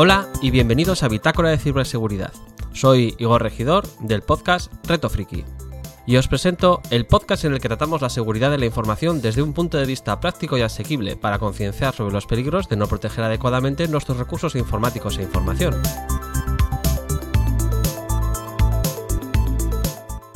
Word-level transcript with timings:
Hola 0.00 0.28
y 0.40 0.52
bienvenidos 0.52 1.02
a 1.02 1.08
Bitácora 1.08 1.50
de 1.50 1.58
Ciberseguridad. 1.58 2.32
Soy 2.72 3.16
Igor 3.18 3.42
Regidor 3.42 3.84
del 3.98 4.22
podcast 4.22 4.72
Reto 4.86 5.10
Friki. 5.10 5.44
Y 6.06 6.16
os 6.18 6.28
presento 6.28 6.80
el 6.90 7.04
podcast 7.04 7.44
en 7.44 7.52
el 7.52 7.58
que 7.58 7.66
tratamos 7.66 8.00
la 8.00 8.08
seguridad 8.08 8.52
de 8.52 8.58
la 8.58 8.66
información 8.66 9.20
desde 9.20 9.42
un 9.42 9.54
punto 9.54 9.76
de 9.76 9.86
vista 9.86 10.20
práctico 10.20 10.56
y 10.56 10.60
asequible 10.60 11.16
para 11.16 11.40
concienciar 11.40 11.96
sobre 11.96 12.14
los 12.14 12.26
peligros 12.26 12.68
de 12.68 12.76
no 12.76 12.86
proteger 12.86 13.24
adecuadamente 13.24 13.88
nuestros 13.88 14.18
recursos 14.18 14.54
informáticos 14.54 15.18
e 15.18 15.24
información. 15.24 15.74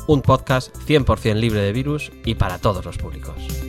Un 0.07 0.21
podcast 0.23 0.75
100% 0.75 1.35
libre 1.35 1.61
de 1.61 1.71
virus 1.71 2.11
y 2.25 2.35
para 2.35 2.59
todos 2.59 2.83
los 2.83 2.97
públicos. 2.97 3.62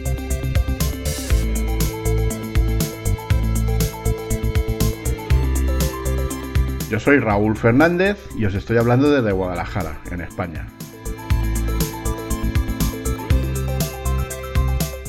Yo 6.95 7.01
soy 7.01 7.19
Raúl 7.19 7.57
Fernández 7.57 8.25
y 8.39 8.45
os 8.45 8.55
estoy 8.55 8.77
hablando 8.77 9.11
desde 9.11 9.33
Guadalajara, 9.33 10.01
en 10.13 10.21
España. 10.21 10.69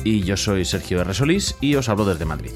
Y 0.02 0.24
yo 0.24 0.36
soy 0.36 0.64
Sergio 0.64 1.00
R. 1.02 1.14
Solís 1.14 1.56
y 1.60 1.76
os 1.76 1.88
hablo 1.88 2.04
desde 2.04 2.24
Madrid. 2.24 2.54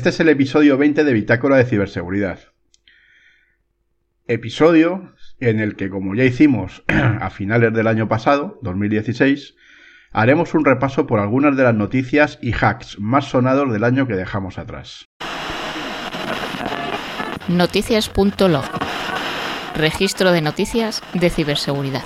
Este 0.00 0.08
es 0.08 0.20
el 0.20 0.30
episodio 0.30 0.78
20 0.78 1.04
de 1.04 1.12
Bitácora 1.12 1.58
de 1.58 1.66
Ciberseguridad. 1.66 2.38
Episodio 4.28 5.14
en 5.40 5.60
el 5.60 5.76
que, 5.76 5.90
como 5.90 6.14
ya 6.14 6.24
hicimos 6.24 6.82
a 6.88 7.28
finales 7.28 7.74
del 7.74 7.86
año 7.86 8.08
pasado, 8.08 8.58
2016, 8.62 9.56
haremos 10.10 10.54
un 10.54 10.64
repaso 10.64 11.06
por 11.06 11.20
algunas 11.20 11.54
de 11.54 11.64
las 11.64 11.74
noticias 11.74 12.38
y 12.40 12.54
hacks 12.54 12.98
más 12.98 13.26
sonados 13.26 13.70
del 13.70 13.84
año 13.84 14.06
que 14.06 14.14
dejamos 14.14 14.56
atrás. 14.56 15.06
Noticias.log. 17.48 18.64
Registro 19.76 20.32
de 20.32 20.40
noticias 20.40 21.02
de 21.12 21.28
ciberseguridad. 21.28 22.04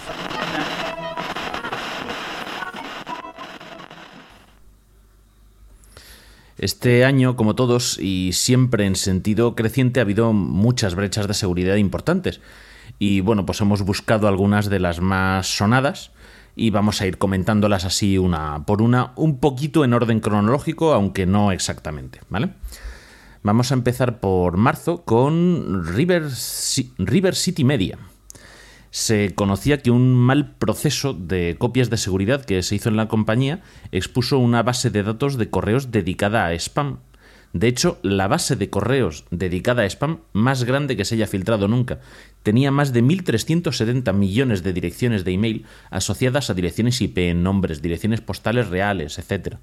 Este 6.64 7.04
año, 7.04 7.36
como 7.36 7.54
todos, 7.54 7.98
y 7.98 8.32
siempre 8.32 8.86
en 8.86 8.96
sentido 8.96 9.54
creciente, 9.54 10.00
ha 10.00 10.04
habido 10.04 10.32
muchas 10.32 10.94
brechas 10.94 11.28
de 11.28 11.34
seguridad 11.34 11.76
importantes. 11.76 12.40
Y 12.98 13.20
bueno, 13.20 13.44
pues 13.44 13.60
hemos 13.60 13.82
buscado 13.82 14.28
algunas 14.28 14.70
de 14.70 14.80
las 14.80 15.02
más 15.02 15.46
sonadas 15.46 16.12
y 16.56 16.70
vamos 16.70 17.02
a 17.02 17.06
ir 17.06 17.18
comentándolas 17.18 17.84
así 17.84 18.16
una 18.16 18.64
por 18.64 18.80
una, 18.80 19.12
un 19.16 19.40
poquito 19.40 19.84
en 19.84 19.92
orden 19.92 20.20
cronológico, 20.20 20.94
aunque 20.94 21.26
no 21.26 21.52
exactamente, 21.52 22.20
¿vale? 22.30 22.54
Vamos 23.42 23.70
a 23.70 23.74
empezar 23.74 24.20
por 24.20 24.56
marzo 24.56 25.04
con 25.04 25.84
River, 25.84 26.30
River 26.96 27.34
City 27.34 27.62
Media. 27.62 27.98
Se 28.94 29.34
conocía 29.34 29.82
que 29.82 29.90
un 29.90 30.14
mal 30.14 30.54
proceso 30.54 31.14
de 31.14 31.56
copias 31.58 31.90
de 31.90 31.96
seguridad 31.96 32.44
que 32.44 32.62
se 32.62 32.76
hizo 32.76 32.88
en 32.88 32.96
la 32.96 33.08
compañía 33.08 33.60
expuso 33.90 34.38
una 34.38 34.62
base 34.62 34.88
de 34.88 35.02
datos 35.02 35.36
de 35.36 35.50
correos 35.50 35.90
dedicada 35.90 36.46
a 36.46 36.52
spam. 36.54 36.98
De 37.52 37.66
hecho, 37.66 37.98
la 38.02 38.28
base 38.28 38.54
de 38.54 38.70
correos 38.70 39.24
dedicada 39.32 39.82
a 39.82 39.86
spam 39.86 40.20
más 40.32 40.62
grande 40.62 40.96
que 40.96 41.04
se 41.04 41.16
haya 41.16 41.26
filtrado 41.26 41.66
nunca. 41.66 41.98
Tenía 42.44 42.70
más 42.70 42.92
de 42.92 43.02
1.370 43.02 44.14
millones 44.14 44.62
de 44.62 44.72
direcciones 44.72 45.24
de 45.24 45.32
email 45.32 45.64
asociadas 45.90 46.48
a 46.50 46.54
direcciones 46.54 47.00
IP, 47.00 47.34
nombres, 47.34 47.82
direcciones 47.82 48.20
postales 48.20 48.68
reales, 48.68 49.18
etc. 49.18 49.56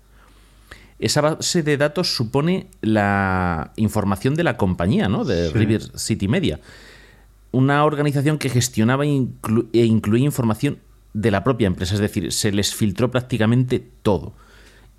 Esa 1.00 1.22
base 1.22 1.64
de 1.64 1.78
datos 1.78 2.14
supone 2.14 2.68
la 2.82 3.72
información 3.78 4.36
de 4.36 4.44
la 4.44 4.58
compañía, 4.58 5.08
¿no? 5.08 5.24
De 5.24 5.48
Sí. 5.48 5.54
River 5.54 5.98
City 5.98 6.28
Media. 6.28 6.60
Una 7.52 7.84
organización 7.86 8.38
que 8.38 8.50
gestionaba 8.50 9.06
inclu- 9.06 9.68
e 9.74 9.86
incluía 9.86 10.24
información 10.26 10.80
de 11.14 11.32
la 11.32 11.44
propia 11.44 11.68
empresa, 11.68 11.96
es 11.96 12.00
decir, 12.00 12.32
se 12.32 12.52
les 12.52 12.74
filtró 12.74 13.12
prácticamente 13.12 13.86
todo. 14.02 14.34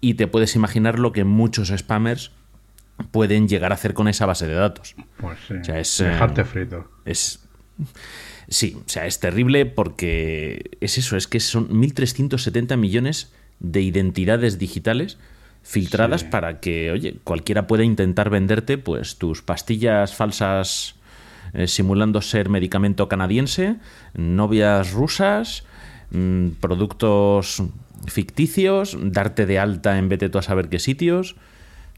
Y 0.01 0.15
te 0.15 0.27
puedes 0.27 0.55
imaginar 0.57 0.99
lo 0.99 1.13
que 1.13 1.25
muchos 1.25 1.69
spammers 1.77 2.33
pueden 3.11 3.49
llegar 3.49 3.73
a 3.73 3.77
hacer 3.77 3.95
con 3.95 4.09
esa 4.09 4.27
base 4.27 4.47
de 4.47 4.55
datos. 4.55 4.95
Pues 5.17 5.39
sí, 5.49 5.55
O 5.55 5.65
sea, 5.65 5.79
es, 5.81 6.01
eh, 6.01 6.05
dejarte 6.09 6.45
frito. 6.45 6.91
Es. 7.05 7.41
Sí, 8.49 8.77
o 8.79 8.89
sea, 8.89 9.07
es 9.07 9.19
terrible 9.19 9.65
porque 9.65 10.71
es 10.81 10.99
eso, 10.99 11.17
es 11.17 11.27
que 11.27 11.41
son 11.41 11.69
1.370 11.71 12.77
millones 12.77 13.33
de 13.61 13.81
identidades 13.81 14.59
digitales 14.59 15.17
filtradas 15.63 16.23
Sí. 16.23 16.27
para 16.31 16.61
que, 16.61 16.91
oye, 16.91 17.17
cualquiera 17.25 17.67
pueda 17.67 17.85
intentar 17.85 18.29
venderte 18.29 18.77
pues 18.79 19.17
tus 19.17 19.41
pastillas 19.43 20.15
falsas 20.15 20.97
eh, 21.55 21.67
simulando 21.67 22.21
ser 22.21 22.49
medicamento 22.49 23.09
canadiense, 23.09 23.77
novias 24.15 24.93
rusas, 24.93 25.65
mm, 26.11 26.49
productos 26.61 27.63
ficticios, 28.07 28.97
darte 29.01 29.47
de 29.47 29.59
alta 29.59 29.99
en 29.99 30.09
vete 30.09 30.29
tú 30.29 30.39
a 30.39 30.43
saber 30.43 30.69
qué 30.69 30.79
sitios. 30.79 31.37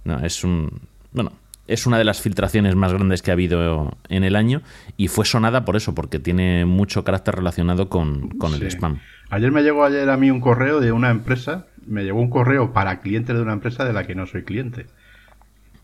No, 0.05 0.21
es 0.21 0.45
un. 0.45 0.81
Bueno, 1.13 1.33
es 1.67 1.87
una 1.87 1.99
de 1.99 2.05
las 2.05 2.21
filtraciones 2.21 2.75
más 2.75 2.93
grandes 2.93 3.23
que 3.23 3.31
ha 3.31 3.35
habido 3.35 3.97
en 4.09 4.25
el 4.25 4.37
año 4.37 4.63
y 4.97 5.09
fue 5.09 5.25
sonada 5.25 5.65
por 5.65 5.77
eso, 5.77 5.95
porque 5.95 6.19
tiene 6.19 6.65
mucho 6.67 7.05
carácter 7.05 7.37
relacionado 7.37 7.89
con, 7.89 8.29
con 8.31 8.53
el 8.55 8.63
spam. 8.71 8.99
Ayer 9.31 9.51
me 9.51 9.63
llegó 9.63 9.85
ayer 9.85 10.09
a 10.11 10.17
mí 10.17 10.31
un 10.31 10.41
correo 10.41 10.81
de 10.81 10.93
una 10.93 11.11
empresa, 11.11 11.67
me 11.87 12.05
llegó 12.05 12.21
un 12.21 12.29
correo 12.29 12.73
para 12.73 13.01
clientes 13.01 13.35
de 13.35 13.43
una 13.43 13.55
empresa 13.55 13.85
de 13.85 13.93
la 13.93 14.07
que 14.07 14.15
no 14.15 14.27
soy 14.27 14.45
cliente. 14.45 14.87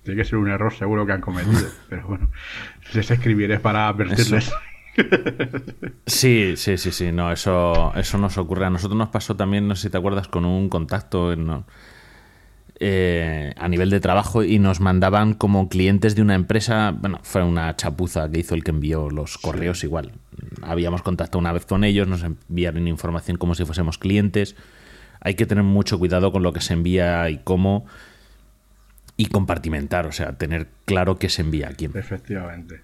Tiene 0.02 0.22
que 0.22 0.28
ser 0.28 0.38
un 0.38 0.48
error 0.48 0.72
seguro 0.72 1.06
que 1.06 1.12
han 1.12 1.20
cometido, 1.20 1.68
pero 1.88 2.06
bueno, 2.06 2.30
les 2.94 3.10
escribiré 3.10 3.58
para 3.58 3.88
advertirles. 3.88 4.52
Sí, 6.06 6.54
sí, 6.56 6.76
sí, 6.76 6.90
sí, 6.90 7.12
no, 7.12 7.32
eso, 7.32 7.92
eso 7.94 8.18
nos 8.18 8.36
ocurre. 8.38 8.66
A 8.66 8.70
nosotros 8.70 8.98
nos 8.98 9.08
pasó 9.08 9.36
también, 9.36 9.68
no 9.68 9.76
sé 9.76 9.82
si 9.82 9.90
te 9.90 9.98
acuerdas, 9.98 10.28
con 10.28 10.44
un 10.44 10.68
contacto 10.68 11.32
en, 11.32 11.64
eh, 12.82 13.52
a 13.58 13.68
nivel 13.68 13.90
de 13.90 14.00
trabajo 14.00 14.42
y 14.42 14.58
nos 14.58 14.80
mandaban 14.80 15.34
como 15.34 15.68
clientes 15.68 16.16
de 16.16 16.22
una 16.22 16.34
empresa, 16.34 16.96
bueno, 16.98 17.20
fue 17.22 17.44
una 17.44 17.76
chapuza 17.76 18.30
que 18.30 18.40
hizo 18.40 18.54
el 18.54 18.64
que 18.64 18.70
envió 18.70 19.10
los 19.10 19.36
correos 19.36 19.84
igual. 19.84 20.12
Habíamos 20.62 21.02
contactado 21.02 21.38
una 21.38 21.52
vez 21.52 21.66
con 21.66 21.84
ellos, 21.84 22.08
nos 22.08 22.22
enviaron 22.22 22.88
información 22.88 23.36
como 23.36 23.54
si 23.54 23.66
fuésemos 23.66 23.98
clientes. 23.98 24.56
Hay 25.20 25.34
que 25.34 25.44
tener 25.44 25.62
mucho 25.62 25.98
cuidado 25.98 26.32
con 26.32 26.42
lo 26.42 26.54
que 26.54 26.62
se 26.62 26.72
envía 26.72 27.28
y 27.28 27.40
cómo 27.44 27.84
y 29.20 29.26
compartimentar, 29.26 30.06
o 30.06 30.12
sea, 30.12 30.32
tener 30.38 30.68
claro 30.86 31.18
qué 31.18 31.28
se 31.28 31.42
envía 31.42 31.68
a 31.68 31.72
quién. 31.72 31.92
Efectivamente. 31.94 32.80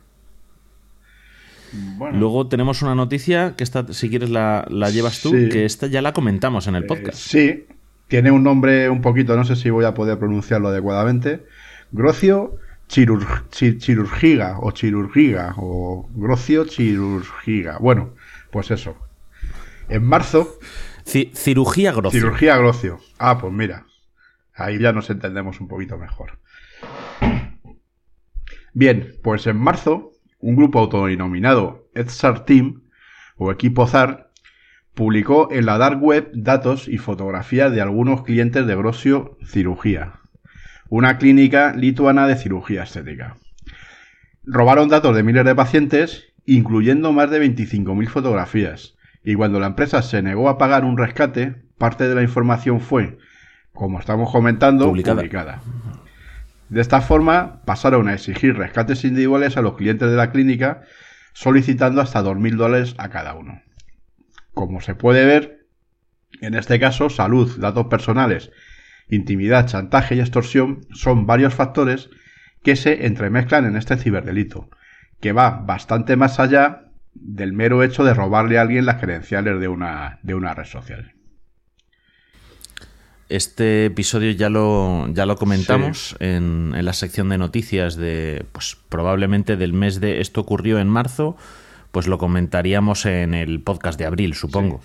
Bueno, 1.97 2.18
Luego 2.18 2.47
tenemos 2.48 2.83
una 2.83 2.94
noticia 2.94 3.54
que 3.56 3.65
esta, 3.65 3.92
si 3.92 4.09
quieres 4.09 4.30
la, 4.30 4.66
la 4.71 4.91
llevas 4.91 5.21
tú, 5.21 5.30
Sí. 5.30 5.48
que 5.48 5.65
esta 5.65 5.86
ya 5.88 6.00
la 6.03 6.12
comentamos 6.12 6.66
en 6.68 6.77
el 6.77 6.84
eh, 6.84 6.86
podcast. 6.86 7.18
sí, 7.18 7.66
tiene 8.09 8.30
un 8.30 8.42
nombre 8.44 8.88
un 8.88 9.00
poquito, 9.00 9.34
no 9.36 9.44
sé 9.44 9.56
si 9.56 9.71
voy 9.71 9.84
a 9.84 9.94
poder 9.94 10.18
pronunciarlo 10.18 10.68
adecuadamente. 10.68 11.44
Grocio 11.91 12.56
chirur- 12.88 13.44
chi- 13.50 13.78
chirurgiga 13.78 14.59
o 14.60 14.71
chirurgiga 14.71 15.54
o 15.56 16.09
grocio 16.15 16.66
chirurgiga. 16.66 17.78
Bueno, 17.78 18.10
pues 18.50 18.71
eso. 18.71 18.97
En 19.88 20.04
marzo 20.04 20.59
Ci- 21.04 21.33
cirugía 21.34 21.92
grocia. 21.92 22.21
Cirugía 22.21 22.56
Grocio. 22.59 22.98
Ah, 23.18 23.38
pues 23.38 23.53
mira. 23.53 23.84
Ahí 24.56 24.78
ya 24.78 24.92
nos 24.92 25.10
entendemos 25.10 25.60
un 25.60 25.68
poquito 25.68 25.98
mejor. 25.98 26.38
Bien, 28.72 29.12
pues 29.22 29.47
en 29.47 29.58
marzo, 29.58 30.12
un 30.38 30.56
grupo 30.56 30.78
autodenominado 30.78 31.88
EDSAR 31.94 32.44
Team, 32.44 32.82
o 33.36 33.53
Equipo 33.53 33.86
ZAR, 33.86 34.30
publicó 34.94 35.48
en 35.53 35.66
la 35.66 35.76
Dark 35.76 36.03
Web 36.03 36.30
datos 36.32 36.88
y 36.88 36.97
fotografías 36.97 37.70
de 37.70 37.82
algunos 37.82 38.22
clientes 38.22 38.66
de 38.66 38.74
Grosio 38.74 39.36
Cirugía, 39.44 40.20
una 40.88 41.18
clínica 41.18 41.74
lituana 41.74 42.26
de 42.26 42.36
cirugía 42.36 42.84
estética. 42.84 43.36
Robaron 44.42 44.88
datos 44.88 45.14
de 45.14 45.22
miles 45.22 45.44
de 45.44 45.54
pacientes, 45.54 46.32
incluyendo 46.47 47.12
más 47.12 47.30
de 47.30 47.42
25.000 47.47 48.09
fotografías, 48.09 48.97
y 49.22 49.34
cuando 49.34 49.60
la 49.60 49.66
empresa 49.66 50.00
se 50.00 50.22
negó 50.22 50.48
a 50.48 50.56
pagar 50.56 50.84
un 50.84 50.97
rescate, 50.97 51.56
parte 51.76 52.09
de 52.09 52.14
la 52.14 52.22
información 52.22 52.80
fue 52.80 53.18
como 53.76 54.00
estamos 54.00 54.32
comentando, 54.32 54.86
Publicada. 54.86 55.16
publicada. 55.16 55.60
De 56.68 56.80
esta 56.80 57.00
forma, 57.00 57.62
pasaron 57.64 58.08
a 58.08 58.14
exigir 58.14 58.56
rescates 58.56 59.04
individuales 59.04 59.56
a 59.56 59.62
los 59.62 59.76
clientes 59.76 60.10
de 60.10 60.16
la 60.16 60.32
clínica, 60.32 60.82
solicitando 61.32 62.00
hasta 62.00 62.22
2.000 62.24 62.56
dólares 62.56 62.94
a 62.98 63.10
cada 63.10 63.34
uno. 63.34 63.62
Como 64.52 64.80
se 64.80 64.94
puede 64.94 65.24
ver, 65.26 65.66
en 66.40 66.54
este 66.54 66.80
caso, 66.80 67.08
salud, 67.10 67.60
datos 67.60 67.86
personales, 67.86 68.50
intimidad, 69.08 69.66
chantaje 69.66 70.16
y 70.16 70.20
extorsión 70.20 70.80
son 70.92 71.26
varios 71.26 71.54
factores 71.54 72.10
que 72.64 72.74
se 72.74 73.06
entremezclan 73.06 73.66
en 73.66 73.76
este 73.76 73.96
ciberdelito, 73.96 74.70
que 75.20 75.32
va 75.32 75.50
bastante 75.50 76.16
más 76.16 76.40
allá 76.40 76.90
del 77.14 77.52
mero 77.52 77.82
hecho 77.82 78.04
de 78.04 78.14
robarle 78.14 78.58
a 78.58 78.62
alguien 78.62 78.86
las 78.86 79.00
credenciales 79.00 79.60
de 79.60 79.68
una, 79.68 80.18
de 80.22 80.34
una 80.34 80.54
red 80.54 80.64
social. 80.64 81.16
Este 83.28 83.86
episodio 83.86 84.30
ya 84.30 84.48
lo, 84.48 85.08
ya 85.12 85.26
lo 85.26 85.36
comentamos 85.36 86.14
en, 86.20 86.72
en 86.76 86.84
la 86.84 86.92
sección 86.92 87.28
de 87.28 87.38
noticias 87.38 87.96
de, 87.96 88.44
pues 88.52 88.76
probablemente 88.88 89.56
del 89.56 89.72
mes 89.72 90.00
de 90.00 90.20
esto 90.20 90.40
ocurrió 90.42 90.78
en 90.78 90.86
marzo, 90.88 91.36
pues 91.90 92.06
lo 92.06 92.18
comentaríamos 92.18 93.04
en 93.04 93.34
el 93.34 93.60
podcast 93.60 93.98
de 93.98 94.06
abril, 94.06 94.34
supongo. 94.34 94.80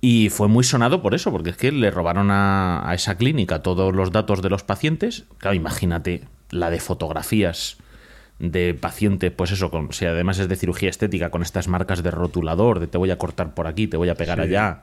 Y 0.00 0.28
fue 0.28 0.46
muy 0.46 0.62
sonado 0.62 1.02
por 1.02 1.14
eso, 1.14 1.32
porque 1.32 1.50
es 1.50 1.56
que 1.56 1.72
le 1.72 1.90
robaron 1.90 2.30
a, 2.30 2.88
a 2.88 2.94
esa 2.94 3.16
clínica 3.16 3.60
todos 3.60 3.92
los 3.92 4.12
datos 4.12 4.40
de 4.40 4.50
los 4.50 4.62
pacientes. 4.62 5.24
Claro, 5.38 5.56
imagínate 5.56 6.22
la 6.50 6.70
de 6.70 6.78
fotografías 6.78 7.78
de 8.38 8.74
paciente, 8.74 9.32
pues 9.32 9.50
eso, 9.50 9.70
con, 9.72 9.92
si 9.92 10.04
además 10.04 10.38
es 10.38 10.48
de 10.48 10.54
cirugía 10.54 10.90
estética, 10.90 11.30
con 11.30 11.42
estas 11.42 11.66
marcas 11.66 12.04
de 12.04 12.10
rotulador, 12.12 12.78
de 12.78 12.86
te 12.86 12.98
voy 12.98 13.10
a 13.10 13.18
cortar 13.18 13.52
por 13.54 13.66
aquí, 13.66 13.88
te 13.88 13.96
voy 13.96 14.10
a 14.10 14.14
pegar 14.14 14.38
Sí. 14.38 14.44
allá. 14.44 14.82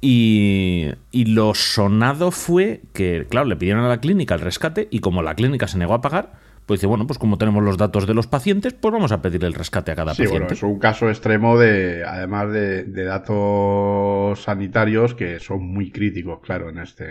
Y, 0.00 0.88
y 1.10 1.24
lo 1.26 1.54
sonado 1.54 2.30
fue 2.30 2.82
que, 2.92 3.26
claro, 3.28 3.46
le 3.46 3.56
pidieron 3.56 3.84
a 3.84 3.88
la 3.88 4.00
clínica 4.00 4.34
el 4.34 4.40
rescate 4.40 4.88
y 4.90 5.00
como 5.00 5.22
la 5.22 5.34
clínica 5.34 5.66
se 5.68 5.78
negó 5.78 5.94
a 5.94 6.00
pagar, 6.02 6.34
pues 6.66 6.80
dice, 6.80 6.86
bueno, 6.86 7.06
pues 7.06 7.18
como 7.18 7.38
tenemos 7.38 7.62
los 7.62 7.78
datos 7.78 8.06
de 8.06 8.14
los 8.14 8.26
pacientes, 8.26 8.74
pues 8.74 8.92
vamos 8.92 9.12
a 9.12 9.22
pedir 9.22 9.44
el 9.44 9.54
rescate 9.54 9.92
a 9.92 9.96
cada 9.96 10.14
Sí, 10.14 10.26
bueno, 10.26 10.46
paciente. 10.46 10.54
es 10.54 10.62
un 10.62 10.78
caso 10.78 11.08
extremo 11.08 11.58
de, 11.58 12.04
además 12.04 12.52
de, 12.52 12.84
de 12.84 13.04
datos 13.04 14.42
sanitarios 14.42 15.14
que 15.14 15.38
son 15.40 15.64
muy 15.66 15.90
críticos, 15.92 16.40
claro, 16.42 16.68
en 16.68 16.78
este, 16.78 17.10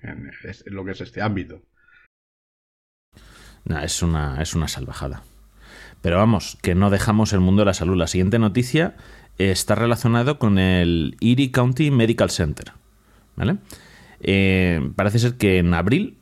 en, 0.00 0.30
lo 0.66 0.84
que 0.84 0.92
es 0.92 1.00
este 1.00 1.22
ámbito. 1.22 1.62
Nah, 3.64 3.82
es, 3.84 4.02
una, 4.02 4.40
es 4.40 4.54
una 4.54 4.68
salvajada. 4.68 5.22
Pero 6.02 6.16
vamos, 6.16 6.58
que 6.62 6.74
no 6.74 6.88
dejamos 6.90 7.32
el 7.32 7.40
mundo 7.40 7.60
de 7.62 7.66
la 7.66 7.74
salud. 7.74 7.96
La 7.96 8.06
siguiente 8.06 8.38
noticia 8.38 8.94
está 9.50 9.74
relacionado 9.74 10.38
con 10.38 10.58
el 10.58 11.16
Erie 11.20 11.50
County 11.50 11.90
Medical 11.90 12.30
Center. 12.30 12.72
¿Vale? 13.36 13.56
Eh, 14.20 14.90
parece 14.96 15.18
ser 15.18 15.34
que 15.34 15.58
en 15.58 15.72
abril, 15.72 16.16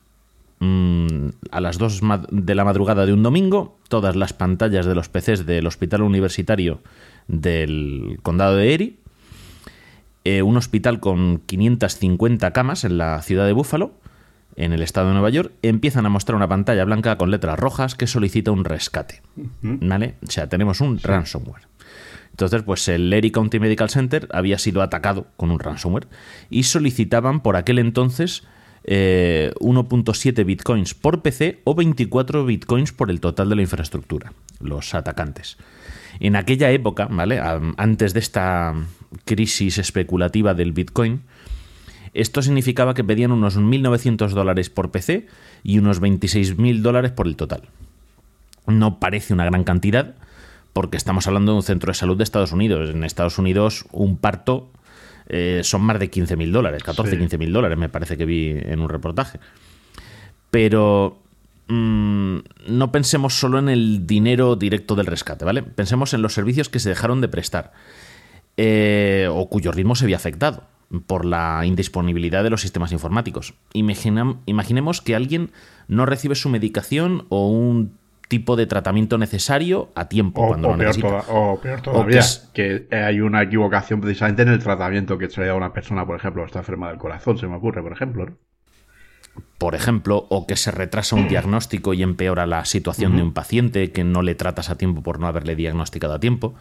mm, 0.61 1.29
a 1.51 1.61
las 1.61 1.79
2 1.79 2.03
ma- 2.03 2.23
de 2.31 2.55
la 2.55 2.65
madrugada 2.65 3.07
de 3.07 3.13
un 3.13 3.23
domingo, 3.23 3.77
todas 3.89 4.15
las 4.15 4.33
pantallas 4.33 4.87
de 4.87 4.95
los 4.95 5.09
PCs 5.09 5.47
del 5.47 5.67
Hospital 5.67 6.03
Universitario 6.03 6.81
del 7.27 8.19
Condado 8.23 8.57
de 8.57 8.73
Erie, 8.75 8.95
eh, 10.25 10.43
un 10.43 10.57
hospital 10.57 11.01
con 11.01 11.39
550 11.47 12.53
camas 12.53 12.85
en 12.85 12.99
la 12.99 13.21
ciudad 13.23 13.47
de 13.47 13.53
Búfalo, 13.53 13.93
en 14.57 14.73
el 14.73 14.83
estado 14.83 15.09
de 15.09 15.13
Nueva 15.15 15.31
York, 15.31 15.53
empiezan 15.63 16.05
a 16.07 16.09
mostrar 16.09 16.35
una 16.37 16.49
pantalla 16.49 16.85
blanca 16.85 17.17
con 17.17 17.31
letras 17.31 17.59
rojas 17.59 17.95
que 17.95 18.07
solicita 18.09 18.51
un 18.51 18.65
rescate. 18.65 19.23
¿Vale? 19.63 20.15
O 20.27 20.31
sea, 20.31 20.49
tenemos 20.49 20.81
un 20.81 20.99
ransomware. 20.99 21.63
Entonces, 22.39 22.63
pues 22.63 22.87
el 22.87 23.13
Erie 23.13 23.33
County 23.33 23.59
Medical 23.59 23.91
Center 23.91 24.29
había 24.31 24.61
sido 24.61 24.81
atacado 24.81 25.27
con 25.37 25.51
un 25.51 25.59
ransomware 25.59 26.07
y 26.51 26.63
solicitaban 26.63 27.41
por 27.41 27.57
aquel 27.57 27.81
entonces 27.81 28.45
eh, 28.85 29.51
1.7 29.59 30.45
bitcoins 30.45 30.95
por 30.95 31.21
PC 31.23 31.61
o 31.65 31.75
24 31.75 32.45
bitcoins 32.45 32.93
por 32.93 33.11
el 33.11 33.19
total 33.19 33.49
de 33.49 33.57
la 33.57 33.63
infraestructura, 33.63 34.35
los 34.61 34.95
atacantes. 34.95 35.57
En 36.21 36.37
aquella 36.37 36.71
época, 36.71 37.09
¿vale? 37.11 37.41
Antes 37.77 38.15
de 38.15 38.21
esta 38.21 38.73
crisis 39.25 39.79
especulativa 39.79 40.55
del 40.55 40.71
bitcoin, 40.71 41.23
esto 42.15 42.41
significaba 42.41 42.95
que 42.95 43.03
pedían 43.03 43.33
unos 43.33 43.59
1.900 43.59 44.29
dólares 44.29 44.71
por 44.71 44.93
PC 44.93 45.27
y 45.65 45.81
unos 45.81 46.01
26.000 46.01 46.83
dólares 46.83 47.11
por 47.11 47.27
el 47.27 47.35
total. 47.35 47.63
No 48.69 49.01
parece 49.01 49.35
una 49.35 49.45
gran 49.45 49.65
cantidad, 49.65 50.15
porque 50.73 50.97
estamos 50.97 51.27
hablando 51.27 51.53
de 51.53 51.57
un 51.57 51.63
centro 51.63 51.91
de 51.91 51.95
salud 51.95 52.17
de 52.17 52.25
Estados 52.25 52.53
Unidos. 52.53 52.91
En 52.91 53.05
Estados 53.05 53.39
Unidos, 53.39 53.85
un 53.93 54.17
parto 54.17 54.71
eh, 55.29 55.61
son 55.65 55.83
más 55.83 55.99
de 55.99 56.11
15.000 56.11 56.51
dólares, 56.51 56.83
14, 56.83 57.13
Sí. 57.13 57.17
15.000 57.17 57.53
dólares, 57.53 57.79
me 57.79 57.89
parece 57.89 58.17
que 58.17 58.25
vi 58.25 58.51
en 58.51 58.81
un 58.81 58.89
reportaje. 58.89 59.41
Pero 60.51 61.19
mm, 61.69 62.39
no 62.69 62.93
pensemos 62.93 63.39
solo 63.39 63.59
en 63.59 63.69
el 63.69 64.07
dinero 64.07 64.57
directo 64.57 64.95
del 64.95 65.07
rescate, 65.07 65.45
¿vale? 65.45 65.63
Pensemos 65.63 66.15
en 66.15 66.23
los 66.23 66.33
servicios 66.33 66.69
que 66.69 66.79
se 66.79 66.89
dejaron 66.89 67.21
de 67.21 67.29
prestar 67.29 67.73
eh, 68.57 69.29
o 69.31 69.49
cuyo 69.49 69.71
ritmo 69.73 69.95
se 69.95 70.07
vio 70.07 70.17
afectado 70.17 70.65
por 71.07 71.27
la 71.27 71.63
indisponibilidad 71.67 72.43
de 72.43 72.51
los 72.51 72.63
sistemas 72.63 72.93
informáticos. 72.93 73.53
Imaginemos 73.75 75.03
que 75.03 75.15
alguien 75.15 75.51
no 75.87 76.07
recibe 76.07 76.35
su 76.35 76.49
medicación 76.49 77.27
o 77.29 77.49
un 77.49 77.93
tipo 78.29 78.57
de 78.57 78.67
tratamiento 78.67 79.17
necesario 79.19 79.91
a 79.95 80.09
tiempo 80.09 80.43
O, 80.43 80.49
cuando 80.49 80.69
o 80.69 80.73
lo 80.73 80.79
peor 80.79 80.97
toda- 80.97 81.25
o 81.29 81.61
peor 81.61 81.77
que 81.77 81.83
todavía, 81.83 82.21
es- 82.21 82.51
que 82.53 82.87
hay 82.91 83.21
una 83.21 83.43
equivocación 83.43 84.01
precisamente 84.01 84.43
en 84.43 84.49
el 84.49 84.59
tratamiento 84.59 85.17
que 85.19 85.29
se 85.31 85.41
le 85.41 85.47
da 85.47 85.55
a 85.55 85.57
una 85.57 85.73
persona, 85.73 86.07
por 86.07 86.17
ejemplo, 86.17 86.45
está 86.45 86.59
enferma 86.61 86.89
del 86.89 86.99
corazón, 86.99 87.39
se 87.39 87.47
me 87.47 87.57
ocurre, 87.57 87.83
por 87.83 87.93
ejemplo. 87.93 88.27
¿no? 88.27 88.37
por 89.59 89.75
ejemplo, 89.75 90.27
o 90.31 90.47
que 90.47 90.57
se 90.57 90.71
retrasa 90.71 91.15
un 91.17 91.29
diagnóstico 91.29 91.93
y 91.95 92.03
empeora 92.03 92.47
la 92.47 92.65
situación 92.65 93.17
de 93.17 93.23
un 93.23 93.33
paciente 93.33 93.91
que 93.93 94.05
no 94.05 94.23
le 94.23 94.35
tratas 94.37 94.71
a 94.71 94.77
tiempo 94.79 95.03
por 95.03 95.19
no 95.21 95.27
haberle 95.27 95.57
diagnosticado 95.57 96.15
a 96.15 96.21
tiempo. 96.21 96.55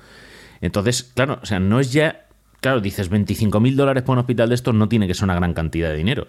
Entonces, 0.61 1.03
claro, 1.15 1.39
o 1.41 1.45
sea, 1.45 1.59
no 1.59 1.79
es 1.79 1.91
ya. 1.93 2.25
Claro, 2.59 2.79
dices 2.81 3.09
25.000 3.11 3.75
dólares 3.75 4.01
por 4.03 4.13
un 4.13 4.19
hospital 4.19 4.49
de 4.49 4.55
estos 4.55 4.73
no 4.73 4.89
tiene 4.89 5.07
que 5.07 5.13
ser 5.13 5.25
una 5.25 5.35
gran 5.35 5.53
cantidad 5.53 5.89
de 5.89 5.95
dinero. 5.97 6.27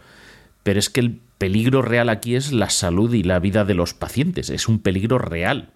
Pero 0.62 0.78
es 0.78 0.90
que 0.90 1.00
el 1.00 1.20
peligro 1.38 1.82
real 1.82 2.08
aquí 2.08 2.34
es 2.34 2.52
la 2.52 2.68
salud 2.70 3.12
y 3.14 3.22
la 3.22 3.38
vida 3.38 3.64
de 3.64 3.74
los 3.74 3.94
pacientes. 3.94 4.50
Es 4.50 4.68
un 4.68 4.78
peligro 4.80 5.18
real. 5.18 5.70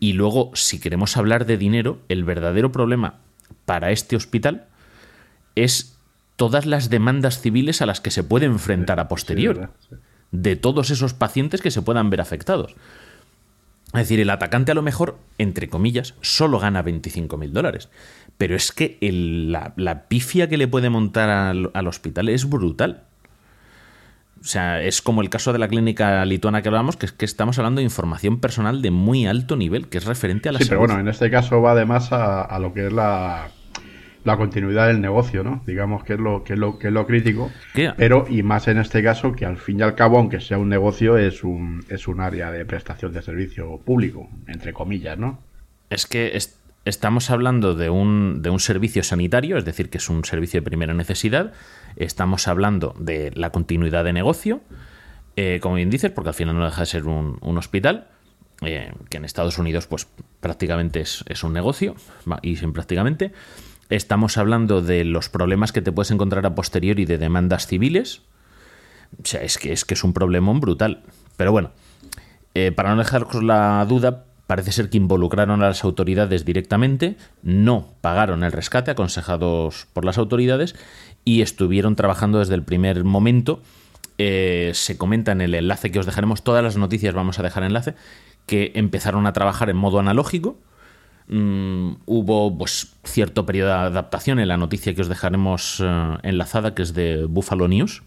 Y 0.00 0.12
luego, 0.14 0.50
si 0.54 0.80
queremos 0.80 1.16
hablar 1.16 1.44
de 1.46 1.58
dinero, 1.58 2.00
el 2.08 2.24
verdadero 2.24 2.72
problema 2.72 3.18
para 3.66 3.90
este 3.90 4.16
hospital 4.16 4.66
es 5.54 5.98
todas 6.36 6.66
las 6.66 6.88
demandas 6.88 7.40
civiles 7.40 7.82
a 7.82 7.86
las 7.86 8.00
que 8.00 8.10
se 8.10 8.24
puede 8.24 8.46
enfrentar 8.46 8.98
a 9.00 9.08
posteriori 9.08 9.60
de 10.30 10.56
todos 10.56 10.90
esos 10.90 11.12
pacientes 11.14 11.60
que 11.60 11.70
se 11.70 11.82
puedan 11.82 12.08
ver 12.10 12.20
afectados. 12.20 12.74
Es 13.88 14.00
decir, 14.00 14.20
el 14.20 14.30
atacante 14.30 14.72
a 14.72 14.74
lo 14.74 14.80
mejor, 14.80 15.18
entre 15.36 15.68
comillas, 15.68 16.14
solo 16.22 16.58
gana 16.58 16.82
25.000 16.82 17.50
dólares. 17.50 17.90
Pero 18.38 18.56
es 18.56 18.72
que 18.72 18.96
el- 19.02 19.52
la, 19.52 19.74
la 19.76 20.08
pifia 20.08 20.48
que 20.48 20.56
le 20.56 20.66
puede 20.68 20.88
montar 20.88 21.28
al, 21.28 21.70
al 21.74 21.86
hospital 21.86 22.30
es 22.30 22.48
brutal. 22.48 23.04
O 24.42 24.44
sea, 24.44 24.82
es 24.82 25.02
como 25.02 25.22
el 25.22 25.30
caso 25.30 25.52
de 25.52 25.58
la 25.60 25.68
clínica 25.68 26.24
lituana 26.24 26.62
que 26.62 26.68
hablábamos, 26.68 26.96
que 26.96 27.06
es 27.06 27.12
que 27.12 27.24
estamos 27.24 27.58
hablando 27.58 27.78
de 27.78 27.84
información 27.84 28.40
personal 28.40 28.82
de 28.82 28.90
muy 28.90 29.26
alto 29.26 29.54
nivel, 29.56 29.88
que 29.88 29.98
es 29.98 30.04
referente 30.04 30.48
a 30.48 30.52
la 30.52 30.58
Sí, 30.58 30.64
pero 30.68 30.80
bueno, 30.80 30.98
en 30.98 31.06
este 31.08 31.30
caso 31.30 31.62
va 31.62 31.72
además 31.72 32.10
a, 32.12 32.42
a 32.42 32.58
lo 32.58 32.74
que 32.74 32.86
es 32.88 32.92
la, 32.92 33.48
la 34.24 34.36
continuidad 34.36 34.88
del 34.88 35.00
negocio, 35.00 35.44
¿no? 35.44 35.62
Digamos 35.66 36.02
que 36.02 36.14
es 36.14 36.18
lo 36.18 36.42
que 36.42 36.54
es 36.54 36.58
lo 36.58 36.76
que 36.78 36.88
es 36.88 36.92
lo 36.92 37.06
crítico. 37.06 37.52
¿Qué? 37.72 37.92
Pero 37.96 38.26
y 38.28 38.42
más 38.42 38.66
en 38.66 38.78
este 38.78 39.02
caso 39.02 39.32
que 39.32 39.46
al 39.46 39.58
fin 39.58 39.78
y 39.78 39.82
al 39.82 39.94
cabo, 39.94 40.18
aunque 40.18 40.40
sea 40.40 40.58
un 40.58 40.68
negocio, 40.68 41.16
es 41.18 41.44
un 41.44 41.84
es 41.88 42.08
un 42.08 42.20
área 42.20 42.50
de 42.50 42.64
prestación 42.64 43.12
de 43.12 43.22
servicio 43.22 43.78
público, 43.84 44.28
entre 44.48 44.72
comillas, 44.72 45.18
¿no? 45.18 45.38
Es 45.88 46.06
que 46.06 46.36
es- 46.36 46.58
estamos 46.84 47.30
hablando 47.30 47.76
de 47.76 47.90
un, 47.90 48.42
de 48.42 48.50
un 48.50 48.58
servicio 48.58 49.04
sanitario, 49.04 49.56
es 49.56 49.64
decir, 49.64 49.88
que 49.88 49.98
es 49.98 50.08
un 50.08 50.24
servicio 50.24 50.60
de 50.60 50.64
primera 50.64 50.94
necesidad. 50.94 51.52
Estamos 51.96 52.48
hablando 52.48 52.94
de 52.98 53.32
la 53.34 53.50
continuidad 53.50 54.04
de 54.04 54.12
negocio, 54.12 54.60
eh, 55.36 55.60
como 55.62 55.76
bien 55.76 55.90
dices, 55.90 56.10
porque 56.10 56.30
al 56.30 56.34
final 56.34 56.56
no 56.56 56.64
deja 56.64 56.80
de 56.80 56.86
ser 56.86 57.06
un, 57.06 57.58
hospital, 57.58 58.08
eh, 58.62 58.92
que 59.08 59.16
en 59.16 59.24
Estados 59.24 59.58
Unidos 59.58 59.86
pues 59.86 60.06
prácticamente 60.40 61.00
es, 61.00 61.24
es 61.28 61.42
un 61.42 61.52
negocio, 61.52 61.94
y 62.42 62.56
sin 62.56 62.72
prácticamente. 62.72 63.32
Estamos 63.88 64.38
hablando 64.38 64.80
de 64.80 65.04
los 65.04 65.28
problemas 65.28 65.72
que 65.72 65.82
te 65.82 65.92
puedes 65.92 66.10
encontrar 66.10 66.46
a 66.46 66.54
posteriori 66.54 67.04
de 67.04 67.18
demandas 67.18 67.66
civiles. 67.66 68.22
O 69.22 69.26
sea, 69.26 69.42
es 69.42 69.58
que 69.58 69.72
es, 69.72 69.84
que 69.84 69.94
es 69.94 70.04
un 70.04 70.14
problemón 70.14 70.60
brutal. 70.60 71.02
Pero 71.36 71.52
bueno, 71.52 71.72
eh, 72.54 72.72
para 72.72 72.90
no 72.94 72.96
dejaros 72.96 73.42
la 73.42 73.84
duda, 73.86 74.24
parece 74.46 74.72
ser 74.72 74.90
que 74.90 74.96
involucraron 74.96 75.62
a 75.62 75.66
las 75.68 75.84
autoridades 75.84 76.44
directamente, 76.44 77.16
no 77.42 77.94
pagaron 78.00 78.44
el 78.44 78.52
rescate 78.52 78.90
aconsejados 78.90 79.86
por 79.92 80.04
las 80.04 80.18
autoridades 80.18 80.74
y 81.24 81.42
estuvieron 81.42 81.96
trabajando 81.96 82.38
desde 82.38 82.54
el 82.54 82.62
primer 82.62 83.04
momento. 83.04 83.60
Eh, 84.18 84.72
se 84.74 84.98
comenta 84.98 85.32
en 85.32 85.40
el 85.40 85.54
enlace 85.54 85.90
que 85.90 85.98
os 85.98 86.06
dejaremos, 86.06 86.42
todas 86.42 86.62
las 86.62 86.76
noticias 86.76 87.14
vamos 87.14 87.38
a 87.38 87.42
dejar 87.42 87.64
enlace, 87.64 87.94
que 88.46 88.72
empezaron 88.74 89.26
a 89.26 89.32
trabajar 89.32 89.70
en 89.70 89.76
modo 89.76 89.98
analógico. 89.98 90.58
Mm, 91.28 91.94
hubo 92.06 92.56
pues, 92.58 92.94
cierto 93.04 93.46
periodo 93.46 93.68
de 93.68 93.74
adaptación 93.74 94.38
en 94.38 94.48
la 94.48 94.56
noticia 94.56 94.94
que 94.94 95.02
os 95.02 95.08
dejaremos 95.08 95.80
eh, 95.82 96.16
enlazada, 96.22 96.74
que 96.74 96.82
es 96.82 96.94
de 96.94 97.24
Buffalo 97.26 97.68
News 97.68 98.02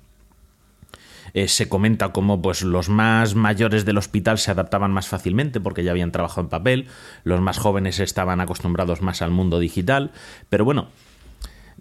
Eh, 1.34 1.50
se 1.50 1.68
comenta 1.68 2.14
cómo 2.14 2.42
pues, 2.42 2.62
los 2.62 2.88
más 2.88 3.36
mayores 3.36 3.84
del 3.84 3.98
hospital 3.98 4.38
se 4.38 4.52
adaptaban 4.52 4.92
más 4.92 5.08
fácilmente 5.10 5.60
porque 5.60 5.84
ya 5.84 5.92
habían 5.92 6.12
trabajado 6.12 6.42
en 6.44 6.50
papel, 6.50 6.88
los 7.26 7.42
más 7.42 7.58
jóvenes 7.58 8.00
estaban 8.00 8.40
acostumbrados 8.40 9.02
más 9.02 9.22
al 9.22 9.32
mundo 9.32 9.60
digital, 9.60 10.12
pero 10.48 10.64
bueno, 10.64 10.88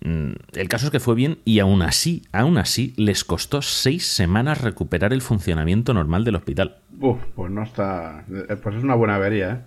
el 0.00 0.68
caso 0.68 0.86
es 0.86 0.92
que 0.92 1.00
fue 1.00 1.14
bien 1.14 1.38
y 1.44 1.60
aún 1.60 1.82
así, 1.82 2.22
aún 2.32 2.58
así, 2.58 2.92
les 2.96 3.24
costó 3.24 3.62
seis 3.62 4.06
semanas 4.06 4.60
recuperar 4.60 5.12
el 5.12 5.22
funcionamiento 5.22 5.94
normal 5.94 6.24
del 6.24 6.36
hospital. 6.36 6.76
Uf, 7.00 7.18
pues 7.34 7.50
no 7.50 7.62
está. 7.62 8.24
eh, 8.48 8.56
Pues 8.56 8.76
es 8.76 8.84
una 8.84 8.94
buena 8.94 9.16
avería, 9.16 9.50
¿eh? 9.52 9.60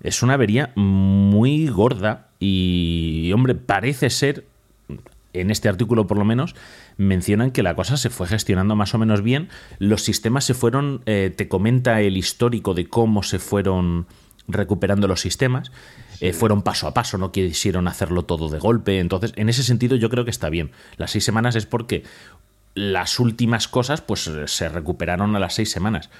Es 0.00 0.22
una 0.22 0.34
avería 0.34 0.72
muy 0.74 1.68
gorda 1.68 2.28
y, 2.38 3.32
hombre, 3.32 3.54
parece 3.54 4.10
ser, 4.10 4.44
en 5.32 5.50
este 5.50 5.68
artículo 5.68 6.06
por 6.06 6.18
lo 6.18 6.24
menos, 6.24 6.54
mencionan 6.98 7.50
que 7.50 7.62
la 7.62 7.74
cosa 7.74 7.96
se 7.96 8.10
fue 8.10 8.26
gestionando 8.26 8.76
más 8.76 8.94
o 8.94 8.98
menos 8.98 9.22
bien. 9.22 9.48
Los 9.78 10.02
sistemas 10.02 10.44
se 10.44 10.54
fueron, 10.54 11.00
eh, 11.06 11.32
te 11.34 11.48
comenta 11.48 12.00
el 12.00 12.16
histórico 12.16 12.74
de 12.74 12.86
cómo 12.86 13.22
se 13.22 13.38
fueron 13.38 14.06
recuperando 14.46 15.08
los 15.08 15.20
sistemas. 15.20 15.72
Eh, 16.20 16.32
fueron 16.32 16.62
paso 16.62 16.86
a 16.86 16.94
paso, 16.94 17.18
no 17.18 17.32
quisieron 17.32 17.88
hacerlo 17.88 18.22
todo 18.24 18.48
de 18.48 18.58
golpe. 18.58 18.98
Entonces, 19.00 19.32
en 19.36 19.48
ese 19.48 19.62
sentido, 19.62 19.96
yo 19.96 20.10
creo 20.10 20.24
que 20.24 20.30
está 20.30 20.48
bien. 20.48 20.70
Las 20.96 21.10
seis 21.12 21.24
semanas 21.24 21.56
es 21.56 21.66
porque 21.66 22.04
las 22.74 23.18
últimas 23.20 23.68
cosas, 23.68 24.00
pues 24.00 24.30
se 24.46 24.68
recuperaron 24.68 25.36
a 25.36 25.38
las 25.38 25.54
seis 25.54 25.70
semanas. 25.70 26.10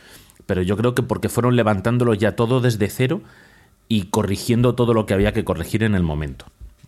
Pero 0.47 0.63
yo 0.63 0.77
creo 0.77 0.95
que 0.95 1.03
porque 1.03 1.29
fueron 1.29 1.57
levantándolo 1.57 2.15
ya 2.15 2.37
todo 2.37 2.61
desde 2.61 2.89
cero 2.89 3.23
y 3.89 4.05
corrigiendo 4.05 4.75
todo 4.75 4.95
lo 4.95 5.07
que 5.07 5.15
había 5.15 5.33
que 5.33 5.45
corregir 5.45 5.83
en 5.83 5.95
el 5.95 6.03
momento. 6.03 6.47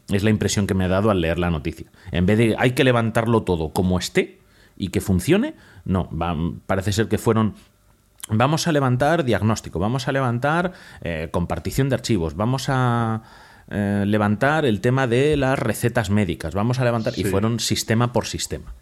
Es 0.09 0.23
la 0.23 0.31
impresión 0.31 0.67
que 0.67 0.75
me 0.75 0.85
ha 0.85 0.89
dado 0.89 1.11
al 1.11 1.21
leer 1.21 1.39
la 1.39 1.51
noticia. 1.51 1.91
En 2.13 2.27
vez 2.27 2.39
de 2.39 2.55
hay 2.59 2.73
que 2.73 2.85
levantarlo 2.85 3.43
todo 3.43 3.71
como 3.71 3.99
esté 3.99 4.39
y 4.77 4.89
que 4.89 5.01
funcione, 5.01 5.55
no, 5.85 6.09
va- 6.17 6.37
parece 6.67 6.93
ser 6.93 7.09
que 7.09 7.19
fueron 7.19 7.55
vamos 8.29 8.67
a 8.67 8.73
levantar 8.73 9.25
diagnóstico, 9.25 9.79
vamos 9.79 10.09
a 10.09 10.13
levantar 10.13 10.73
eh, 11.03 11.29
compartición 11.31 11.89
de 11.89 11.95
archivos, 11.95 12.37
vamos 12.37 12.67
a 12.69 13.23
eh, 13.71 14.05
levantar 14.07 14.65
el 14.65 14.81
tema 14.81 15.07
de 15.07 15.37
las 15.37 15.59
recetas 15.59 16.11
médicas, 16.11 16.55
vamos 16.55 16.79
a 16.81 16.85
levantar... 16.85 17.15
Y 17.17 17.25
fueron 17.25 17.61
sistema 17.61 18.13
por 18.13 18.27
sistema. 18.27 18.75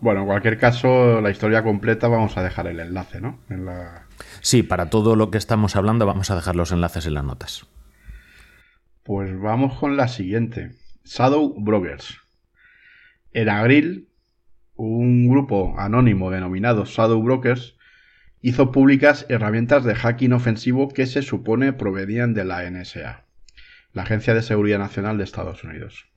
Bueno, 0.00 0.20
en 0.20 0.26
cualquier 0.26 0.58
caso, 0.58 1.20
la 1.20 1.30
historia 1.30 1.62
completa 1.62 2.08
vamos 2.08 2.36
a 2.36 2.42
dejar 2.42 2.66
el 2.66 2.80
enlace, 2.80 3.20
¿no? 3.20 3.38
En 3.48 3.64
la... 3.64 4.06
Sí, 4.40 4.62
para 4.62 4.90
todo 4.90 5.16
lo 5.16 5.30
que 5.30 5.38
estamos 5.38 5.76
hablando 5.76 6.06
vamos 6.06 6.30
a 6.30 6.36
dejar 6.36 6.56
los 6.56 6.72
enlaces 6.72 7.06
en 7.06 7.14
las 7.14 7.24
notas. 7.24 7.66
Pues 9.02 9.38
vamos 9.40 9.78
con 9.78 9.96
la 9.96 10.08
siguiente. 10.08 10.72
Shadow 11.04 11.54
Brokers. 11.58 12.18
En 13.32 13.48
abril, 13.48 14.08
un 14.76 15.28
grupo 15.28 15.74
anónimo 15.78 16.30
denominado 16.30 16.84
Shadow 16.84 17.22
Brokers 17.22 17.76
hizo 18.44 18.72
públicas 18.72 19.24
herramientas 19.30 19.84
de 19.84 19.94
hacking 19.94 20.34
ofensivo 20.34 20.90
que 20.90 21.06
se 21.06 21.22
supone 21.22 21.72
provenían 21.72 22.34
de 22.34 22.44
la 22.44 22.70
NSA, 22.70 23.24
la 23.94 24.02
Agencia 24.02 24.34
de 24.34 24.42
Seguridad 24.42 24.78
Nacional 24.78 25.16
de 25.16 25.24
Estados 25.24 25.64
Unidos. 25.64 26.10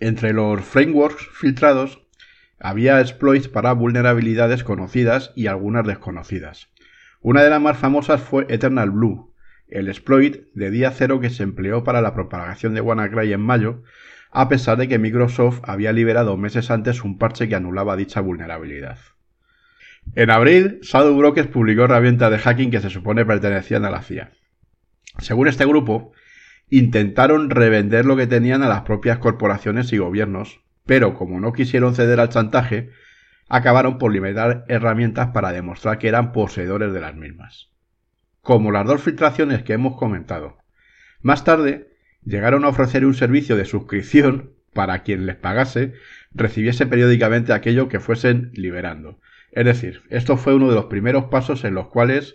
Entre 0.00 0.32
los 0.32 0.64
frameworks 0.64 1.28
filtrados 1.34 2.00
había 2.58 3.02
exploits 3.02 3.48
para 3.48 3.74
vulnerabilidades 3.74 4.64
conocidas 4.64 5.30
y 5.36 5.46
algunas 5.46 5.86
desconocidas. 5.86 6.70
Una 7.20 7.42
de 7.42 7.50
las 7.50 7.60
más 7.60 7.76
famosas 7.76 8.22
fue 8.22 8.46
Eternal 8.48 8.90
Blue, 8.90 9.34
el 9.68 9.88
exploit 9.88 10.46
de 10.54 10.70
día 10.70 10.90
cero 10.90 11.20
que 11.20 11.28
se 11.28 11.42
empleó 11.42 11.84
para 11.84 12.00
la 12.00 12.14
propagación 12.14 12.72
de 12.72 12.80
WannaCry 12.80 13.30
en 13.34 13.42
mayo, 13.42 13.82
a 14.30 14.48
pesar 14.48 14.78
de 14.78 14.88
que 14.88 14.98
Microsoft 14.98 15.60
había 15.64 15.92
liberado 15.92 16.38
meses 16.38 16.70
antes 16.70 17.04
un 17.04 17.18
parche 17.18 17.46
que 17.46 17.56
anulaba 17.56 17.94
dicha 17.94 18.22
vulnerabilidad. 18.22 18.98
En 20.14 20.30
abril, 20.30 20.78
Shadow 20.82 21.16
Brokers 21.16 21.48
publicó 21.48 21.84
herramientas 21.84 22.30
de 22.30 22.38
hacking 22.38 22.70
que 22.70 22.80
se 22.80 22.90
supone 22.90 23.24
pertenecían 23.24 23.84
a 23.84 23.90
la 23.90 24.02
CIA. 24.02 24.32
Según 25.18 25.48
este 25.48 25.64
grupo, 25.64 26.12
intentaron 26.70 27.50
revender 27.50 28.04
lo 28.04 28.16
que 28.16 28.26
tenían 28.26 28.62
a 28.62 28.68
las 28.68 28.82
propias 28.82 29.18
corporaciones 29.18 29.92
y 29.92 29.98
gobiernos, 29.98 30.60
pero 30.86 31.14
como 31.14 31.40
no 31.40 31.52
quisieron 31.52 31.94
ceder 31.94 32.20
al 32.20 32.28
chantaje, 32.28 32.90
acabaron 33.48 33.98
por 33.98 34.12
liberar 34.12 34.64
herramientas 34.68 35.28
para 35.28 35.52
demostrar 35.52 35.98
que 35.98 36.08
eran 36.08 36.32
poseedores 36.32 36.92
de 36.92 37.00
las 37.00 37.14
mismas. 37.14 37.70
Como 38.40 38.70
las 38.70 38.86
dos 38.86 39.02
filtraciones 39.02 39.62
que 39.62 39.72
hemos 39.72 39.96
comentado. 39.96 40.58
Más 41.22 41.44
tarde, 41.44 41.88
llegaron 42.24 42.64
a 42.64 42.68
ofrecer 42.68 43.04
un 43.04 43.14
servicio 43.14 43.56
de 43.56 43.64
suscripción 43.64 44.52
para 44.72 45.02
quien 45.02 45.26
les 45.26 45.36
pagase 45.36 45.94
recibiese 46.34 46.86
periódicamente 46.86 47.52
aquello 47.52 47.88
que 47.88 48.00
fuesen 48.00 48.50
liberando. 48.54 49.20
Es 49.54 49.64
decir, 49.64 50.02
esto 50.10 50.36
fue 50.36 50.54
uno 50.54 50.68
de 50.68 50.74
los 50.74 50.86
primeros 50.86 51.24
pasos 51.26 51.64
en 51.64 51.74
los 51.74 51.86
cuales 51.86 52.34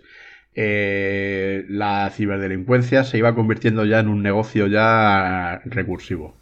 eh, 0.54 1.64
la 1.68 2.10
ciberdelincuencia 2.10 3.04
se 3.04 3.18
iba 3.18 3.34
convirtiendo 3.34 3.84
ya 3.84 4.00
en 4.00 4.08
un 4.08 4.22
negocio 4.22 4.66
ya 4.66 5.60
recursivo. 5.64 6.34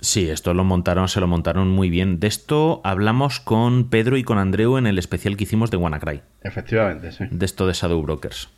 Sí, 0.00 0.28
esto 0.28 0.54
lo 0.54 0.64
montaron, 0.64 1.08
se 1.08 1.20
lo 1.20 1.26
montaron 1.26 1.68
muy 1.68 1.90
bien. 1.90 2.20
De 2.20 2.28
esto 2.28 2.80
hablamos 2.84 3.40
con 3.40 3.90
Pedro 3.90 4.16
y 4.16 4.22
con 4.22 4.38
Andreu 4.38 4.76
en 4.76 4.86
el 4.86 4.98
especial 4.98 5.36
que 5.36 5.44
hicimos 5.44 5.70
de 5.70 5.76
WannaCry, 5.76 6.22
Efectivamente, 6.42 7.10
sí. 7.10 7.24
de 7.30 7.46
esto 7.46 7.66
de 7.66 7.72
Shadow 7.72 8.00
Brokers. 8.02 8.48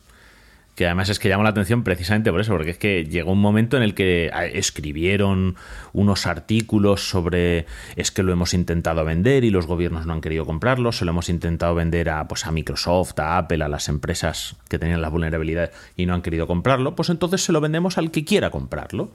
Que 0.75 0.85
además 0.85 1.09
es 1.09 1.19
que 1.19 1.27
llamó 1.27 1.43
la 1.43 1.49
atención 1.49 1.83
precisamente 1.83 2.31
por 2.31 2.39
eso, 2.39 2.53
porque 2.53 2.71
es 2.71 2.77
que 2.77 3.05
llegó 3.05 3.33
un 3.33 3.41
momento 3.41 3.77
en 3.77 3.83
el 3.83 3.93
que 3.93 4.31
escribieron 4.53 5.55
unos 5.91 6.25
artículos 6.25 7.09
sobre 7.09 7.65
es 7.97 8.09
que 8.11 8.23
lo 8.23 8.31
hemos 8.31 8.53
intentado 8.53 9.03
vender 9.03 9.43
y 9.43 9.49
los 9.49 9.67
gobiernos 9.67 10.05
no 10.05 10.13
han 10.13 10.21
querido 10.21 10.45
comprarlo, 10.45 10.91
se 10.91 11.03
lo 11.03 11.11
hemos 11.11 11.29
intentado 11.29 11.75
vender 11.75 12.09
a, 12.09 12.27
pues, 12.27 12.45
a 12.45 12.51
Microsoft, 12.51 13.19
a 13.19 13.37
Apple, 13.37 13.63
a 13.63 13.67
las 13.67 13.89
empresas 13.89 14.55
que 14.69 14.79
tenían 14.79 15.01
las 15.01 15.11
vulnerabilidades 15.11 15.71
y 15.97 16.05
no 16.05 16.13
han 16.13 16.21
querido 16.21 16.47
comprarlo, 16.47 16.95
pues 16.95 17.09
entonces 17.09 17.43
se 17.43 17.51
lo 17.51 17.59
vendemos 17.59 17.97
al 17.97 18.09
que 18.09 18.23
quiera 18.23 18.49
comprarlo. 18.49 19.11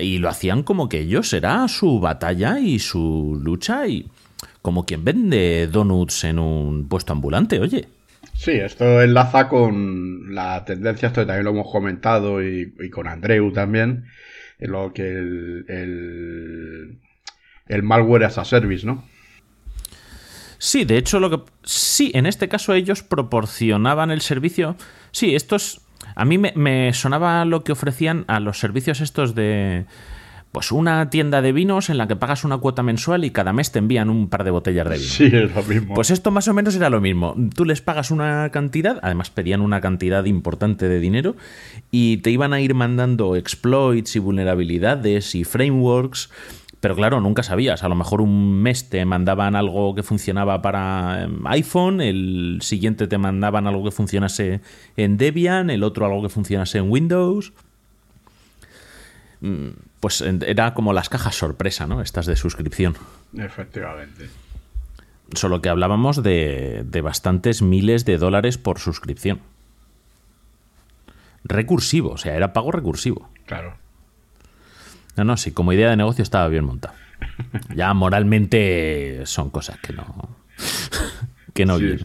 Y 0.00 0.18
lo 0.18 0.28
hacían 0.28 0.62
como 0.62 0.88
que 0.88 1.00
ellos 1.00 1.32
era 1.32 1.66
su 1.68 2.00
batalla 2.00 2.58
y 2.58 2.78
su 2.78 3.38
lucha 3.42 3.86
y 3.86 4.08
como 4.62 4.84
quien 4.84 5.04
vende 5.04 5.68
donuts 5.68 6.24
en 6.24 6.38
un 6.38 6.88
puesto 6.88 7.12
ambulante, 7.12 7.60
oye. 7.60 7.88
Sí, 8.36 8.52
esto 8.52 9.02
enlaza 9.02 9.48
con 9.48 10.34
la 10.34 10.64
tendencia, 10.64 11.08
esto 11.08 11.26
también 11.26 11.44
lo 11.44 11.50
hemos 11.50 11.70
comentado 11.70 12.42
y, 12.42 12.72
con 12.90 13.08
Andreu 13.08 13.52
también, 13.52 14.04
en 14.58 14.70
lo 14.70 14.92
que 14.92 15.08
el, 15.08 15.64
el, 15.68 16.98
el 17.66 17.82
malware 17.82 18.24
as 18.24 18.38
a 18.38 18.44
service, 18.44 18.86
¿no? 18.86 19.04
Sí, 20.58 20.84
de 20.84 20.96
hecho, 20.96 21.20
lo 21.20 21.30
que. 21.30 21.52
Sí, 21.64 22.10
en 22.14 22.26
este 22.26 22.48
caso 22.48 22.74
ellos 22.74 23.02
proporcionaban 23.02 24.10
el 24.10 24.20
servicio. 24.20 24.76
Sí, 25.10 25.34
estos. 25.34 25.82
A 26.14 26.24
mí 26.24 26.38
me, 26.38 26.52
me 26.56 26.92
sonaba 26.92 27.44
lo 27.44 27.64
que 27.64 27.72
ofrecían 27.72 28.24
a 28.28 28.40
los 28.40 28.58
servicios 28.58 29.00
estos 29.00 29.34
de. 29.34 29.86
Pues 30.56 30.72
una 30.72 31.10
tienda 31.10 31.42
de 31.42 31.52
vinos 31.52 31.90
en 31.90 31.98
la 31.98 32.08
que 32.08 32.16
pagas 32.16 32.42
una 32.42 32.56
cuota 32.56 32.82
mensual 32.82 33.26
y 33.26 33.30
cada 33.30 33.52
mes 33.52 33.72
te 33.72 33.78
envían 33.78 34.08
un 34.08 34.30
par 34.30 34.42
de 34.42 34.50
botellas 34.50 34.88
de 34.88 34.96
vino. 34.96 35.06
Sí, 35.06 35.24
es 35.26 35.54
lo 35.54 35.62
mismo. 35.62 35.94
Pues 35.94 36.10
esto 36.10 36.30
más 36.30 36.48
o 36.48 36.54
menos 36.54 36.74
era 36.74 36.88
lo 36.88 36.98
mismo. 36.98 37.36
Tú 37.54 37.66
les 37.66 37.82
pagas 37.82 38.10
una 38.10 38.48
cantidad, 38.48 38.98
además 39.02 39.28
pedían 39.28 39.60
una 39.60 39.82
cantidad 39.82 40.24
importante 40.24 40.88
de 40.88 40.98
dinero 40.98 41.36
y 41.90 42.16
te 42.22 42.30
iban 42.30 42.54
a 42.54 42.62
ir 42.62 42.72
mandando 42.72 43.36
exploits 43.36 44.16
y 44.16 44.18
vulnerabilidades 44.18 45.34
y 45.34 45.44
frameworks. 45.44 46.30
Pero 46.80 46.96
claro, 46.96 47.20
nunca 47.20 47.42
sabías. 47.42 47.84
A 47.84 47.90
lo 47.90 47.94
mejor 47.94 48.22
un 48.22 48.62
mes 48.62 48.88
te 48.88 49.04
mandaban 49.04 49.56
algo 49.56 49.94
que 49.94 50.02
funcionaba 50.02 50.62
para 50.62 51.24
em, 51.24 51.46
iPhone, 51.48 52.00
el 52.00 52.60
siguiente 52.62 53.06
te 53.06 53.18
mandaban 53.18 53.66
algo 53.66 53.84
que 53.84 53.90
funcionase 53.90 54.62
en 54.96 55.18
Debian, 55.18 55.68
el 55.68 55.82
otro 55.82 56.06
algo 56.06 56.22
que 56.22 56.30
funcionase 56.30 56.78
en 56.78 56.90
Windows. 56.90 57.52
Pues 60.00 60.20
era 60.20 60.74
como 60.74 60.92
las 60.92 61.08
cajas 61.08 61.34
sorpresa, 61.34 61.86
¿no? 61.86 62.00
Estas 62.02 62.26
de 62.26 62.36
suscripción. 62.36 62.96
Efectivamente. 63.36 64.28
Solo 65.34 65.60
que 65.60 65.68
hablábamos 65.68 66.22
de, 66.22 66.84
de 66.86 67.00
bastantes 67.00 67.62
miles 67.62 68.04
de 68.04 68.18
dólares 68.18 68.58
por 68.58 68.78
suscripción. 68.78 69.40
Recursivo, 71.44 72.10
o 72.10 72.18
sea, 72.18 72.36
era 72.36 72.52
pago 72.52 72.72
recursivo. 72.72 73.28
Claro. 73.46 73.76
No, 75.16 75.24
no, 75.24 75.36
sí, 75.36 75.52
como 75.52 75.72
idea 75.72 75.90
de 75.90 75.96
negocio 75.96 76.22
estaba 76.22 76.48
bien 76.48 76.64
montado. 76.64 76.94
Ya 77.74 77.92
moralmente 77.94 79.22
son 79.24 79.50
cosas 79.50 79.78
que 79.78 79.92
no. 79.92 80.04
que 81.54 81.64
no 81.64 81.78
Sí. 81.78 81.98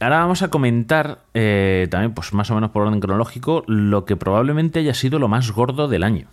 Ahora 0.00 0.20
vamos 0.20 0.40
a 0.40 0.48
comentar, 0.48 1.24
eh, 1.34 1.86
también, 1.90 2.14
pues 2.14 2.32
más 2.32 2.50
o 2.50 2.54
menos 2.54 2.70
por 2.70 2.86
orden 2.86 3.00
cronológico, 3.00 3.64
lo 3.66 4.06
que 4.06 4.16
probablemente 4.16 4.78
haya 4.78 4.94
sido 4.94 5.18
lo 5.18 5.28
más 5.28 5.50
gordo 5.50 5.88
del 5.88 6.04
año. 6.04 6.26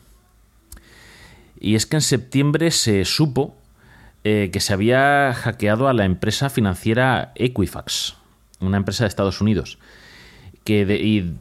Y 1.59 1.75
es 1.75 1.85
que 1.85 1.97
en 1.97 2.01
septiembre 2.01 2.71
se 2.71 3.03
supo 3.05 3.57
eh, 4.23 4.49
que 4.51 4.59
se 4.59 4.73
había 4.73 5.33
hackeado 5.33 5.87
a 5.87 5.93
la 5.93 6.05
empresa 6.05 6.49
financiera 6.49 7.31
Equifax, 7.35 8.15
una 8.59 8.77
empresa 8.77 9.03
de 9.03 9.07
Estados 9.09 9.41
Unidos, 9.41 9.77
que 10.63 10.85
de- 10.85 10.97
y 11.01 11.35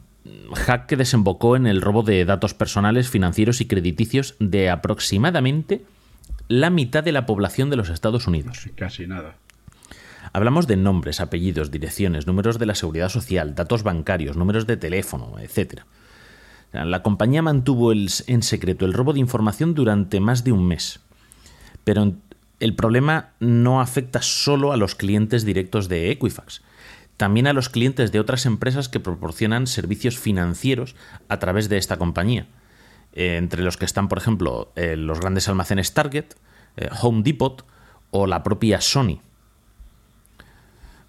hack 0.53 0.85
que 0.87 0.95
desembocó 0.97 1.55
en 1.55 1.67
el 1.67 1.81
robo 1.81 2.03
de 2.03 2.23
datos 2.25 2.53
personales, 2.53 3.09
financieros 3.09 3.61
y 3.61 3.65
crediticios 3.67 4.35
de 4.39 4.69
aproximadamente 4.69 5.83
la 6.47 6.69
mitad 6.69 7.03
de 7.03 7.11
la 7.11 7.25
población 7.25 7.69
de 7.69 7.75
los 7.75 7.89
Estados 7.89 8.27
Unidos. 8.27 8.69
Casi 8.75 9.05
nada. 9.07 9.35
Hablamos 10.33 10.67
de 10.67 10.75
nombres, 10.77 11.19
apellidos, 11.21 11.71
direcciones, 11.71 12.27
números 12.27 12.59
de 12.59 12.65
la 12.65 12.75
seguridad 12.75 13.09
social, 13.09 13.55
datos 13.55 13.83
bancarios, 13.83 14.35
números 14.37 14.67
de 14.67 14.77
teléfono, 14.77 15.35
etc. 15.39 15.81
La 16.73 17.01
compañía 17.01 17.41
mantuvo 17.41 17.91
el- 17.91 18.09
en 18.27 18.43
secreto 18.43 18.85
el 18.85 18.93
robo 18.93 19.13
de 19.13 19.19
información 19.19 19.73
durante 19.73 20.19
más 20.19 20.43
de 20.43 20.51
un 20.51 20.67
mes. 20.67 20.99
Pero 21.83 22.13
el 22.59 22.75
problema 22.75 23.29
no 23.39 23.81
afecta 23.81 24.21
solo 24.21 24.71
a 24.71 24.77
los 24.77 24.95
clientes 24.95 25.45
directos 25.45 25.87
de 25.89 26.11
Equifax, 26.11 26.61
también 27.15 27.47
a 27.47 27.53
los 27.53 27.69
clientes 27.69 28.11
de 28.11 28.19
otras 28.19 28.45
empresas 28.45 28.89
que 28.89 28.99
proporcionan 28.99 29.65
servicios 29.65 30.19
financieros 30.19 30.95
a 31.29 31.39
través 31.39 31.69
de 31.69 31.77
esta 31.77 31.97
compañía, 31.97 32.47
eh, 33.13 33.37
entre 33.37 33.63
los 33.63 33.77
que 33.77 33.85
están, 33.85 34.07
por 34.07 34.17
ejemplo, 34.17 34.71
eh, 34.75 34.97
los 34.97 35.19
grandes 35.19 35.47
almacenes 35.47 35.93
Target, 35.93 36.25
eh, 36.75 36.89
Home 37.01 37.23
Depot 37.23 37.65
o 38.11 38.27
la 38.27 38.43
propia 38.43 38.81
Sony. 38.81 39.21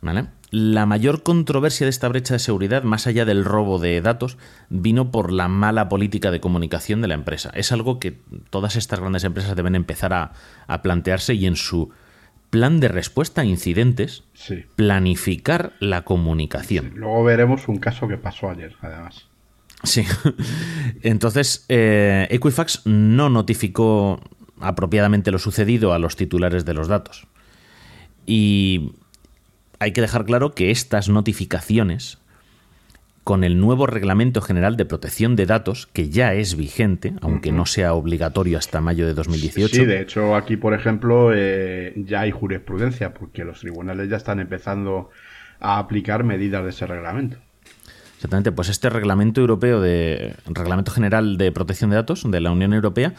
¿Vale? 0.00 0.26
La 0.50 0.86
mayor 0.86 1.22
controversia 1.24 1.84
de 1.86 1.90
esta 1.90 2.08
brecha 2.08 2.34
de 2.34 2.38
seguridad, 2.38 2.82
más 2.84 3.06
allá 3.06 3.24
del 3.24 3.44
robo 3.44 3.78
de 3.78 4.00
datos, 4.00 4.38
vino 4.70 5.10
por 5.10 5.32
la 5.32 5.48
mala 5.48 5.88
política 5.88 6.30
de 6.30 6.40
comunicación 6.40 7.00
de 7.02 7.08
la 7.08 7.14
empresa. 7.14 7.50
Es 7.54 7.72
algo 7.72 7.98
que 7.98 8.18
todas 8.50 8.76
estas 8.76 9.00
grandes 9.00 9.24
empresas 9.24 9.56
deben 9.56 9.74
empezar 9.74 10.14
a, 10.14 10.32
a 10.68 10.82
plantearse 10.82 11.34
y 11.34 11.46
en 11.46 11.56
su 11.56 11.90
plan 12.50 12.80
de 12.80 12.88
respuesta 12.88 13.42
a 13.42 13.44
incidentes, 13.44 14.24
Sí. 14.32 14.64
planificar 14.76 15.72
la 15.80 16.02
comunicación. 16.04 16.92
Luego 16.94 17.24
veremos 17.24 17.68
un 17.68 17.76
caso 17.78 18.08
que 18.08 18.16
pasó 18.16 18.48
ayer, 18.48 18.74
además. 18.80 19.26
Sí. 19.82 20.04
Entonces, 21.02 21.66
eh, 21.68 22.26
Equifax 22.30 22.82
no 22.86 23.28
notificó 23.28 24.20
apropiadamente 24.60 25.30
lo 25.30 25.38
sucedido 25.38 25.92
a 25.92 25.98
los 25.98 26.16
titulares 26.16 26.64
de 26.64 26.74
los 26.74 26.88
datos. 26.88 27.26
Y 28.26 28.92
hay 29.78 29.92
que 29.92 30.00
dejar 30.00 30.24
claro 30.24 30.52
que 30.52 30.70
estas 30.70 31.08
notificaciones, 31.08 32.18
con 33.24 33.44
el 33.44 33.60
nuevo 33.60 33.86
Reglamento 33.86 34.40
General 34.40 34.76
de 34.76 34.86
Protección 34.86 35.36
de 35.36 35.44
Datos, 35.46 35.86
que 35.92 36.08
ya 36.08 36.32
es 36.32 36.56
vigente, 36.56 37.12
aunque 37.20 37.52
no 37.52 37.66
sea 37.66 37.92
obligatorio 37.92 38.56
hasta 38.56 38.80
mayo 38.80 39.06
de 39.06 39.14
2018, 39.14 39.76
Sí, 39.76 39.84
de 39.84 40.00
hecho 40.00 40.34
aquí, 40.34 40.56
por 40.56 40.72
ejemplo, 40.72 41.32
eh, 41.34 41.92
ya 41.96 42.20
hay 42.20 42.30
jurisprudencia, 42.30 43.12
porque 43.12 43.44
los 43.44 43.60
tribunales 43.60 44.08
ya 44.08 44.16
están 44.16 44.40
empezando 44.40 45.10
a 45.60 45.78
aplicar 45.78 46.24
medidas 46.24 46.64
de 46.64 46.70
ese 46.70 46.86
reglamento. 46.86 47.36
Exactamente, 48.18 48.50
pues 48.50 48.68
este 48.68 48.90
reglamento 48.90 49.40
europeo 49.40 49.80
de 49.80 50.34
reglamento 50.46 50.90
general 50.90 51.38
de 51.38 51.52
protección 51.52 51.90
de 51.90 51.96
datos 51.96 52.28
de 52.28 52.40
la 52.40 52.50
Unión 52.50 52.74
Europea 52.74 53.14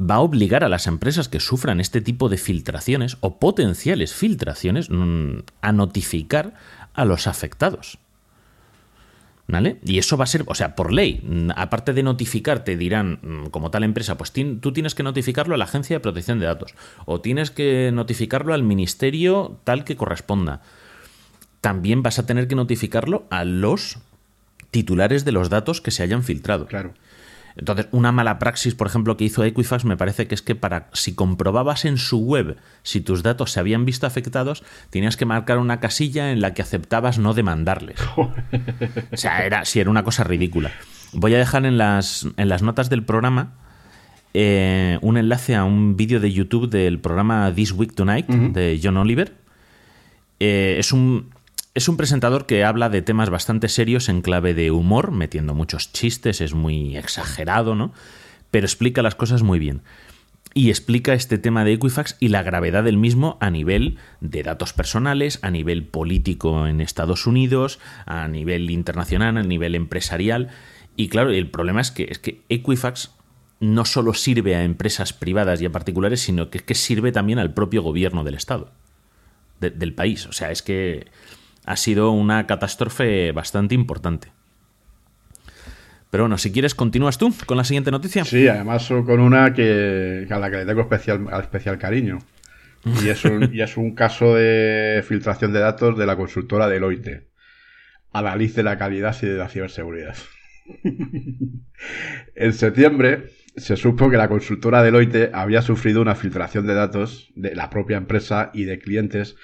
va 0.00 0.14
a 0.14 0.20
obligar 0.20 0.64
a 0.64 0.70
las 0.70 0.86
empresas 0.86 1.28
que 1.28 1.40
sufran 1.40 1.78
este 1.78 2.00
tipo 2.00 2.30
de 2.30 2.38
filtraciones 2.38 3.18
o 3.20 3.38
potenciales 3.38 4.14
filtraciones 4.14 4.88
mm, 4.88 5.40
a 5.60 5.72
notificar 5.72 6.54
a 6.94 7.04
los 7.04 7.26
afectados. 7.26 7.98
¿Vale? 9.46 9.78
Y 9.84 9.98
eso 9.98 10.16
va 10.16 10.24
a 10.24 10.26
ser, 10.26 10.44
o 10.46 10.54
sea, 10.54 10.74
por 10.74 10.90
ley, 10.90 11.20
mm, 11.22 11.50
aparte 11.54 11.92
de 11.92 12.02
notificar, 12.02 12.64
te 12.64 12.78
dirán, 12.78 13.18
mm, 13.20 13.46
como 13.50 13.70
tal 13.70 13.84
empresa, 13.84 14.16
pues 14.16 14.32
tú 14.32 14.72
tienes 14.72 14.94
que 14.94 15.02
notificarlo 15.02 15.54
a 15.54 15.58
la 15.58 15.64
Agencia 15.64 15.96
de 15.96 16.00
Protección 16.00 16.38
de 16.38 16.46
Datos 16.46 16.74
o 17.04 17.20
tienes 17.20 17.50
que 17.50 17.90
notificarlo 17.92 18.54
al 18.54 18.62
ministerio 18.62 19.60
tal 19.64 19.84
que 19.84 19.96
corresponda. 19.96 20.62
También 21.60 22.02
vas 22.02 22.18
a 22.18 22.24
tener 22.24 22.48
que 22.48 22.54
notificarlo 22.54 23.26
a 23.28 23.44
los 23.44 23.98
titulares 24.70 25.24
de 25.24 25.32
los 25.32 25.50
datos 25.50 25.80
que 25.80 25.90
se 25.90 26.02
hayan 26.02 26.22
filtrado. 26.22 26.66
Claro. 26.66 26.94
Entonces, 27.56 27.88
una 27.90 28.12
mala 28.12 28.38
praxis, 28.38 28.74
por 28.74 28.86
ejemplo, 28.86 29.16
que 29.16 29.24
hizo 29.24 29.44
Equifax 29.44 29.84
me 29.84 29.96
parece 29.96 30.26
que 30.26 30.34
es 30.34 30.42
que 30.42 30.54
para 30.54 30.88
si 30.92 31.14
comprobabas 31.14 31.84
en 31.84 31.98
su 31.98 32.20
web 32.20 32.56
si 32.82 33.00
tus 33.00 33.22
datos 33.22 33.52
se 33.52 33.60
habían 33.60 33.84
visto 33.84 34.06
afectados, 34.06 34.62
tenías 34.90 35.16
que 35.16 35.26
marcar 35.26 35.58
una 35.58 35.80
casilla 35.80 36.30
en 36.30 36.40
la 36.40 36.54
que 36.54 36.62
aceptabas 36.62 37.18
no 37.18 37.34
demandarles. 37.34 37.98
o 38.16 38.30
sea, 39.16 39.44
era, 39.44 39.64
sí, 39.64 39.80
era 39.80 39.90
una 39.90 40.04
cosa 40.04 40.24
ridícula. 40.24 40.72
Voy 41.12 41.34
a 41.34 41.38
dejar 41.38 41.66
en 41.66 41.76
las, 41.76 42.26
en 42.36 42.48
las 42.48 42.62
notas 42.62 42.88
del 42.88 43.04
programa 43.04 43.54
eh, 44.32 44.98
un 45.02 45.16
enlace 45.16 45.56
a 45.56 45.64
un 45.64 45.96
vídeo 45.96 46.20
de 46.20 46.32
YouTube 46.32 46.70
del 46.70 47.00
programa 47.00 47.52
This 47.52 47.72
Week 47.72 47.94
Tonight 47.94 48.28
de 48.28 48.80
John 48.82 48.96
Oliver. 48.96 49.34
Eh, 50.38 50.76
es 50.78 50.92
un 50.92 51.30
es 51.74 51.88
un 51.88 51.96
presentador 51.96 52.46
que 52.46 52.64
habla 52.64 52.88
de 52.88 53.02
temas 53.02 53.30
bastante 53.30 53.68
serios 53.68 54.08
en 54.08 54.22
clave 54.22 54.54
de 54.54 54.70
humor, 54.70 55.12
metiendo 55.12 55.54
muchos 55.54 55.92
chistes, 55.92 56.40
es 56.40 56.54
muy 56.54 56.96
exagerado, 56.96 57.74
¿no? 57.74 57.92
Pero 58.50 58.66
explica 58.66 59.02
las 59.02 59.14
cosas 59.14 59.42
muy 59.42 59.58
bien. 59.58 59.82
Y 60.52 60.70
explica 60.70 61.12
este 61.14 61.38
tema 61.38 61.64
de 61.64 61.74
Equifax 61.74 62.16
y 62.18 62.28
la 62.28 62.42
gravedad 62.42 62.82
del 62.82 62.96
mismo 62.96 63.38
a 63.40 63.50
nivel 63.50 63.98
de 64.20 64.42
datos 64.42 64.72
personales, 64.72 65.38
a 65.42 65.50
nivel 65.52 65.84
político 65.84 66.66
en 66.66 66.80
Estados 66.80 67.28
Unidos, 67.28 67.78
a 68.04 68.26
nivel 68.26 68.68
internacional, 68.70 69.36
a 69.36 69.44
nivel 69.44 69.76
empresarial. 69.76 70.48
Y 70.96 71.08
claro, 71.08 71.30
el 71.30 71.48
problema 71.50 71.80
es 71.80 71.92
que, 71.92 72.08
es 72.10 72.18
que 72.18 72.42
Equifax 72.48 73.12
no 73.60 73.84
solo 73.84 74.12
sirve 74.12 74.56
a 74.56 74.64
empresas 74.64 75.12
privadas 75.12 75.62
y 75.62 75.66
a 75.66 75.70
particulares, 75.70 76.20
sino 76.20 76.50
que, 76.50 76.58
que 76.58 76.74
sirve 76.74 77.12
también 77.12 77.38
al 77.38 77.54
propio 77.54 77.82
gobierno 77.82 78.24
del 78.24 78.34
Estado, 78.34 78.72
de- 79.60 79.70
del 79.70 79.94
país. 79.94 80.26
O 80.26 80.32
sea, 80.32 80.50
es 80.50 80.62
que 80.62 81.06
ha 81.70 81.76
sido 81.76 82.10
una 82.10 82.48
catástrofe 82.48 83.30
bastante 83.30 83.76
importante. 83.76 84.32
Pero 86.10 86.24
bueno, 86.24 86.36
si 86.36 86.50
quieres, 86.50 86.74
continúas 86.74 87.16
tú 87.16 87.32
con 87.46 87.56
la 87.56 87.62
siguiente 87.62 87.92
noticia. 87.92 88.24
Sí, 88.24 88.48
además 88.48 88.88
con 88.88 89.20
una 89.20 89.54
que 89.54 90.26
a 90.28 90.38
la 90.40 90.50
que 90.50 90.56
le 90.56 90.66
tengo 90.66 90.80
especial, 90.80 91.78
cariño. 91.78 92.18
Y 93.04 93.08
es, 93.08 93.24
un, 93.24 93.54
y 93.54 93.60
es 93.60 93.76
un 93.76 93.94
caso 93.94 94.34
de 94.34 95.04
filtración 95.06 95.52
de 95.52 95.60
datos 95.60 95.96
de 95.96 96.06
la 96.06 96.16
consultora 96.16 96.66
Deloitte. 96.66 97.28
Analice 98.12 98.64
la 98.64 98.76
calidad 98.76 99.16
y 99.22 99.26
de 99.26 99.36
la 99.36 99.48
ciberseguridad. 99.48 100.16
en 102.34 102.52
septiembre 102.52 103.30
se 103.56 103.76
supo 103.76 104.10
que 104.10 104.16
la 104.16 104.28
consultora 104.28 104.82
Deloitte 104.82 105.30
había 105.32 105.62
sufrido 105.62 106.02
una 106.02 106.16
filtración 106.16 106.66
de 106.66 106.74
datos 106.74 107.30
de 107.36 107.54
la 107.54 107.70
propia 107.70 107.96
empresa 107.96 108.50
y 108.54 108.64
de 108.64 108.80
clientes 108.80 109.36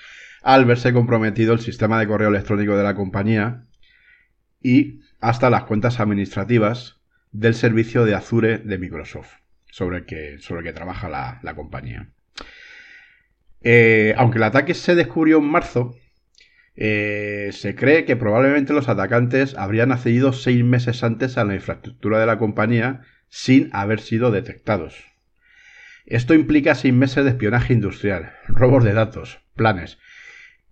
al 0.47 0.65
verse 0.65 0.93
comprometido 0.93 1.55
el 1.55 1.59
sistema 1.59 1.99
de 1.99 2.07
correo 2.07 2.29
electrónico 2.29 2.77
de 2.77 2.85
la 2.85 2.95
compañía 2.95 3.65
y 4.63 5.01
hasta 5.21 5.51
las 5.51 5.65
cuentas 5.65 5.99
administrativas 5.99 7.01
del 7.33 7.53
servicio 7.57 8.05
de 8.05 8.15
Azure 8.15 8.59
de 8.59 8.79
Microsoft, 8.79 9.39
sobre 9.69 9.99
el 9.99 10.07
que, 10.07 10.39
sobre 10.39 10.61
el 10.61 10.67
que 10.67 10.73
trabaja 10.73 11.09
la, 11.09 11.41
la 11.43 11.57
compañía. 11.57 12.11
Eh, 13.63 14.15
aunque 14.17 14.39
el 14.39 14.45
ataque 14.45 14.75
se 14.75 14.95
descubrió 14.95 15.39
en 15.39 15.47
marzo, 15.47 15.97
eh, 16.77 17.51
se 17.53 17.75
cree 17.75 18.05
que 18.05 18.15
probablemente 18.15 18.73
los 18.73 18.89
atacantes 18.89 19.57
habrían 19.59 19.91
accedido 19.91 20.33
seis 20.33 20.63
meses 20.63 21.03
antes 21.03 21.39
a 21.39 21.45
la 21.45 21.57
infraestructura 21.57 22.21
de 22.21 22.27
la 22.27 22.39
compañía 22.39 23.03
sin 23.29 23.69
haber 23.73 23.99
sido 23.99 24.31
detectados. 24.31 24.95
Esto 26.05 26.35
implica 26.35 26.77
seis 26.77 26.95
meses 26.95 27.25
de 27.25 27.31
espionaje 27.31 27.73
industrial, 27.73 28.33
robos 28.47 28.85
de 28.85 28.93
datos, 28.93 29.41
planes 29.57 29.99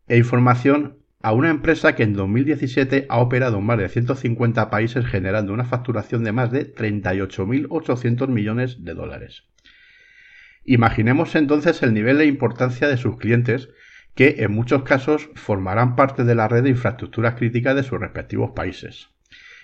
e 0.08 0.16
información 0.16 0.98
a 1.22 1.32
una 1.32 1.48
empresa 1.48 1.94
que 1.94 2.02
en 2.02 2.12
2017 2.12 3.06
ha 3.08 3.18
operado 3.18 3.58
en 3.58 3.64
más 3.64 3.78
de 3.78 3.88
150 3.88 4.68
países 4.68 5.06
generando 5.06 5.54
una 5.54 5.64
facturación 5.64 6.22
de 6.22 6.32
más 6.32 6.50
de 6.50 6.74
38.800 6.74 8.28
millones 8.28 8.84
de 8.84 8.92
dólares. 8.92 9.44
Imaginemos 10.66 11.34
entonces 11.34 11.82
el 11.82 11.94
nivel 11.94 12.18
de 12.18 12.26
importancia 12.26 12.88
de 12.88 12.98
sus 12.98 13.16
clientes 13.16 13.70
que 14.14 14.36
en 14.38 14.52
muchos 14.52 14.82
casos 14.82 15.30
formarán 15.34 15.96
parte 15.96 16.24
de 16.24 16.34
la 16.34 16.46
red 16.46 16.62
de 16.62 16.70
infraestructuras 16.70 17.34
críticas 17.34 17.74
de 17.74 17.82
sus 17.82 17.98
respectivos 17.98 18.50
países. 18.54 19.08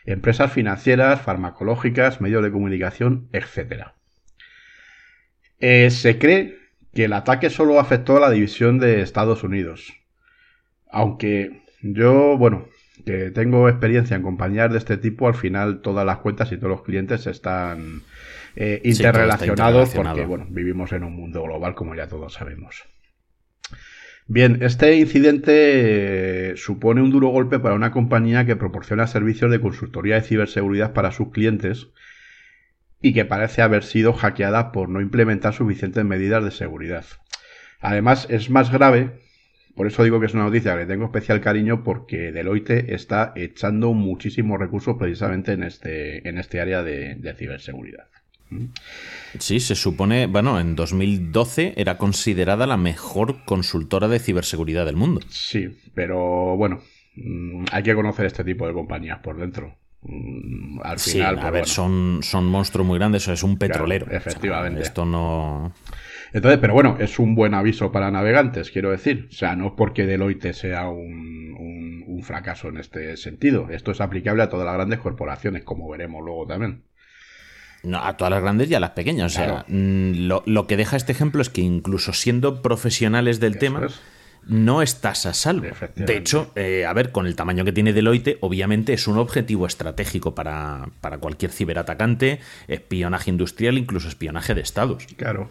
Empresas 0.06 0.52
financieras, 0.52 1.20
farmacológicas, 1.20 2.20
medios 2.20 2.42
de 2.42 2.50
comunicación, 2.50 3.28
etc. 3.32 3.88
Eh, 5.58 5.90
se 5.90 6.18
cree 6.18 6.58
que 6.94 7.04
el 7.04 7.12
ataque 7.12 7.50
solo 7.50 7.78
afectó 7.78 8.16
a 8.16 8.20
la 8.20 8.30
división 8.30 8.78
de 8.78 9.02
Estados 9.02 9.44
Unidos, 9.44 9.99
aunque 10.92 11.62
yo, 11.82 12.36
bueno, 12.38 12.66
que 13.06 13.30
tengo 13.30 13.68
experiencia 13.68 14.16
en 14.16 14.22
compañías 14.22 14.70
de 14.72 14.78
este 14.78 14.96
tipo, 14.96 15.26
al 15.28 15.34
final 15.34 15.80
todas 15.80 16.04
las 16.06 16.18
cuentas 16.18 16.52
y 16.52 16.56
todos 16.56 16.70
los 16.70 16.82
clientes 16.82 17.26
están 17.26 18.02
eh, 18.56 18.80
Sí, 18.84 18.90
interrelacionados 18.90 19.94
interrelacionado. 19.94 19.94
porque, 19.94 20.26
bueno, 20.26 20.46
vivimos 20.50 20.92
en 20.92 21.04
un 21.04 21.14
mundo 21.16 21.42
global 21.42 21.74
como 21.74 21.94
ya 21.94 22.08
todos 22.08 22.34
sabemos. 22.34 22.84
Bien, 24.26 24.58
este 24.62 24.94
incidente 24.96 26.50
eh, 26.52 26.56
supone 26.56 27.02
un 27.02 27.10
duro 27.10 27.28
golpe 27.28 27.58
para 27.58 27.74
una 27.74 27.90
compañía 27.90 28.46
que 28.46 28.54
proporciona 28.56 29.06
servicios 29.08 29.50
de 29.50 29.60
consultoría 29.60 30.16
de 30.16 30.22
ciberseguridad 30.22 30.92
para 30.92 31.10
sus 31.10 31.30
clientes 31.32 31.88
y 33.02 33.12
que 33.12 33.24
parece 33.24 33.62
haber 33.62 33.82
sido 33.82 34.12
hackeada 34.12 34.70
por 34.72 34.88
no 34.88 35.00
implementar 35.00 35.54
suficientes 35.54 36.04
medidas 36.04 36.44
de 36.44 36.50
seguridad. 36.52 37.04
Además, 37.80 38.26
es 38.30 38.50
más 38.50 38.70
grave 38.70 39.20
por 39.74 39.86
eso 39.86 40.04
digo 40.04 40.20
que 40.20 40.26
es 40.26 40.34
una 40.34 40.44
noticia 40.44 40.76
que 40.76 40.86
tengo 40.86 41.06
especial 41.06 41.40
cariño 41.40 41.82
porque 41.82 42.32
Deloitte 42.32 42.92
está 42.92 43.32
echando 43.36 43.92
muchísimos 43.92 44.58
recursos 44.58 44.96
precisamente 44.98 45.52
en 45.52 45.62
este, 45.62 46.28
en 46.28 46.38
este 46.38 46.60
área 46.60 46.82
de, 46.82 47.14
de 47.14 47.34
ciberseguridad. 47.34 48.06
Sí, 49.38 49.60
se 49.60 49.74
supone, 49.74 50.26
bueno, 50.26 50.58
en 50.58 50.74
2012 50.74 51.74
era 51.76 51.98
considerada 51.98 52.66
la 52.66 52.76
mejor 52.76 53.44
consultora 53.44 54.08
de 54.08 54.18
ciberseguridad 54.18 54.86
del 54.86 54.96
mundo. 54.96 55.20
Sí, 55.28 55.68
pero 55.94 56.56
bueno, 56.56 56.80
mm, 57.14 57.66
hay 57.70 57.82
que 57.82 57.94
conocer 57.94 58.26
este 58.26 58.44
tipo 58.44 58.66
de 58.66 58.72
compañías 58.72 59.20
por 59.20 59.36
dentro. 59.36 59.76
Mm, 60.02 60.80
Al 60.82 60.98
Sí, 60.98 61.12
final, 61.12 61.38
a 61.38 61.40
pues 61.40 61.44
ver, 61.44 61.52
bueno. 61.52 61.66
son, 61.66 62.20
son 62.22 62.46
monstruos 62.46 62.86
muy 62.86 62.98
grandes, 62.98 63.28
es 63.28 63.42
un 63.42 63.58
petrolero. 63.58 64.06
O 64.06 64.08
sea, 64.08 64.18
efectivamente. 64.18 64.80
esto 64.82 65.04
no. 65.04 65.72
Entonces, 66.32 66.58
pero 66.60 66.72
bueno, 66.74 66.96
es 67.00 67.18
un 67.18 67.34
buen 67.34 67.54
aviso 67.54 67.90
para 67.92 68.10
navegantes, 68.10 68.70
quiero 68.70 68.90
decir. 68.92 69.28
O 69.30 69.34
sea, 69.34 69.56
no 69.56 69.66
es 69.68 69.72
porque 69.76 70.06
Deloitte 70.06 70.52
sea 70.54 70.88
un, 70.88 71.54
un- 71.58 72.04
un 72.06 72.22
fracaso 72.22 72.68
en 72.68 72.78
este 72.78 73.16
sentido. 73.16 73.68
Esto 73.70 73.90
es 73.90 74.00
aplicable 74.00 74.42
a 74.42 74.48
todas 74.48 74.64
las 74.66 74.74
grandes 74.74 75.00
corporaciones, 75.00 75.64
como 75.64 75.88
veremos 75.88 76.22
luego 76.24 76.46
también. 76.46 76.82
No, 77.82 77.98
a 78.04 78.16
todas 78.16 78.30
las 78.30 78.42
grandes 78.42 78.70
y 78.70 78.74
a 78.74 78.80
las 78.80 78.90
pequeñas. 78.90 79.32
O 79.32 79.34
sea, 79.34 79.44
Claro. 79.46 79.64
mm, 79.68 80.26
lo, 80.28 80.42
lo 80.46 80.66
que 80.66 80.76
deja 80.76 80.96
este 80.96 81.12
ejemplo 81.12 81.40
es 81.42 81.48
que 81.50 81.62
incluso 81.62 82.12
siendo 82.12 82.62
profesionales 82.62 83.40
del 83.40 83.52
Eso 83.52 83.60
tema, 83.60 83.86
es. 83.86 84.00
No 84.46 84.82
estás 84.82 85.26
a 85.26 85.34
salvo. 85.34 85.68
De 85.96 86.16
hecho, 86.16 86.50
eh, 86.56 86.84
a 86.86 86.92
ver, 86.92 87.12
con 87.12 87.26
el 87.26 87.36
tamaño 87.36 87.64
que 87.64 87.72
tiene 87.72 87.92
Deloitte, 87.92 88.38
obviamente 88.40 88.92
es 88.92 89.06
un 89.06 89.18
objetivo 89.18 89.66
estratégico 89.66 90.34
para, 90.34 90.88
para 91.00 91.18
cualquier 91.18 91.50
ciberatacante, 91.52 92.40
espionaje 92.68 93.30
industrial, 93.30 93.78
incluso 93.78 94.08
espionaje 94.08 94.54
de 94.54 94.60
estados. 94.62 95.06
Claro. 95.16 95.50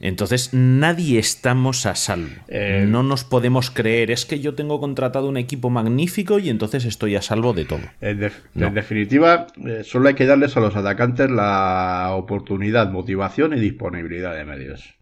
Entonces, 0.00 0.48
nadie 0.52 1.20
estamos 1.20 1.86
a 1.86 1.94
salvo. 1.94 2.30
Eh, 2.48 2.86
no 2.88 3.04
nos 3.04 3.22
podemos 3.22 3.70
creer, 3.70 4.10
es 4.10 4.26
que 4.26 4.40
yo 4.40 4.54
tengo 4.56 4.80
contratado 4.80 5.28
un 5.28 5.36
equipo 5.36 5.70
magnífico 5.70 6.40
y 6.40 6.48
entonces 6.50 6.84
estoy 6.86 7.14
a 7.14 7.22
salvo 7.22 7.52
de 7.52 7.64
todo. 7.66 7.82
En, 8.00 8.18
def- 8.18 8.42
No. 8.54 8.66
en 8.66 8.74
definitiva, 8.74 9.46
eh, 9.64 9.82
solo 9.84 10.08
hay 10.08 10.14
que 10.14 10.26
darles 10.26 10.56
a 10.56 10.60
los 10.60 10.74
atacantes 10.74 11.30
la 11.30 12.08
oportunidad, 12.14 12.90
motivación 12.90 13.56
y 13.56 13.60
disponibilidad 13.60 14.34
de 14.34 14.44
medios. 14.44 14.94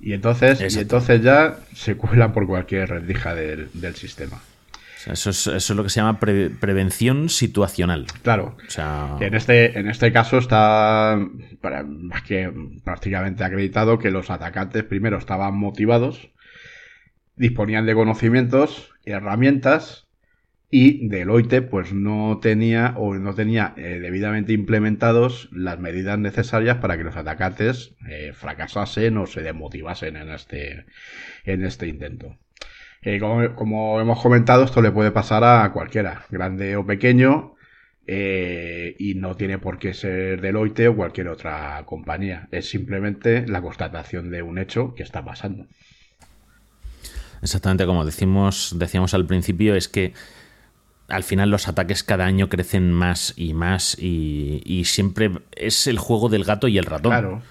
Y 0.00 0.12
entonces, 0.12 0.60
y 0.76 0.78
entonces 0.80 1.22
ya 1.22 1.56
se 1.74 1.96
cuelan 1.96 2.32
por 2.32 2.46
cualquier 2.46 2.88
rendija 2.88 3.34
del, 3.34 3.68
del 3.74 3.94
sistema. 3.94 4.36
O 4.36 5.00
sea, 5.00 5.12
eso, 5.12 5.30
es, 5.30 5.46
eso 5.46 5.72
es 5.72 5.76
lo 5.76 5.82
que 5.84 5.90
se 5.90 6.00
llama 6.00 6.18
pre- 6.18 6.50
prevención 6.50 7.28
situacional. 7.28 8.06
Claro. 8.22 8.56
O 8.66 8.70
sea, 8.70 9.16
En 9.20 9.34
este, 9.34 9.78
en 9.78 9.88
este 9.88 10.12
caso 10.12 10.38
está 10.38 11.18
para- 11.60 11.84
más 11.84 12.22
que 12.22 12.52
prácticamente 12.84 13.44
acreditado 13.44 13.98
que 13.98 14.10
los 14.10 14.30
atacantes 14.30 14.82
primero 14.84 15.18
estaban 15.18 15.56
motivados, 15.56 16.30
disponían 17.36 17.86
de 17.86 17.94
conocimientos, 17.94 18.90
herramientas 19.04 20.07
y 20.70 21.08
Deloitte 21.08 21.62
pues 21.62 21.92
no 21.92 22.38
tenía 22.42 22.94
o 22.96 23.14
no 23.14 23.34
tenía 23.34 23.72
eh, 23.76 24.00
debidamente 24.00 24.52
implementados 24.52 25.48
las 25.52 25.78
medidas 25.78 26.18
necesarias 26.18 26.76
para 26.76 26.98
que 26.98 27.04
los 27.04 27.16
atacantes 27.16 27.94
eh, 28.08 28.32
fracasasen 28.34 29.16
o 29.16 29.26
se 29.26 29.42
desmotivasen 29.42 30.16
en 30.16 30.30
este, 30.30 30.84
en 31.44 31.64
este 31.64 31.88
intento. 31.88 32.36
Eh, 33.02 33.18
como, 33.20 33.54
como 33.54 34.00
hemos 34.00 34.20
comentado, 34.20 34.64
esto 34.64 34.82
le 34.82 34.90
puede 34.90 35.10
pasar 35.10 35.44
a 35.44 35.72
cualquiera, 35.72 36.26
grande 36.30 36.76
o 36.76 36.84
pequeño, 36.84 37.54
eh, 38.10 38.96
y 38.98 39.16
no 39.16 39.36
tiene 39.36 39.58
por 39.58 39.78
qué 39.78 39.92
ser 39.92 40.40
Deloitte 40.40 40.88
o 40.88 40.96
cualquier 40.96 41.28
otra 41.28 41.82
compañía. 41.84 42.48
Es 42.50 42.70
simplemente 42.70 43.46
la 43.46 43.60
constatación 43.60 44.30
de 44.30 44.40
un 44.40 44.58
hecho 44.58 44.94
que 44.94 45.02
está 45.02 45.22
pasando. 45.22 45.66
exactamente 47.42 47.84
como 47.84 48.06
decimos, 48.06 48.74
decíamos 48.78 49.12
al 49.12 49.26
principio, 49.26 49.74
es 49.74 49.88
que 49.88 50.14
al 51.08 51.24
final 51.24 51.50
los 51.50 51.68
ataques 51.68 52.02
cada 52.02 52.26
año 52.26 52.48
crecen 52.48 52.92
más 52.92 53.34
y 53.36 53.54
más 53.54 53.96
y, 53.98 54.62
y 54.64 54.84
siempre 54.84 55.32
es 55.56 55.86
el 55.86 55.98
juego 55.98 56.28
del 56.28 56.44
gato 56.44 56.68
y 56.68 56.78
el 56.78 56.84
ratón. 56.84 57.12
Claro. 57.12 57.42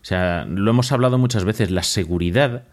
O 0.00 0.04
sea, 0.04 0.44
lo 0.44 0.70
hemos 0.70 0.92
hablado 0.92 1.18
muchas 1.18 1.44
veces, 1.44 1.70
la 1.70 1.82
seguridad 1.82 2.64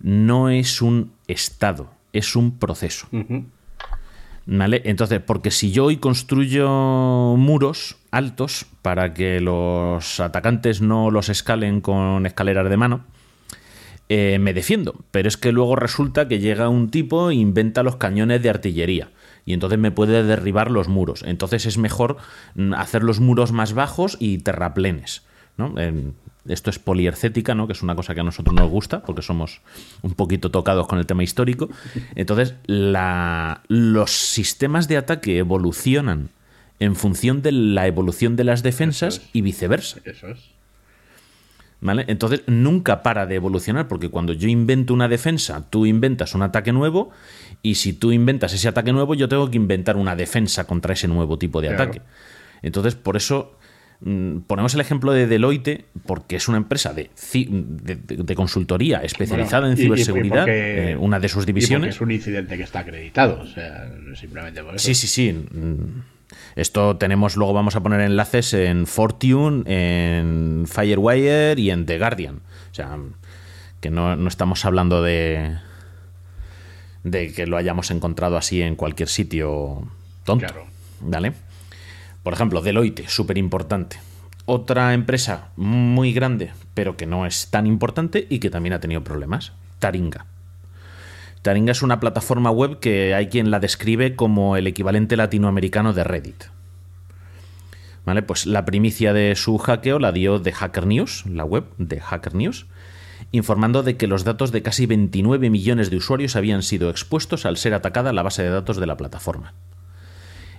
no 0.00 0.48
es 0.48 0.80
un 0.80 1.12
estado, 1.28 1.90
es 2.12 2.36
un 2.36 2.58
proceso. 2.58 3.06
¿Vale? 4.46 4.82
Entonces, 4.84 5.20
porque 5.24 5.50
si 5.50 5.70
yo 5.70 5.84
hoy 5.84 5.98
construyo 5.98 6.68
muros 7.36 7.96
altos 8.10 8.66
para 8.82 9.12
que 9.14 9.40
los 9.40 10.18
atacantes 10.18 10.80
no 10.80 11.10
los 11.10 11.28
escalen 11.28 11.80
con 11.80 12.26
escaleras 12.26 12.68
de 12.68 12.76
mano, 12.76 13.04
eh, 14.08 14.38
me 14.40 14.54
defiendo. 14.54 14.96
Pero 15.10 15.28
es 15.28 15.36
que 15.36 15.52
luego 15.52 15.76
resulta 15.76 16.26
que 16.26 16.40
llega 16.40 16.68
un 16.68 16.90
tipo 16.90 17.30
e 17.30 17.34
inventa 17.34 17.82
los 17.82 17.96
cañones 17.96 18.42
de 18.42 18.50
artillería. 18.50 19.10
Y 19.46 19.52
entonces 19.54 19.78
me 19.78 19.90
puede 19.90 20.22
derribar 20.22 20.70
los 20.70 20.88
muros. 20.88 21.22
Entonces 21.26 21.66
es 21.66 21.78
mejor 21.78 22.16
mm, 22.54 22.74
hacer 22.74 23.02
los 23.02 23.20
muros 23.20 23.52
más 23.52 23.72
bajos 23.72 24.16
y 24.20 24.38
terraplenes. 24.38 25.22
¿no? 25.56 25.74
Esto 26.48 26.70
es 26.70 26.78
poliercética, 26.78 27.54
¿no? 27.54 27.66
que 27.66 27.74
es 27.74 27.82
una 27.82 27.94
cosa 27.94 28.14
que 28.14 28.20
a 28.20 28.24
nosotros 28.24 28.54
nos 28.54 28.70
gusta, 28.70 29.02
porque 29.02 29.20
somos 29.22 29.60
un 30.02 30.14
poquito 30.14 30.50
tocados 30.50 30.86
con 30.86 30.98
el 30.98 31.04
tema 31.06 31.22
histórico. 31.22 31.68
Entonces, 32.14 32.54
la- 32.66 33.60
los 33.68 34.10
sistemas 34.10 34.88
de 34.88 34.96
ataque 34.96 35.36
evolucionan 35.38 36.30
en 36.78 36.96
función 36.96 37.42
de 37.42 37.52
la 37.52 37.86
evolución 37.86 38.36
de 38.36 38.44
las 38.44 38.62
defensas 38.62 39.16
es. 39.18 39.28
y 39.34 39.42
viceversa. 39.42 40.00
Eso 40.04 40.28
es. 40.28 40.38
¿Vale? 41.82 42.04
Entonces 42.08 42.42
nunca 42.46 43.02
para 43.02 43.24
de 43.26 43.36
evolucionar, 43.36 43.88
porque 43.88 44.10
cuando 44.10 44.34
yo 44.34 44.48
invento 44.48 44.92
una 44.92 45.08
defensa, 45.08 45.64
tú 45.70 45.86
inventas 45.86 46.34
un 46.34 46.42
ataque 46.42 46.72
nuevo, 46.72 47.10
y 47.62 47.76
si 47.76 47.94
tú 47.94 48.12
inventas 48.12 48.52
ese 48.52 48.68
ataque 48.68 48.92
nuevo, 48.92 49.14
yo 49.14 49.28
tengo 49.28 49.50
que 49.50 49.56
inventar 49.56 49.96
una 49.96 50.14
defensa 50.14 50.64
contra 50.66 50.92
ese 50.92 51.08
nuevo 51.08 51.38
tipo 51.38 51.60
de 51.62 51.68
Claro. 51.68 51.82
ataque. 51.84 52.02
Entonces, 52.62 52.94
por 52.96 53.16
eso 53.16 53.56
mm, 54.02 54.40
ponemos 54.46 54.72
el 54.74 54.80
ejemplo 54.80 55.12
de 55.12 55.26
Deloitte, 55.26 55.84
porque 56.06 56.36
es 56.36 56.48
una 56.48 56.56
empresa 56.56 56.94
de, 56.94 57.10
consultoría 58.34 58.98
especializada 59.02 59.66
Bueno, 59.66 59.72
en 59.74 59.78
y- 59.78 59.80
y- 59.80 59.84
y 59.84 59.86
ciberseguridad, 59.86 60.36
porque- 60.44 60.90
eh, 60.92 60.96
una 60.96 61.20
de 61.20 61.28
sus 61.28 61.42
y 61.44 61.46
divisiones. 61.46 61.96
es 61.96 62.00
un 62.00 62.10
incidente 62.10 62.56
que 62.56 62.62
está 62.62 62.80
acreditado. 62.80 63.40
O 63.42 63.46
sea, 63.46 63.90
simplemente 64.14 64.62
por 64.62 64.74
eso. 64.76 64.86
Sí, 64.86 64.94
sí, 64.94 65.06
sí. 65.06 65.32
Mm, 65.32 66.00
Esto 66.56 66.96
tenemos, 66.96 67.36
luego 67.36 67.52
vamos 67.52 67.76
a 67.76 67.82
poner 67.82 68.00
enlaces 68.00 68.54
en 68.54 68.86
Fortune, 68.86 69.62
en 69.66 70.66
Firewire 70.66 71.60
y 71.60 71.70
en 71.70 71.86
The 71.86 71.98
Guardian. 71.98 72.36
O 72.70 72.74
sea, 72.74 72.98
que 73.80 73.90
no, 73.90 74.16
no 74.16 74.28
estamos 74.28 74.64
hablando 74.64 75.02
de, 75.02 75.58
de 77.04 77.32
que 77.32 77.46
lo 77.46 77.56
hayamos 77.56 77.90
encontrado 77.90 78.36
así 78.36 78.62
en 78.62 78.76
cualquier 78.76 79.08
sitio 79.08 79.88
tonto. 80.24 80.46
Claro. 80.46 80.66
¿Vale? 81.00 81.32
Por 82.22 82.34
ejemplo, 82.34 82.60
Deloitte, 82.60 83.08
súper 83.08 83.38
importante. 83.38 83.98
Otra 84.44 84.94
empresa 84.94 85.50
muy 85.56 86.12
grande, 86.12 86.52
pero 86.74 86.96
que 86.96 87.06
no 87.06 87.24
es 87.24 87.50
tan 87.50 87.66
importante 87.66 88.26
y 88.28 88.40
que 88.40 88.50
también 88.50 88.72
ha 88.74 88.80
tenido 88.80 89.02
problemas. 89.02 89.52
Taringa. 89.78 90.26
Taringa 91.42 91.72
es 91.72 91.82
una 91.82 92.00
plataforma 92.00 92.50
web 92.50 92.80
que 92.80 93.14
hay 93.14 93.28
quien 93.28 93.50
la 93.50 93.60
describe 93.60 94.14
como 94.14 94.56
el 94.56 94.66
equivalente 94.66 95.16
latinoamericano 95.16 95.94
de 95.94 96.04
Reddit. 96.04 96.44
¿Vale? 98.04 98.22
Pues 98.22 98.46
la 98.46 98.64
primicia 98.64 99.12
de 99.12 99.34
su 99.36 99.56
hackeo 99.58 99.98
la 99.98 100.12
dio 100.12 100.40
The 100.40 100.52
Hacker 100.52 100.86
News, 100.86 101.24
la 101.26 101.44
web 101.44 101.64
de 101.78 102.00
Hacker 102.00 102.34
News, 102.34 102.66
informando 103.32 103.82
de 103.82 103.96
que 103.96 104.06
los 104.06 104.24
datos 104.24 104.52
de 104.52 104.62
casi 104.62 104.86
29 104.86 105.48
millones 105.50 105.90
de 105.90 105.96
usuarios 105.96 106.36
habían 106.36 106.62
sido 106.62 106.90
expuestos 106.90 107.46
al 107.46 107.56
ser 107.56 107.72
atacada 107.72 108.12
la 108.12 108.22
base 108.22 108.42
de 108.42 108.50
datos 108.50 108.76
de 108.76 108.86
la 108.86 108.96
plataforma. 108.96 109.54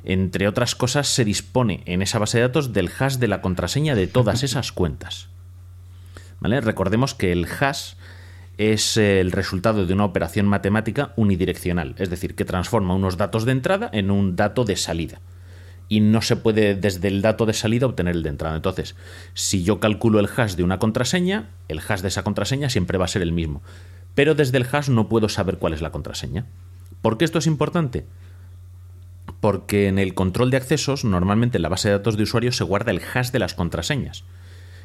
Entre 0.04 0.48
otras 0.48 0.76
cosas, 0.76 1.08
se 1.08 1.26
dispone 1.26 1.84
en 1.86 2.02
esa 2.02 2.18
base 2.18 2.38
de 2.40 2.44
datos 2.44 2.74
del 2.74 2.90
hash 2.98 3.18
de 3.18 3.28
la 3.28 3.42
contraseña 3.42 3.94
de 3.94 4.08
todas 4.08 4.44
esas 4.44 4.72
cuentas. 4.72 5.30
¿Vale? 6.40 6.60
Recordemos 6.60 7.14
que 7.14 7.32
el 7.32 7.46
hash 7.46 7.94
es 8.62 8.96
el 8.96 9.32
resultado 9.32 9.88
de 9.88 9.94
una 9.94 10.06
operación 10.06 10.46
matemática 10.46 11.14
unidireccional, 11.16 11.96
es 11.98 12.12
decir, 12.12 12.36
que 12.36 12.46
transforma 12.46 12.94
unos 12.94 13.18
datos 13.18 13.44
de 13.44 13.54
entrada 13.54 13.90
en 13.92 14.12
un 14.12 14.36
dato 14.36 14.66
de 14.66 14.76
salida. 14.76 15.20
Y 15.90 16.00
no 16.00 16.22
se 16.22 16.36
puede 16.36 16.76
desde 16.76 17.08
el 17.08 17.24
dato 17.24 17.48
de 17.48 17.54
salida 17.54 17.88
obtener 17.88 18.16
el 18.16 18.22
de 18.22 18.30
entrada. 18.30 18.56
Entonces, 18.56 18.96
si 19.34 19.64
yo 19.64 19.80
calculo 19.80 20.20
el 20.20 20.30
hash 20.38 20.54
de 20.54 20.64
una 20.64 20.78
contraseña, 20.78 21.50
el 21.70 21.80
hash 21.80 22.02
de 22.02 22.10
esa 22.10 22.22
contraseña 22.24 22.70
siempre 22.70 23.00
va 23.00 23.06
a 23.06 23.10
ser 23.10 23.24
el 23.24 23.32
mismo. 23.32 23.64
Pero 24.14 24.36
desde 24.36 24.60
el 24.60 24.68
hash 24.72 24.90
no 24.90 25.10
puedo 25.10 25.28
saber 25.28 25.58
cuál 25.58 25.74
es 25.74 25.82
la 25.82 25.92
contraseña. 25.92 26.46
¿Por 27.02 27.18
qué 27.18 27.26
esto 27.26 27.40
es 27.40 27.48
importante? 27.48 28.06
Porque 29.40 29.88
en 29.88 29.98
el 29.98 30.14
control 30.14 30.52
de 30.52 30.58
accesos, 30.58 31.04
normalmente 31.04 31.58
en 31.58 31.64
la 31.64 31.70
base 31.70 31.90
de 31.90 31.98
datos 31.98 32.16
de 32.16 32.24
usuario 32.24 32.52
se 32.52 32.64
guarda 32.64 32.92
el 32.92 33.02
hash 33.02 33.32
de 33.32 33.40
las 33.40 33.56
contraseñas. 33.56 34.24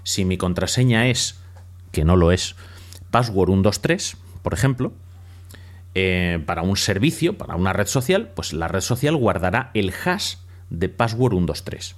Si 0.02 0.24
mi 0.24 0.38
contraseña 0.38 1.08
es, 1.08 1.38
que 1.92 2.04
no 2.04 2.16
lo 2.16 2.32
es, 2.32 2.56
password 3.10 3.48
123, 3.48 4.16
por 4.42 4.54
ejemplo, 4.54 4.92
eh, 5.94 6.42
para 6.44 6.62
un 6.62 6.76
servicio, 6.76 7.38
para 7.38 7.56
una 7.56 7.72
red 7.72 7.86
social, 7.86 8.30
pues 8.34 8.52
la 8.52 8.68
red 8.68 8.80
social 8.80 9.16
guardará 9.16 9.70
el 9.74 9.92
hash 10.04 10.36
de 10.70 10.88
password 10.88 11.32
123. 11.32 11.96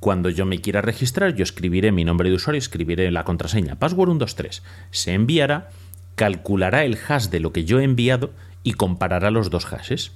Cuando 0.00 0.28
yo 0.28 0.44
me 0.44 0.60
quiera 0.60 0.82
registrar, 0.82 1.34
yo 1.34 1.44
escribiré 1.44 1.92
mi 1.92 2.04
nombre 2.04 2.28
de 2.28 2.34
usuario, 2.34 2.58
escribiré 2.58 3.10
la 3.10 3.24
contraseña 3.24 3.76
password 3.76 4.08
123. 4.08 4.62
Se 4.90 5.14
enviará, 5.14 5.70
calculará 6.14 6.84
el 6.84 6.98
hash 7.08 7.28
de 7.28 7.40
lo 7.40 7.52
que 7.52 7.64
yo 7.64 7.80
he 7.80 7.84
enviado 7.84 8.32
y 8.62 8.72
comparará 8.72 9.30
los 9.30 9.50
dos 9.50 9.64
hashes. 9.66 10.12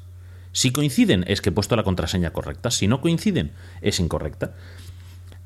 Si 0.52 0.72
coinciden, 0.72 1.24
es 1.28 1.40
que 1.40 1.50
he 1.50 1.52
puesto 1.52 1.76
la 1.76 1.84
contraseña 1.84 2.32
correcta. 2.32 2.70
Si 2.70 2.88
no 2.88 3.00
coinciden, 3.00 3.52
es 3.80 4.00
incorrecta. 4.00 4.54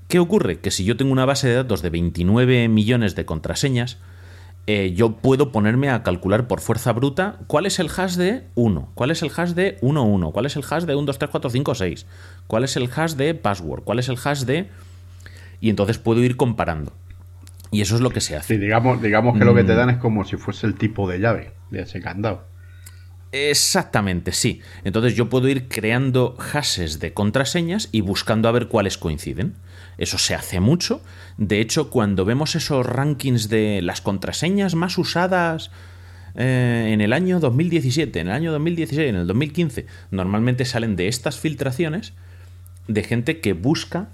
¿Qué 0.09 0.19
ocurre? 0.19 0.61
Que 0.61 0.71
si 0.71 0.85
yo 0.85 0.97
tengo 0.97 1.13
una 1.13 1.25
base 1.25 1.49
de 1.49 1.55
datos 1.55 1.83
de 1.83 1.91
29 1.91 2.69
millones 2.69 3.15
de 3.15 3.25
contraseñas, 3.25 3.99
eh, 4.67 4.93
yo 4.95 5.17
puedo 5.17 5.51
ponerme 5.53 5.91
a 5.91 6.03
calcular 6.03 6.47
por 6.47 6.61
fuerza 6.61 6.93
bruta 6.93 7.41
cuál 7.49 7.67
es 7.67 7.79
el 7.81 7.89
hash 7.97 8.15
de 8.15 8.45
1, 8.55 8.93
cuál 8.95 9.11
es 9.11 9.23
el 9.23 9.31
hash 9.37 9.51
de 9.51 9.77
11, 9.83 10.33
cuál 10.33 10.47
es 10.47 10.57
el 10.57 10.65
hash 10.69 10.85
de 10.85 10.95
1, 10.95 11.07
2, 11.07 11.19
3, 11.19 11.31
4, 11.31 11.51
5, 11.51 11.75
6, 11.75 12.07
cuál 12.47 12.65
es 12.65 12.77
el 12.77 12.89
hash 12.95 13.15
de 13.15 13.35
password, 13.35 13.83
cuál 13.83 13.99
es 13.99 14.09
el 14.09 14.17
hash 14.23 14.43
de... 14.43 14.69
Y 15.61 15.71
entonces 15.71 15.99
puedo 15.99 16.21
ir 16.23 16.37
comparando. 16.37 16.93
Y 17.71 17.81
eso 17.81 17.95
es 17.95 18.01
lo 18.03 18.11
que 18.11 18.21
se 18.21 18.37
hace. 18.37 18.55
Sí, 18.55 18.61
digamos, 18.61 19.01
digamos 19.01 19.39
que 19.39 19.45
lo 19.45 19.55
que 19.55 19.65
te 19.65 19.73
Mm. 19.73 19.77
dan 19.77 19.91
es 19.91 19.97
como 19.97 20.25
si 20.25 20.37
fuese 20.37 20.67
el 20.67 20.75
tipo 20.75 21.09
de 21.09 21.19
llave 21.21 21.53
de 21.71 21.83
ese 21.83 22.01
candado. 22.01 22.45
Exactamente, 23.33 24.33
sí. 24.33 24.61
Entonces 24.85 25.15
yo 25.17 25.29
puedo 25.31 25.49
ir 25.49 25.69
creando 25.69 26.37
hashes 26.39 27.01
de 27.01 27.15
contraseñas 27.15 27.89
y 27.91 28.03
buscando 28.03 28.49
a 28.49 28.53
ver 28.53 28.69
cuáles 28.69 28.99
coinciden. 28.99 29.55
Eso 29.99 30.19
se 30.19 30.35
hace 30.35 30.61
mucho. 30.61 31.03
De 31.37 31.61
hecho, 31.61 31.91
cuando 31.91 32.25
vemos 32.25 32.55
esos 32.55 32.85
rankings 32.87 33.49
de 33.49 33.81
las 33.83 34.01
contraseñas 34.01 34.75
más 34.75 34.99
usadas 34.99 35.71
eh, 36.35 36.91
en 36.93 37.01
el 37.01 37.13
año 37.13 37.41
2017, 37.41 38.21
en 38.21 38.29
el 38.29 38.35
año 38.35 38.53
2016, 38.53 39.09
en 39.09 39.17
el 39.17 39.27
2015, 39.27 39.87
normalmente 40.11 40.65
salen 40.65 40.97
de 40.97 41.09
estas 41.09 41.39
filtraciones 41.39 42.15
de 42.89 43.03
gente 43.03 43.41
que 43.41 43.53
busca 43.53 44.09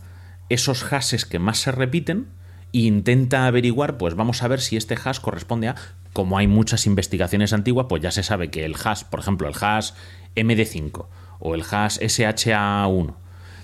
esos 0.48 0.82
hashes 0.84 1.24
que 1.24 1.38
más 1.38 1.58
se 1.58 1.72
repiten 1.72 2.26
e 2.72 2.80
intenta 2.80 3.46
averiguar, 3.46 3.98
pues 3.98 4.14
vamos 4.14 4.42
a 4.42 4.48
ver 4.48 4.60
si 4.60 4.76
este 4.76 4.96
hash 5.02 5.20
corresponde 5.20 5.68
a, 5.68 5.76
como 6.12 6.38
hay 6.38 6.46
muchas 6.46 6.86
investigaciones 6.86 7.52
antiguas, 7.52 7.86
pues 7.88 8.02
ya 8.02 8.10
se 8.10 8.22
sabe 8.22 8.50
que 8.50 8.64
el 8.64 8.74
hash, 8.74 9.04
por 9.04 9.20
ejemplo, 9.20 9.48
el 9.48 9.54
hash 9.58 9.92
MD5 10.34 11.06
o 11.38 11.54
el 11.54 11.62
hash 11.62 11.98
SHA1 11.98 13.14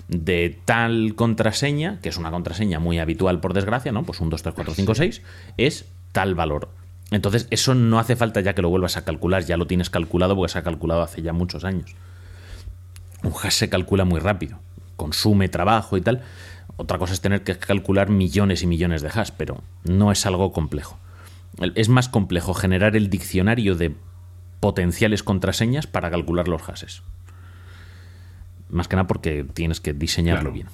de 0.07 0.59
tal 0.65 1.15
contraseña, 1.15 1.99
que 2.01 2.09
es 2.09 2.17
una 2.17 2.31
contraseña 2.31 2.79
muy 2.79 2.99
habitual 2.99 3.39
por 3.39 3.53
desgracia, 3.53 3.91
¿no? 3.91 4.03
Pues 4.03 4.19
un 4.19 4.29
2, 4.29 4.41
3, 4.41 4.55
4, 4.55 4.73
5, 4.73 4.95
6, 4.95 5.21
es 5.57 5.85
tal 6.11 6.35
valor. 6.35 6.69
Entonces, 7.11 7.47
eso 7.51 7.75
no 7.75 7.99
hace 7.99 8.15
falta 8.15 8.41
ya 8.41 8.53
que 8.53 8.61
lo 8.61 8.69
vuelvas 8.69 8.97
a 8.97 9.05
calcular, 9.05 9.43
ya 9.45 9.57
lo 9.57 9.67
tienes 9.67 9.89
calculado 9.89 10.35
porque 10.35 10.53
se 10.53 10.59
ha 10.59 10.63
calculado 10.63 11.01
hace 11.01 11.21
ya 11.21 11.33
muchos 11.33 11.63
años. 11.63 11.95
Un 13.23 13.33
hash 13.41 13.53
se 13.53 13.69
calcula 13.69 14.05
muy 14.05 14.19
rápido, 14.19 14.59
consume 14.95 15.49
trabajo 15.49 15.97
y 15.97 16.01
tal. 16.01 16.21
Otra 16.77 16.97
cosa 16.97 17.13
es 17.13 17.21
tener 17.21 17.43
que 17.43 17.57
calcular 17.57 18.09
millones 18.09 18.63
y 18.63 18.67
millones 18.67 19.01
de 19.01 19.09
hash, 19.09 19.29
pero 19.37 19.63
no 19.83 20.11
es 20.11 20.25
algo 20.25 20.51
complejo. 20.51 20.97
Es 21.75 21.89
más 21.89 22.09
complejo 22.09 22.53
generar 22.53 22.95
el 22.95 23.09
diccionario 23.09 23.75
de 23.75 23.95
potenciales 24.59 25.23
contraseñas 25.23 25.87
para 25.87 26.09
calcular 26.09 26.47
los 26.47 26.61
hashes. 26.63 27.01
Más 28.69 28.87
que 28.87 28.95
nada 28.95 29.07
porque 29.07 29.45
tienes 29.53 29.79
que 29.79 29.93
diseñarlo 29.93 30.41
Claro. 30.51 30.53
bien. 30.53 30.67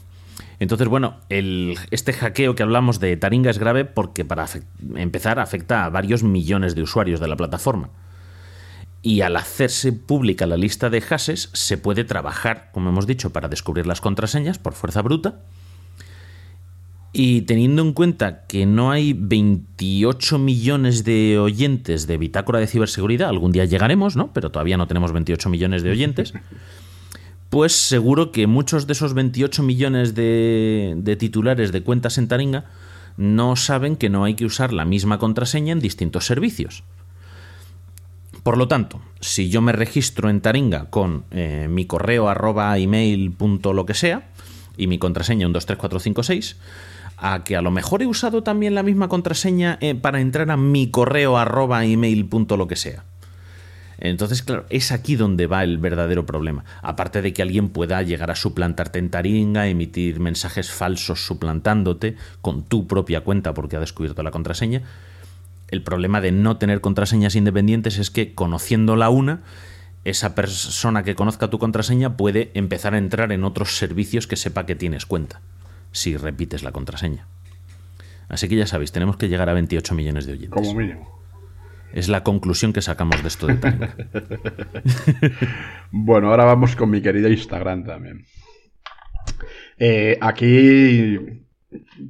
Entonces, 0.59 0.87
bueno, 0.87 1.17
el- 1.29 1.75
este 1.89 2.13
hackeo 2.13 2.55
que 2.55 2.63
hablamos 2.63 2.99
de 2.99 3.17
Taringa 3.17 3.49
es 3.49 3.57
grave 3.57 3.83
porque 3.85 4.25
para 4.25 4.45
empezar 4.95 5.39
afecta 5.39 5.85
a 5.85 5.89
varios 5.89 6.23
millones 6.23 6.75
de 6.75 6.83
usuarios 6.83 7.19
de 7.19 7.27
la 7.27 7.35
plataforma. 7.35 7.89
Y 9.01 9.21
al 9.21 9.35
hacerse 9.35 9.91
pública 9.93 10.45
la 10.45 10.57
lista 10.57 10.91
de 10.91 11.01
hashes, 11.01 11.49
se 11.53 11.77
puede 11.79 12.03
trabajar, 12.03 12.69
como 12.71 12.89
hemos 12.89 13.07
dicho, 13.07 13.31
para 13.31 13.47
descubrir 13.49 13.87
las 13.87 13.99
contraseñas 14.01 14.59
por 14.59 14.73
fuerza 14.73 15.01
bruta. 15.01 15.39
Y 17.13 17.41
teniendo 17.41 17.81
en 17.81 17.91
cuenta 17.93 18.45
que 18.45 18.65
no 18.65 18.91
hay 18.91 19.13
28 19.13 20.37
millones 20.37 21.03
de 21.03 21.39
oyentes 21.39 22.07
de 22.07 22.17
Bitácora 22.17 22.59
de 22.59 22.67
Ciberseguridad, 22.67 23.27
algún 23.29 23.51
día 23.51 23.65
llegaremos, 23.65 24.15
¿no? 24.15 24.31
Pero 24.31 24.49
todavía 24.51 24.77
no 24.77 24.87
tenemos 24.87 25.11
28 25.11 25.49
millones 25.49 25.81
de 25.83 25.89
oyentes. 25.91 26.33
Pues 27.51 27.73
seguro 27.73 28.31
que 28.31 28.47
muchos 28.47 28.87
de 28.87 28.93
esos 28.93 29.13
28 29.13 29.61
millones 29.61 30.15
de, 30.15 31.17
titulares 31.19 31.73
de 31.73 31.83
cuentas 31.83 32.17
en 32.17 32.29
Taringa 32.29 32.63
no 33.17 33.57
saben 33.57 33.97
que 33.97 34.09
no 34.09 34.23
hay 34.23 34.35
que 34.35 34.45
usar 34.45 34.71
la 34.71 34.85
misma 34.85 35.19
contraseña 35.19 35.73
en 35.73 35.81
distintos 35.81 36.25
servicios. 36.25 36.85
Por 38.43 38.57
lo 38.57 38.69
tanto, 38.69 39.01
si 39.19 39.49
yo 39.49 39.61
me 39.61 39.73
registro 39.73 40.29
en 40.29 40.39
Taringa 40.39 40.89
con 40.89 41.25
eh, 41.31 41.67
mi 41.69 41.83
correo 41.83 42.29
arroba 42.29 42.77
email 42.77 43.33
punto 43.33 43.73
lo 43.73 43.85
que 43.85 43.95
sea 43.95 44.29
y 44.77 44.87
mi 44.87 44.97
contraseña 44.97 45.45
un 45.45 45.51
23456, 45.51 46.55
a 47.17 47.43
que 47.43 47.57
a 47.57 47.61
lo 47.61 47.69
mejor 47.69 48.01
he 48.01 48.07
usado 48.07 48.43
también 48.43 48.75
la 48.75 48.83
misma 48.83 49.09
contraseña 49.09 49.77
eh, 49.81 49.93
para 49.93 50.21
entrar 50.21 50.51
a 50.51 50.55
mi 50.55 50.89
correo 50.89 51.37
arroba 51.37 51.83
email 51.83 52.25
punto 52.27 52.55
lo 52.55 52.69
que 52.69 52.77
sea. 52.77 53.03
Entonces, 54.01 54.41
claro, 54.41 54.65
es 54.71 54.91
aquí 54.91 55.15
donde 55.15 55.45
va 55.45 55.63
el 55.63 55.77
verdadero 55.77 56.25
problema. 56.25 56.65
Aparte 56.81 57.21
de 57.21 57.33
que 57.33 57.43
alguien 57.43 57.69
pueda 57.69 58.01
llegar 58.01 58.31
a 58.31 58.35
suplantarte 58.35 58.97
en 58.97 59.11
Taringa, 59.11 59.67
emitir 59.67 60.19
mensajes 60.19 60.71
falsos 60.71 61.23
suplantándote 61.23 62.17
con 62.41 62.63
tu 62.63 62.87
propia 62.87 63.21
cuenta 63.21 63.53
porque 63.53 63.77
ha 63.77 63.79
descubierto 63.79 64.23
la 64.23 64.31
contraseña. 64.31 64.81
El 65.67 65.83
problema 65.83 66.19
de 66.19 66.31
no 66.31 66.57
tener 66.57 66.81
contraseñas 66.81 67.35
independientes 67.35 67.99
es 67.99 68.09
que 68.09 68.33
conociéndola 68.33 69.09
una, 69.11 69.41
esa 70.03 70.33
persona 70.33 71.03
que 71.03 71.13
conozca 71.13 71.51
tu 71.51 71.59
contraseña 71.59 72.17
puede 72.17 72.49
empezar 72.55 72.95
a 72.95 72.97
entrar 72.97 73.31
en 73.31 73.43
otros 73.43 73.77
servicios 73.77 74.25
que 74.25 74.35
sepa 74.35 74.65
que 74.65 74.75
tienes 74.75 75.05
cuenta, 75.05 75.41
si 75.91 76.17
repites 76.17 76.63
la 76.63 76.71
contraseña. 76.71 77.27
Así 78.29 78.49
que 78.49 78.55
ya 78.55 78.65
sabéis, 78.65 78.91
tenemos 78.91 79.17
que 79.17 79.29
llegar 79.29 79.47
a 79.47 79.53
28 79.53 79.93
millones 79.93 80.25
de 80.25 80.33
oyentes. 80.33 80.59
Como 80.59 80.73
mínimo. 80.73 81.20
Es 81.93 82.09
la 82.09 82.23
conclusión 82.23 82.73
que 82.73 82.81
sacamos 82.81 83.21
de 83.21 83.27
esto 83.27 83.47
de 83.47 83.55
Taringa. 83.55 83.95
Bueno, 85.91 86.29
ahora 86.29 86.45
vamos 86.45 86.75
con 86.75 86.89
mi 86.89 87.01
querida 87.01 87.29
Instagram 87.29 87.83
también. 87.83 88.25
Eh, 89.77 90.17
aquí, 90.21 91.17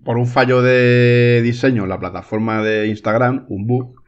por 0.03 0.17
un 0.17 0.27
fallo 0.27 0.61
de 0.61 1.41
diseño 1.43 1.87
la 1.87 1.99
plataforma 1.99 2.61
de 2.61 2.87
Instagram, 2.87 3.45
un 3.49 3.65
bug, 3.65 4.01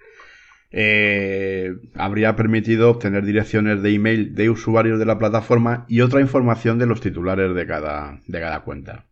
eh, 0.75 1.71
habría 1.95 2.35
permitido 2.35 2.89
obtener 2.89 3.25
direcciones 3.25 3.81
de 3.81 3.93
email 3.93 4.33
de 4.33 4.49
usuarios 4.49 4.99
de 4.99 5.05
la 5.05 5.19
plataforma 5.19 5.85
y 5.87 6.01
otra 6.01 6.19
información 6.19 6.79
de 6.79 6.87
los 6.87 6.99
titulares 6.99 7.53
de 7.53 7.67
cada, 7.67 8.19
de 8.27 8.39
cada 8.39 8.61
cuenta. 8.61 9.05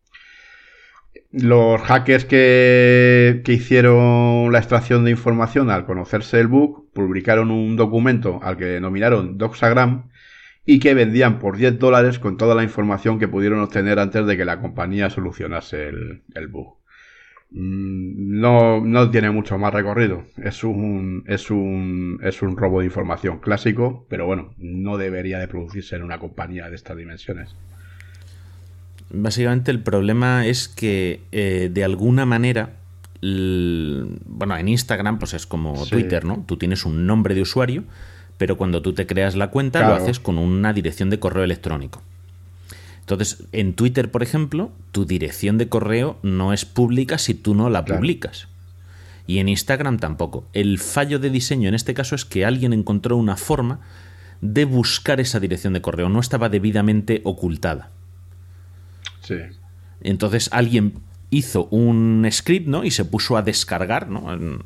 Los 1.32 1.82
hackers 1.82 2.26
que, 2.26 3.42
que 3.46 3.54
hicieron 3.54 4.52
la 4.52 4.60
extracción 4.60 5.06
de 5.06 5.12
información 5.12 5.70
al 5.70 5.86
conocerse 5.86 6.40
el 6.40 6.48
bug 6.48 6.92
publicaron 6.94 7.52
un 7.52 7.78
documento 7.78 8.40
al 8.44 8.58
que 8.58 8.66
denominaron 8.66 9.38
Doxagram 9.38 10.10
y 10.66 10.80
que 10.80 10.94
vendían 10.94 11.40
por 11.40 11.58
10 11.58 11.80
dólares 11.80 12.20
con 12.20 12.38
toda 12.38 12.54
la 12.56 12.64
información 12.64 13.18
que 13.20 13.30
pudieron 13.30 13.60
obtener 13.62 14.00
antes 14.00 14.26
de 14.26 14.36
que 14.38 14.46
la 14.46 14.60
compañía 14.62 15.10
solucionase 15.10 15.88
el, 15.90 16.24
el 16.36 16.48
bug. 16.50 16.78
Mm, 17.52 18.40
No, 18.42 18.82
no 18.82 19.10
tiene 19.12 19.32
mucho 19.32 19.58
más 19.58 19.74
recorrido. 19.74 20.26
Es 20.38 20.64
un, 20.64 21.24
es, 21.28 21.52
un, 21.52 22.20
es 22.24 22.42
un 22.42 22.58
robo 22.58 22.80
de 22.82 22.86
información 22.88 23.40
clásico, 23.40 24.06
pero 24.10 24.26
bueno, 24.26 24.54
no 24.58 24.98
debería 24.98 25.40
de 25.40 25.48
producirse 25.48 25.96
en 25.96 26.04
una 26.04 26.20
compañía 26.20 26.70
de 26.70 26.76
estas 26.76 26.98
dimensiones. 26.98 27.56
Básicamente 29.14 29.72
el 29.72 29.80
problema 29.82 30.46
es 30.46 30.68
que 30.68 31.22
eh, 31.32 31.70
de 31.72 31.84
alguna 31.84 32.26
manera, 32.26 32.78
bueno, 33.22 34.58
en 34.58 34.68
Instagram 34.68 35.20
pues 35.20 35.34
es 35.34 35.46
como 35.46 35.84
Sí. 35.86 35.92
Twitter, 35.92 36.26
¿no? 36.26 36.44
Tú 36.48 36.58
tienes 36.58 36.86
un 36.86 37.06
nombre 37.06 37.36
de 37.36 37.42
usuario, 37.42 37.84
pero 38.38 38.58
cuando 38.58 38.82
tú 38.82 38.94
te 38.94 39.06
creas 39.06 39.36
la 39.36 39.50
cuenta 39.50 39.88
lo 39.88 39.94
haces 39.96 40.20
con 40.20 40.38
una 40.38 40.74
dirección 40.74 41.10
de 41.10 41.20
correo 41.20 41.44
electrónico. 41.44 42.02
Entonces, 43.02 43.44
en 43.52 43.74
Twitter, 43.74 44.10
por 44.10 44.24
ejemplo, 44.24 44.72
tu 44.92 45.06
dirección 45.06 45.58
de 45.58 45.68
correo 45.68 46.18
no 46.24 46.54
es 46.54 46.66
pública 46.66 47.18
si 47.18 47.34
tú 47.34 47.54
no 47.56 47.70
la 47.70 47.84
Claro. 47.84 48.00
publicas. 48.00 48.48
Y 49.28 49.40
en 49.40 49.50
Instagram 49.50 49.98
tampoco. 49.98 50.46
El 50.54 50.80
fallo 50.80 51.20
de 51.20 51.30
diseño 51.30 51.68
en 51.68 51.76
este 51.76 51.94
caso 51.94 52.16
es 52.16 52.26
que 52.26 52.46
alguien 52.46 52.74
encontró 52.74 53.18
una 53.18 53.36
forma 53.38 53.80
de 54.42 54.66
buscar 54.66 55.20
esa 55.20 55.40
dirección 55.40 55.74
de 55.74 55.82
correo. 55.82 56.10
No 56.10 56.20
estaba 56.20 56.50
debidamente 56.50 57.22
ocultada. 57.24 57.90
Sí. 59.22 59.36
Entonces 60.02 60.50
alguien 60.52 60.96
hizo 61.30 61.66
un 61.68 62.28
script, 62.32 62.68
¿no? 62.68 62.84
Y 62.84 62.92
se 62.92 63.06
puso 63.06 63.38
a 63.38 63.42
descargar, 63.42 64.10
¿no? 64.10 64.34
En- 64.34 64.60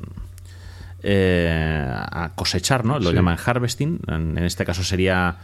eh, 1.02 1.88
a 1.88 2.32
cosechar, 2.34 2.84
¿no? 2.84 2.98
Lo 2.98 3.10
Sí. 3.10 3.16
llaman 3.16 3.36
harvesting. 3.44 4.00
En, 4.08 4.36
en 4.38 4.44
este 4.44 4.64
caso 4.64 4.82
sería 4.82 5.36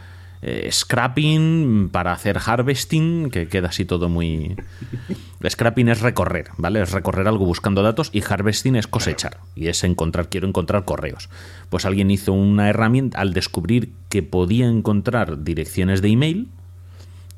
eh, 0.45 0.67
scrapping 0.73 1.87
para 1.89 2.11
hacer 2.11 2.37
harvesting, 2.45 3.29
que 3.29 3.47
queda 3.47 3.69
así 3.69 3.85
todo 3.85 4.09
muy... 4.09 4.57
Scrapping 5.49 5.87
es 5.87 6.01
recorrer, 6.01 6.49
¿vale? 6.57 6.81
Es 6.81 6.91
recorrer 6.91 7.29
algo 7.29 7.45
buscando 7.45 7.81
datos 7.81 8.09
y 8.11 8.21
harvesting 8.27 8.75
es 8.75 8.87
cosechar. 8.87 9.37
Y 9.55 9.67
es 9.67 9.85
encontrar, 9.85 10.27
quiero 10.27 10.45
encontrar 10.47 10.83
correos. 10.83 11.29
Pues 11.69 11.85
alguien 11.85 12.11
hizo 12.11 12.33
una 12.33 12.67
herramienta 12.69 13.19
al 13.19 13.33
descubrir 13.33 13.93
que 14.09 14.21
podía 14.21 14.67
encontrar 14.67 15.45
direcciones 15.45 16.01
de 16.01 16.09
email 16.09 16.49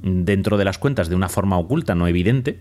dentro 0.05 0.57
de 0.57 0.65
las 0.65 0.77
cuentas 0.77 1.09
de 1.09 1.15
una 1.15 1.27
forma 1.27 1.57
oculta, 1.57 1.95
no 1.95 2.07
evidente, 2.07 2.59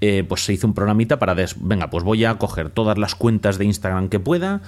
eh, 0.00 0.24
pues 0.26 0.44
se 0.44 0.52
hizo 0.52 0.66
un 0.66 0.72
programita 0.72 1.18
para, 1.18 1.34
des- 1.34 1.56
venga, 1.60 1.90
pues 1.90 2.04
voy 2.04 2.24
a 2.24 2.38
coger 2.38 2.70
todas 2.70 2.96
las 2.96 3.14
cuentas 3.14 3.58
de 3.58 3.66
Instagram 3.66 4.08
que 4.08 4.20
pueda 4.20 4.62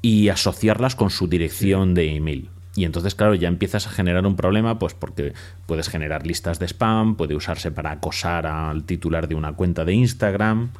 y 0.00 0.30
asociarlas 0.30 0.96
con 0.96 1.10
su 1.10 1.28
dirección 1.28 1.94
de 1.94 2.16
email. 2.16 2.48
Y 2.74 2.84
entonces, 2.86 3.14
claro, 3.14 3.34
ya 3.34 3.48
empiezas 3.48 3.86
a 3.86 3.90
generar 3.90 4.26
un 4.26 4.34
problema, 4.34 4.78
pues 4.78 4.94
porque 4.94 5.34
puedes 5.66 5.90
generar 5.90 6.26
listas 6.26 6.58
de 6.58 6.66
spam, 6.66 7.16
puede 7.16 7.36
usarse 7.36 7.70
para 7.70 7.90
acosar 7.90 8.46
al 8.46 8.84
titular 8.84 9.28
de 9.28 9.34
una 9.34 9.52
cuenta 9.52 9.84
de 9.84 9.92
Instagram. 9.92 10.70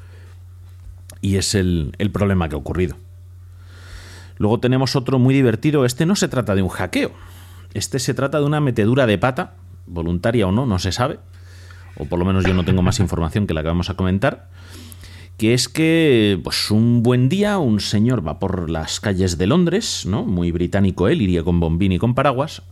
Y 1.20 1.36
es 1.36 1.54
el, 1.54 1.94
el 1.98 2.10
problema 2.10 2.48
que 2.48 2.54
ha 2.54 2.58
ocurrido. 2.58 2.96
Luego 4.38 4.58
tenemos 4.58 4.96
otro 4.96 5.18
muy 5.18 5.34
divertido. 5.34 5.84
Este 5.84 6.06
no 6.06 6.16
se 6.16 6.28
trata 6.28 6.54
de 6.54 6.62
un 6.62 6.70
hackeo. 6.70 7.12
Este 7.74 7.98
se 7.98 8.14
trata 8.14 8.40
de 8.40 8.46
una 8.46 8.60
metedura 8.60 9.06
de 9.06 9.18
pata, 9.18 9.54
voluntaria 9.86 10.46
o 10.46 10.52
no, 10.52 10.66
no 10.66 10.78
se 10.78 10.92
sabe. 10.92 11.18
O 11.96 12.04
por 12.06 12.18
lo 12.18 12.24
menos 12.24 12.44
yo 12.44 12.54
no 12.54 12.64
tengo 12.64 12.82
más 12.82 13.00
información 13.00 13.46
que 13.46 13.54
la 13.54 13.62
que 13.62 13.68
vamos 13.68 13.90
a 13.90 13.94
comentar 13.94 14.48
que 15.38 15.54
es 15.54 15.68
que 15.68 16.38
pues 16.44 16.70
un 16.70 17.02
buen 17.02 17.28
día 17.28 17.58
un 17.58 17.80
señor 17.80 18.24
va 18.24 18.38
por 18.38 18.70
las 18.70 19.00
calles 19.00 19.38
de 19.38 19.46
Londres, 19.48 20.04
¿no? 20.06 20.24
Muy 20.24 20.52
británico 20.52 21.08
él, 21.08 21.20
iría 21.20 21.42
con 21.42 21.58
bombín 21.58 21.90
y 21.90 21.98
con 21.98 22.14
paraguas, 22.14 22.62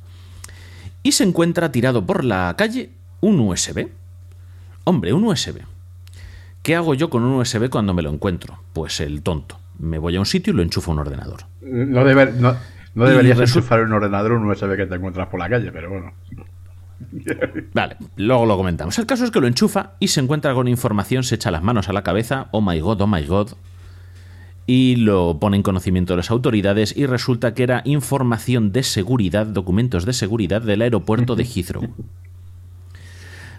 y 1.03 1.13
se 1.13 1.25
encuentra 1.25 1.73
tirado 1.73 2.07
por 2.07 2.23
la 2.25 2.55
calle 2.57 2.91
un 3.23 3.41
USB. 3.41 3.89
Hombre, 4.85 5.13
un 5.13 5.25
USB. 5.25 5.63
¿Qué 6.63 6.77
hago 6.77 6.95
yo 6.95 7.11
con 7.11 7.25
un 7.25 7.41
USB 7.41 7.71
cuando 7.71 7.93
me 7.95 8.03
lo 8.03 8.11
encuentro? 8.11 8.61
Pues 8.73 9.01
el 9.01 9.23
tonto. 9.23 9.59
Me 9.79 9.99
voy 9.99 10.15
a 10.17 10.21
un 10.21 10.27
sitio 10.27 10.53
y 10.53 10.57
lo 10.57 10.63
enchufo 10.63 10.91
a 10.91 10.95
un 10.95 11.01
ordenador. 11.01 11.41
No, 11.63 12.05
debe- 12.05 12.33
no, 12.35 12.55
deberías 12.95 13.39
enchufar 13.41 13.81
un 13.83 13.93
ordenador 13.95 14.33
un 14.33 14.47
USB 14.49 14.77
que 14.77 14.87
te 14.87 14.95
encuentras 14.95 15.27
por 15.29 15.41
la 15.41 15.49
calle, 15.49 15.73
pero 15.73 15.91
bueno. 15.91 16.13
Vale, 17.75 17.97
luego 18.17 18.47
lo 18.47 18.57
comentamos. 18.57 18.99
El 18.99 19.07
caso 19.07 19.25
es 19.25 19.31
que 19.31 19.41
lo 19.41 19.47
enchufa 19.47 19.93
y 20.01 20.09
se 20.09 20.21
encuentra 20.21 20.55
con 20.55 20.69
información, 20.69 21.25
se 21.25 21.37
echa 21.37 21.51
las 21.51 21.63
manos 21.63 21.89
a 21.89 21.93
la 21.93 22.03
cabeza, 22.03 22.49
oh 22.53 22.61
my 22.61 22.79
god, 22.81 23.01
oh 23.01 23.07
my 23.07 23.25
god, 23.25 23.53
y 24.67 24.97
lo 24.97 25.39
pone 25.41 25.57
en 25.57 25.63
conocimiento 25.63 26.13
de 26.13 26.19
las 26.19 26.31
autoridades 26.31 26.97
y 26.97 27.07
resulta 27.07 27.55
que 27.55 27.63
era 27.63 27.83
información 27.85 28.73
de 28.73 28.83
seguridad, 28.83 29.47
documentos 29.47 30.05
de 30.05 30.13
seguridad 30.13 30.63
del 30.63 30.83
aeropuerto 30.83 31.37
de 31.37 31.45
Heathrow. 31.55 31.89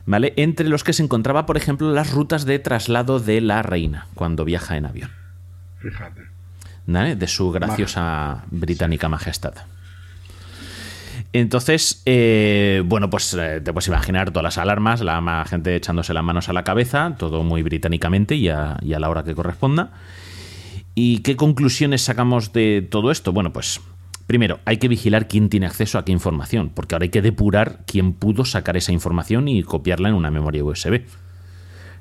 ¿Vale? 0.05 0.33
Entre 0.35 0.67
los 0.67 0.83
que 0.83 0.93
se 0.93 1.03
encontraba, 1.03 1.45
por 1.45 1.57
ejemplo, 1.57 1.91
las 1.91 2.11
rutas 2.11 2.45
de 2.45 2.59
traslado 2.59 3.19
de 3.19 3.39
la 3.39 3.61
reina 3.61 4.07
cuando 4.15 4.45
viaja 4.45 4.77
en 4.77 4.85
avión. 4.85 5.11
Fíjate. 5.79 6.21
¿vale? 6.85 7.15
de 7.15 7.27
su 7.27 7.51
graciosa 7.51 8.43
británica 8.49 9.09
majestad. 9.09 9.53
Entonces, 11.33 12.01
eh, 12.05 12.83
bueno, 12.85 13.09
pues 13.09 13.33
eh, 13.33 13.61
te 13.63 13.71
puedes 13.71 13.87
imaginar 13.87 14.31
todas 14.31 14.43
las 14.43 14.57
alarmas, 14.57 15.01
la 15.01 15.45
gente 15.47 15.75
echándose 15.75 16.13
las 16.13 16.23
manos 16.23 16.49
a 16.49 16.53
la 16.53 16.63
cabeza, 16.63 17.15
todo 17.17 17.43
muy 17.43 17.63
británicamente 17.63 18.35
y 18.35 18.49
a, 18.49 18.77
y 18.81 18.93
a 18.93 18.99
la 18.99 19.09
hora 19.09 19.23
que 19.23 19.33
corresponda. 19.33 19.91
¿Y 20.93 21.19
qué 21.19 21.37
conclusiones 21.37 22.01
sacamos 22.01 22.51
de 22.51 22.85
todo 22.89 23.11
esto? 23.11 23.31
Bueno, 23.31 23.53
pues 23.53 23.79
primero, 24.27 24.59
hay 24.65 24.77
que 24.77 24.89
vigilar 24.89 25.27
quién 25.29 25.47
tiene 25.47 25.67
acceso 25.67 25.97
a 25.97 26.05
qué 26.05 26.11
información, 26.11 26.71
porque 26.73 26.95
ahora 26.95 27.03
hay 27.03 27.09
que 27.09 27.21
depurar 27.21 27.79
quién 27.85 28.13
pudo 28.13 28.43
sacar 28.43 28.75
esa 28.75 28.91
información 28.91 29.47
y 29.47 29.63
copiarla 29.63 30.09
en 30.09 30.15
una 30.15 30.31
memoria 30.31 30.63
USB. 30.63 31.01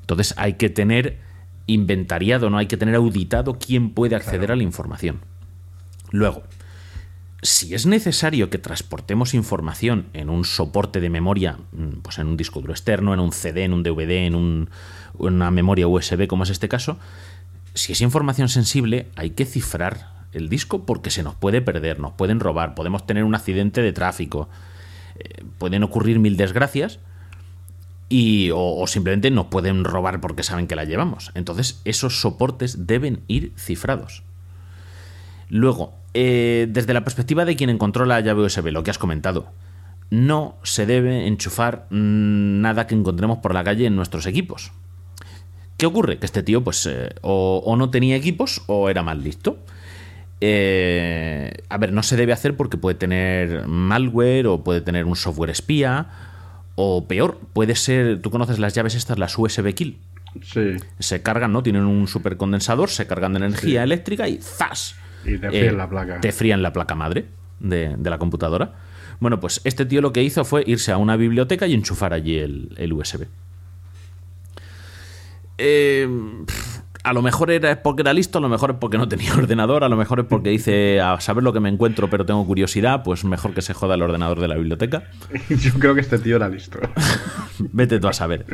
Entonces 0.01 0.33
hay 0.37 0.53
que 0.53 0.69
tener 0.69 1.19
inventariado, 1.67 2.49
no 2.49 2.57
hay 2.57 2.67
que 2.67 2.77
tener 2.77 2.95
auditado 2.95 3.57
quién 3.59 3.91
puede 3.91 4.15
acceder 4.15 4.51
a 4.51 4.55
la 4.57 4.63
información. 4.63 5.19
Luego, 6.11 6.43
si 7.41 7.73
es 7.73 7.85
necesario 7.87 8.49
que 8.49 8.57
transportemos 8.59 9.33
información 9.33 10.05
en 10.13 10.29
un 10.29 10.45
soporte 10.45 10.99
de 10.99 11.09
memoria, 11.09 11.57
mm, 11.71 12.01
pues 12.03 12.19
en 12.19 12.27
un 12.27 12.37
disco 12.37 12.61
duro 12.61 12.73
externo, 12.73 13.13
en 13.13 13.19
un 13.19 13.31
CD, 13.31 13.63
en 13.63 13.73
un 13.73 13.81
DVD, 13.83 14.25
en 14.27 14.35
un- 14.35 14.69
una 15.17 15.49
memoria 15.51 15.87
USB, 15.87 16.27
como 16.27 16.43
es 16.43 16.49
este 16.51 16.69
caso, 16.69 16.97
si 17.73 17.93
es 17.93 18.01
información 18.01 18.47
sensible, 18.49 19.07
hay 19.15 19.31
que 19.31 19.45
cifrar 19.45 20.11
el 20.33 20.49
disco 20.49 20.85
porque 20.85 21.09
se 21.09 21.23
nos 21.23 21.35
puede 21.35 21.61
perder, 21.61 21.99
nos 21.99 22.13
pueden 22.13 22.39
robar, 22.39 22.75
podemos 22.75 23.05
tener 23.07 23.23
un 23.23 23.33
accidente 23.35 23.81
de 23.81 23.91
tráfico, 23.91 24.47
eh, 25.17 25.43
pueden 25.57 25.83
ocurrir 25.83 26.19
mil 26.19 26.37
desgracias 26.37 26.99
y, 28.07 28.51
o, 28.51 28.59
o 28.77 28.87
simplemente 28.87 29.31
nos 29.31 29.47
pueden 29.47 29.83
robar 29.83 30.21
porque 30.21 30.43
saben 30.43 30.67
que 30.67 30.75
la 30.75 30.83
llevamos. 30.85 31.31
Entonces, 31.33 31.81
esos 31.85 32.21
soportes 32.21 32.85
deben 32.87 33.21
ir 33.27 33.51
cifrados. 33.57 34.23
Luego, 35.49 35.93
eh, 36.13 36.67
desde 36.69 36.93
la 36.93 37.03
perspectiva 37.03 37.45
de 37.45 37.55
quien 37.55 37.69
encontró 37.69 38.05
la 38.05 38.19
llave 38.19 38.43
USB, 38.43 38.71
lo 38.71 38.83
que 38.83 38.91
has 38.91 38.97
comentado, 38.97 39.51
no 40.09 40.57
se 40.63 40.85
debe 40.85 41.27
enchufar 41.27 41.87
mm, 41.89 42.61
nada 42.61 42.87
que 42.87 42.95
encontremos 42.95 43.39
por 43.39 43.53
la 43.53 43.63
calle 43.63 43.85
en 43.85 43.95
nuestros 43.95 44.25
equipos. 44.25 44.71
¿Qué 45.77 45.85
ocurre? 45.85 46.19
Que 46.19 46.25
este 46.25 46.43
tío, 46.43 46.63
pues, 46.63 46.85
eh, 46.85 47.09
o, 47.21 47.61
o 47.65 47.75
no 47.75 47.89
tenía 47.89 48.15
equipos 48.15 48.61
o 48.67 48.89
era 48.89 49.03
más 49.03 49.17
listo. 49.17 49.57
Eh, 50.43 51.53
a 51.69 51.77
ver, 51.77 51.93
no 51.93 52.01
se 52.01 52.17
debe 52.17 52.33
hacer 52.33 52.57
porque 52.57 52.77
puede 52.77 52.95
tener 52.95 53.67
malware 53.67 54.47
o 54.47 54.63
puede 54.63 54.81
tener 54.81 55.05
un 55.05 55.15
software 55.15 55.51
espía. 55.51 56.07
O 56.75 57.07
peor, 57.07 57.39
puede 57.53 57.75
ser. 57.75 58.21
¿Tú 58.21 58.31
conoces 58.31 58.59
las 58.59 58.73
llaves 58.73 58.95
estas, 58.95 59.19
las 59.19 59.37
USB 59.37 59.73
Kill? 59.73 59.99
Sí. 60.41 60.77
Se 60.99 61.21
cargan, 61.21 61.53
¿no? 61.53 61.61
Tienen 61.61 61.83
un 61.83 62.07
supercondensador, 62.07 62.89
se 62.89 63.05
cargan 63.05 63.33
de 63.33 63.37
energía 63.37 63.83
eléctrica 63.83 64.27
y 64.27 64.39
¡zas! 64.41 64.95
Y 65.25 65.37
te 65.37 65.49
fríen 65.49 65.77
la 65.77 65.89
placa. 65.89 66.21
Te 66.21 66.31
frían 66.31 66.61
la 66.61 66.73
placa 66.73 66.95
madre 66.95 67.25
de, 67.59 67.95
de 67.97 68.09
la 68.09 68.17
computadora. 68.17 68.73
Bueno, 69.19 69.39
pues 69.39 69.61
este 69.63 69.85
tío 69.85 70.01
lo 70.01 70.11
que 70.13 70.23
hizo 70.23 70.43
fue 70.45 70.63
irse 70.65 70.91
a 70.91 70.97
una 70.97 71.15
biblioteca 71.15 71.67
y 71.67 71.73
enchufar 71.73 72.13
allí 72.13 72.37
el, 72.39 72.73
el 72.77 72.91
USB. 72.93 73.27
Eh, 75.57 76.07
pff, 76.45 76.80
a 77.03 77.13
lo 77.13 77.21
mejor 77.21 77.49
era 77.51 77.81
porque 77.81 78.01
era 78.03 78.13
listo, 78.13 78.37
a 78.37 78.41
lo 78.41 78.49
mejor 78.49 78.71
es 78.71 78.77
porque 78.77 78.97
no 78.97 79.07
tenía 79.07 79.33
ordenador, 79.37 79.83
a 79.83 79.89
lo 79.89 79.97
mejor 79.97 80.19
es 80.19 80.25
porque 80.25 80.49
dice 80.49 81.01
a 81.01 81.19
saber 81.21 81.43
lo 81.43 81.53
que 81.53 81.59
me 81.59 81.69
encuentro 81.69 82.09
pero 82.09 82.25
tengo 82.25 82.45
curiosidad, 82.45 83.03
pues 83.03 83.23
mejor 83.23 83.53
que 83.53 83.61
se 83.61 83.73
joda 83.73 83.95
el 83.95 84.01
ordenador 84.01 84.39
de 84.39 84.47
la 84.47 84.55
biblioteca. 84.55 85.03
Yo 85.49 85.73
creo 85.79 85.95
que 85.95 86.01
este 86.01 86.19
tío 86.19 86.35
era 86.35 86.49
listo. 86.49 86.79
Vete 87.59 87.99
tú 87.99 88.07
a 88.07 88.13
saber. 88.13 88.45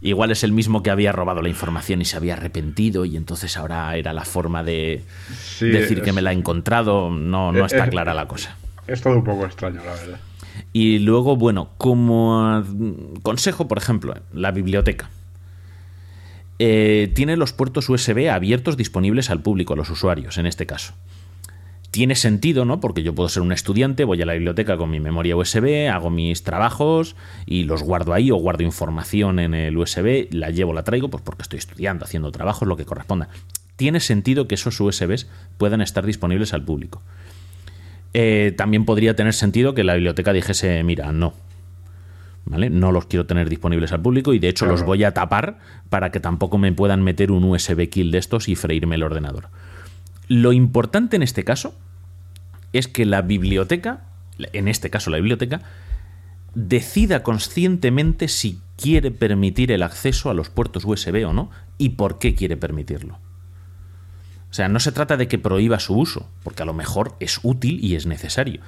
Igual 0.00 0.30
es 0.30 0.44
el 0.44 0.52
mismo 0.52 0.82
que 0.82 0.90
había 0.90 1.12
robado 1.12 1.42
la 1.42 1.48
información 1.48 2.00
y 2.00 2.04
se 2.04 2.16
había 2.16 2.34
arrepentido 2.34 3.04
y 3.04 3.16
entonces 3.16 3.56
ahora 3.56 3.96
era 3.96 4.12
la 4.12 4.24
forma 4.24 4.62
de 4.62 5.04
Sí, 5.34 5.68
decir 5.68 6.02
que 6.02 6.12
me 6.12 6.22
la 6.22 6.32
he 6.32 6.34
encontrado. 6.36 7.10
No, 7.10 7.52
no 7.52 7.66
es- 7.66 7.72
está 7.72 7.84
es- 7.84 7.90
clara 7.90 8.14
la 8.14 8.26
cosa. 8.26 8.56
Es 8.86 9.00
todo 9.00 9.14
un 9.16 9.24
poco 9.24 9.44
extraño, 9.46 9.76
la 9.84 9.92
verdad. 9.92 10.20
Y 10.72 10.98
luego, 10.98 11.36
bueno, 11.36 11.70
como 11.78 12.60
mm, 12.60 13.20
consejo, 13.22 13.68
por 13.68 13.78
ejemplo, 13.78 14.14
la 14.32 14.50
biblioteca. 14.50 15.08
Eh, 16.64 17.10
tiene 17.12 17.36
los 17.36 17.52
puertos 17.52 17.88
USB 17.88 18.30
abiertos 18.30 18.76
disponibles 18.76 19.30
al 19.30 19.42
público, 19.42 19.72
a 19.72 19.76
los 19.76 19.90
usuarios, 19.90 20.38
en 20.38 20.46
este 20.46 20.64
caso. 20.64 20.94
Tiene 21.90 22.14
sentido, 22.14 22.64
¿no? 22.64 22.78
Porque 22.78 23.02
yo 23.02 23.16
puedo 23.16 23.28
ser 23.28 23.42
un 23.42 23.50
estudiante, 23.50 24.04
voy 24.04 24.22
a 24.22 24.26
la 24.26 24.34
biblioteca 24.34 24.76
con 24.76 24.88
mi 24.88 25.00
memoria 25.00 25.34
USB, 25.34 25.90
hago 25.90 26.08
mis 26.08 26.44
trabajos 26.44 27.16
y 27.46 27.64
los 27.64 27.82
guardo 27.82 28.12
ahí 28.12 28.30
o 28.30 28.36
guardo 28.36 28.62
información 28.62 29.40
en 29.40 29.54
el 29.54 29.76
USB, 29.76 30.28
la 30.30 30.50
llevo, 30.50 30.72
la 30.72 30.84
traigo, 30.84 31.10
pues 31.10 31.24
porque 31.24 31.42
estoy 31.42 31.58
estudiando, 31.58 32.04
haciendo 32.04 32.30
trabajos, 32.30 32.68
lo 32.68 32.76
que 32.76 32.84
corresponda. 32.84 33.28
Tiene 33.74 33.98
sentido 33.98 34.46
que 34.46 34.54
esos 34.54 34.80
USBs 34.80 35.26
puedan 35.58 35.80
estar 35.80 36.06
disponibles 36.06 36.54
al 36.54 36.64
público. 36.64 37.02
Eh, 38.14 38.54
también 38.56 38.84
podría 38.84 39.16
tener 39.16 39.34
sentido 39.34 39.74
que 39.74 39.82
la 39.82 39.94
biblioteca 39.94 40.32
dijese, 40.32 40.80
mira, 40.84 41.10
no. 41.10 41.34
¿Vale? 42.44 42.70
No 42.70 42.90
los 42.90 43.06
quiero 43.06 43.24
tener 43.26 43.48
disponibles 43.48 43.92
al 43.92 44.02
público 44.02 44.34
y 44.34 44.38
de 44.38 44.48
hecho 44.48 44.64
Claro. 44.64 44.78
los 44.78 44.86
voy 44.86 45.04
a 45.04 45.14
tapar 45.14 45.58
para 45.90 46.10
que 46.10 46.18
tampoco 46.20 46.58
me 46.58 46.72
puedan 46.72 47.02
meter 47.02 47.30
un 47.30 47.44
USB 47.44 47.88
kill 47.88 48.10
de 48.10 48.18
estos 48.18 48.48
y 48.48 48.56
freírme 48.56 48.96
el 48.96 49.04
ordenador. 49.04 49.48
Lo 50.28 50.52
importante 50.52 51.16
en 51.16 51.22
este 51.22 51.44
caso 51.44 51.74
es 52.72 52.88
que 52.88 53.06
la 53.06 53.22
biblioteca, 53.22 54.04
en 54.52 54.66
este 54.66 54.90
caso 54.90 55.10
la 55.10 55.18
biblioteca, 55.18 55.60
decida 56.54 57.22
conscientemente 57.22 58.28
si 58.28 58.60
quiere 58.76 59.10
permitir 59.10 59.70
el 59.72 59.82
acceso 59.82 60.28
a 60.30 60.34
los 60.34 60.50
puertos 60.50 60.84
USB 60.84 61.26
o 61.26 61.32
no 61.32 61.50
y 61.78 61.90
por 61.90 62.18
qué 62.18 62.34
quiere 62.34 62.56
permitirlo. 62.56 63.18
O 64.50 64.54
sea, 64.54 64.68
no 64.68 64.80
se 64.80 64.92
trata 64.92 65.16
de 65.16 65.28
que 65.28 65.38
prohíba 65.38 65.78
su 65.80 65.94
uso, 65.96 66.28
porque 66.42 66.62
a 66.62 66.66
lo 66.66 66.74
mejor 66.74 67.14
es 67.20 67.40
útil 67.42 67.82
y 67.82 67.94
es 67.94 68.04
necesario. 68.06 68.60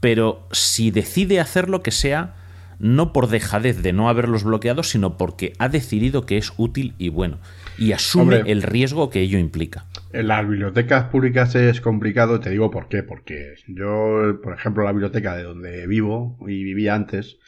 Pero 0.00 0.48
si 0.50 0.90
decide 0.90 1.38
hacerlo, 1.38 1.82
que 1.82 1.92
sea 1.92 2.34
no 2.82 3.12
por 3.12 3.28
dejadez 3.28 3.80
de 3.80 3.92
no 3.92 4.08
haberlos 4.08 4.42
bloqueado, 4.42 4.82
sino 4.82 5.16
porque 5.16 5.52
ha 5.58 5.68
decidido 5.68 6.26
que 6.26 6.36
es 6.36 6.52
útil 6.56 6.94
y 6.98 7.10
bueno, 7.10 7.38
y 7.78 7.92
asume 7.92 8.36
Hombre. 8.36 8.52
el 8.52 8.62
riesgo 8.62 9.08
que 9.08 9.20
ello 9.20 9.38
implica. 9.38 9.86
En 10.12 10.26
las 10.26 10.46
bibliotecas 10.46 11.04
públicas 11.04 11.54
es 11.54 11.80
complicado, 11.80 12.40
te 12.40 12.50
digo 12.50 12.70
por 12.72 12.88
qué. 12.88 13.04
Porque 13.04 13.54
yo, 13.68 14.40
por 14.42 14.54
ejemplo, 14.54 14.82
la 14.82 14.90
biblioteca 14.90 15.36
de 15.36 15.44
donde 15.44 15.86
vivo 15.86 16.36
y 16.46 16.64
vivía 16.64 16.94
antes, 16.94 17.38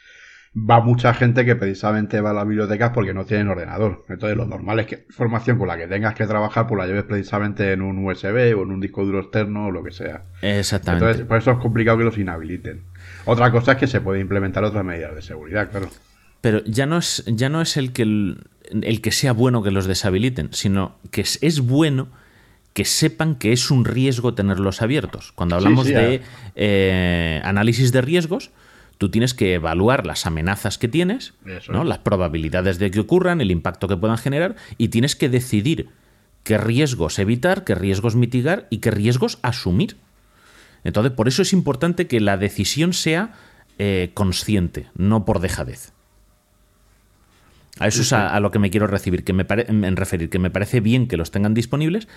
va 0.57 0.79
mucha 0.79 1.13
gente 1.13 1.43
que 1.43 1.57
precisamente 1.57 2.21
va 2.21 2.29
a 2.31 2.33
las 2.33 2.47
bibliotecas 2.47 2.91
porque 2.91 3.13
no 3.13 3.25
tienen 3.25 3.49
ordenador. 3.49 4.05
Entonces, 4.07 4.37
lo 4.37 4.45
normal 4.45 4.79
es 4.79 4.87
que 4.87 5.05
información 5.09 5.57
con 5.57 5.67
la 5.67 5.77
que 5.77 5.87
tengas 5.87 6.15
que 6.15 6.25
trabajar, 6.25 6.65
pues 6.65 6.79
la 6.79 6.87
lleves 6.87 7.03
precisamente 7.03 7.73
en 7.73 7.81
un 7.81 8.05
USB 8.05 8.57
o 8.57 8.63
en 8.63 8.71
un 8.71 8.79
disco 8.79 9.03
duro 9.03 9.19
externo 9.19 9.67
o 9.67 9.71
lo 9.71 9.83
que 9.83 9.91
sea. 9.91 10.23
Exactamente. 10.41 11.05
Entonces, 11.05 11.27
por 11.27 11.37
eso 11.37 11.51
es 11.51 11.57
complicado 11.57 11.97
que 11.97 12.05
los 12.05 12.17
inhabiliten. 12.17 12.83
Otra 13.25 13.51
cosa 13.51 13.73
es 13.73 13.77
que 13.77 13.87
se 13.87 14.01
puede 14.01 14.19
implementar 14.19 14.63
otras 14.63 14.83
medidas 14.83 15.15
de 15.15 15.21
seguridad, 15.21 15.69
claro. 15.69 15.89
Pero 16.41 16.63
ya 16.65 16.85
no 16.85 16.97
es, 16.97 17.23
ya 17.27 17.49
no 17.49 17.61
es 17.61 17.75
el, 17.77 17.91
que 17.91 18.03
el, 18.03 18.43
el 18.69 19.01
que 19.01 19.11
sea 19.11 19.33
bueno 19.33 19.63
que 19.63 19.71
los 19.71 19.85
deshabiliten, 19.85 20.49
sino 20.53 20.95
que 21.11 21.21
es, 21.21 21.39
es 21.41 21.61
bueno 21.61 22.07
que 22.75 22.83
sepan 22.83 23.35
que 23.35 23.53
es 23.53 23.71
un 23.71 23.85
riesgo 23.85 24.33
tenerlos 24.33 24.81
abiertos. 24.81 25.31
Cuando 25.31 25.55
hablamos 25.55 25.87
sí, 25.87 25.93
de 25.93 26.21
eh. 26.55 27.41
análisis 27.45 27.93
de 27.93 28.01
riesgos, 28.01 28.51
tú 28.97 29.09
tienes 29.09 29.33
que 29.33 29.53
evaluar 29.53 30.05
las 30.05 30.25
amenazas 30.25 30.77
que 30.77 30.89
tienes, 30.89 31.33
¿no? 31.69 31.85
las 31.85 31.99
probabilidades 31.99 32.77
de 32.77 32.91
que 32.91 32.99
ocurran, 32.99 33.39
el 33.39 33.49
impacto 33.49 33.87
que 33.87 33.95
puedan 33.95 34.17
generar, 34.17 34.57
y 34.77 34.89
tienes 34.89 35.15
que 35.15 35.29
decidir 35.29 35.87
qué 36.43 36.57
riesgos 36.57 37.17
evitar, 37.17 37.63
qué 37.63 37.75
riesgos 37.75 38.17
mitigar 38.17 38.67
y 38.69 38.79
qué 38.79 38.91
riesgos 38.91 39.39
asumir. 39.41 39.95
Entonces, 40.85 41.11
por 41.11 41.27
eso 41.27 41.41
es 41.41 41.51
importante 41.51 42.07
que 42.07 42.21
la 42.21 42.37
decisión 42.37 42.93
sea 42.93 43.33
eh, 43.77 44.11
consciente, 44.13 44.87
no 44.95 45.25
por 45.25 45.41
dejadez. 45.41 45.91
A 47.79 47.87
eso 47.87 48.01
es 48.03 48.13
a, 48.13 48.33
a 48.33 48.39
lo 48.39 48.51
que 48.51 48.59
me 48.59 48.69
quiero 48.69 48.87
recibir, 48.87 49.25
que 49.25 49.33
me 49.33 49.43
pare- 49.43 49.65
en 49.67 49.95
referir, 49.97 50.29
que 50.29 50.39
me 50.39 50.49
parece 50.49 50.79
bien 50.79 51.07
que 51.09 51.17
los 51.17 51.31
tengan 51.31 51.53
disponibles, 51.53 52.07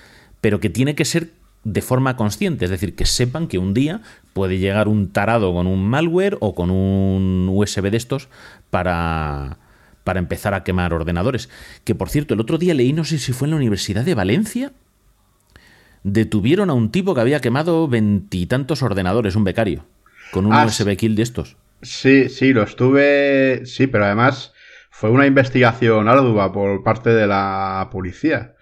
pero 0.40 0.60
que 0.60 0.70
tiene 0.70 0.94
que 0.94 1.04
ser 1.04 1.30
de 1.64 1.82
forma 1.82 2.14
consciente, 2.14 2.64
es 2.66 2.70
decir, 2.70 2.94
que 2.94 3.04
sepan 3.04 3.48
que 3.48 3.58
un 3.58 3.74
día 3.74 4.00
puede 4.32 4.58
llegar 4.58 4.86
un 4.86 5.08
tarado 5.10 5.52
con 5.52 5.66
un 5.66 5.84
malware 5.88 6.36
o 6.40 6.54
con 6.54 6.70
un 6.70 7.48
USB 7.50 7.90
de 7.90 7.96
estos 7.96 8.28
para, 8.70 9.58
para 10.04 10.20
empezar 10.20 10.54
a 10.54 10.62
quemar 10.62 10.94
ordenadores. 10.94 11.48
Que 11.82 11.96
por 11.96 12.08
cierto, 12.08 12.34
el 12.34 12.40
otro 12.40 12.56
día 12.58 12.74
leí, 12.74 12.92
no 12.92 13.02
sé 13.04 13.18
si 13.18 13.32
fue 13.32 13.46
en 13.46 13.50
la 13.50 13.56
Universidad 13.56 14.04
de 14.04 14.14
Valencia, 14.14 14.70
detuvieron 16.02 16.70
a 16.70 16.74
un 16.74 16.90
tipo 16.90 17.14
que 17.14 17.20
había 17.20 17.40
quemado 17.40 17.88
veintitantos 17.88 18.82
ordenadores, 18.82 19.36
un 19.36 19.44
becario, 19.44 19.84
con 20.30 20.46
un 20.46 20.52
Ah, 20.52 20.64
USB 20.66 20.96
kill 20.96 21.14
de 21.16 21.22
estos. 21.22 21.56
Sí, 21.82 22.28
sí, 22.28 22.52
lo 22.52 22.62
estuve. 22.62 23.62
Sí, 23.66 23.86
pero 23.86 24.04
además 24.04 24.52
fue 24.90 25.10
una 25.10 25.26
investigación 25.26 26.08
ardua 26.08 26.52
por 26.52 26.82
parte 26.82 27.10
de 27.10 27.26
la 27.26 27.88
policía. 27.92 28.54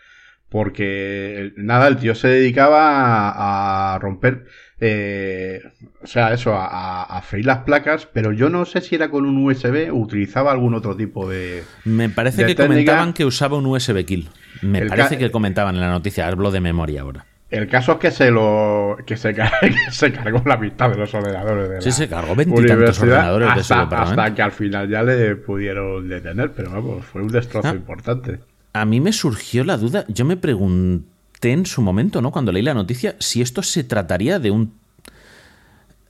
Porque, 0.56 1.52
nada, 1.56 1.86
el 1.86 1.96
tío 1.98 2.14
se 2.14 2.28
dedicaba 2.28 3.28
a, 3.30 3.94
a 3.94 3.98
romper. 3.98 4.46
eh, 4.80 5.60
o 6.02 6.06
sea, 6.06 6.32
eso, 6.32 6.54
a, 6.54 7.02
a 7.02 7.20
freír 7.20 7.44
las 7.44 7.58
placas, 7.58 8.06
pero 8.10 8.32
yo 8.32 8.48
no 8.48 8.64
sé 8.64 8.80
si 8.80 8.94
era 8.94 9.10
con 9.10 9.26
un 9.26 9.44
USB 9.44 9.90
o 9.92 9.96
utilizaba 9.96 10.50
algún 10.52 10.74
otro 10.74 10.96
tipo 10.96 11.28
de. 11.28 11.62
Me 11.84 12.08
parece 12.08 12.42
de 12.42 12.48
que 12.48 12.54
técnica- 12.54 12.64
comentaban 12.92 13.12
que 13.12 13.26
usaba 13.26 13.58
un 13.58 13.66
USB 13.66 14.04
kill. 14.06 14.28
Me 14.62 14.78
El 14.78 14.88
parece 14.88 15.18
que 15.18 15.30
comentaban 15.30 15.74
en 15.74 15.80
la 15.82 15.90
noticia, 15.90 16.26
hablo 16.26 16.50
de 16.50 16.60
memoria 16.60 17.02
ahora. 17.02 17.26
El 17.50 17.68
caso 17.68 17.92
es 17.92 17.98
que 17.98 18.10
se 18.10 18.30
lo. 18.30 18.96
que 19.06 19.16
se, 19.18 19.34
car- 19.34 19.52
que 19.60 19.90
se 19.92 20.10
cargó 20.10 20.42
la 20.46 20.56
mitad 20.56 20.88
de 20.90 20.96
los 20.96 21.12
ordenadores 21.14 21.68
de 21.68 21.80
Sí, 21.82 21.90
la 21.90 21.94
se 21.94 22.08
cargó 22.08 22.34
veintitantos 22.34 22.70
universidad 22.76 23.08
ordenadores 23.34 23.54
de 23.54 23.60
ese 23.60 23.74
hasta, 23.74 23.84
departamento. 23.84 24.20
hasta 24.22 24.34
que 24.34 24.42
al 24.42 24.52
final 24.52 24.88
ya 24.88 25.02
le 25.02 25.36
pudieron 25.36 26.08
detener, 26.08 26.52
pero 26.52 26.70
vamos, 26.70 27.04
fue 27.04 27.20
un 27.22 27.28
destrozo 27.28 27.68
Ah. 27.68 27.74
importante. 27.74 28.40
A 28.80 28.84
mí 28.84 29.00
me 29.00 29.12
surgió 29.12 29.64
la 29.64 29.76
duda, 29.76 30.04
yo 30.08 30.24
me 30.24 30.36
pregunté 30.36 31.52
en 31.52 31.66
su 31.66 31.82
momento, 31.82 32.20
¿no? 32.22 32.30
Cuando 32.32 32.52
leí 32.52 32.62
la 32.62 32.74
noticia, 32.74 33.16
si 33.18 33.40
esto 33.42 33.62
se 33.62 33.84
trataría 33.84 34.38
de 34.38 34.50
un... 34.50 34.72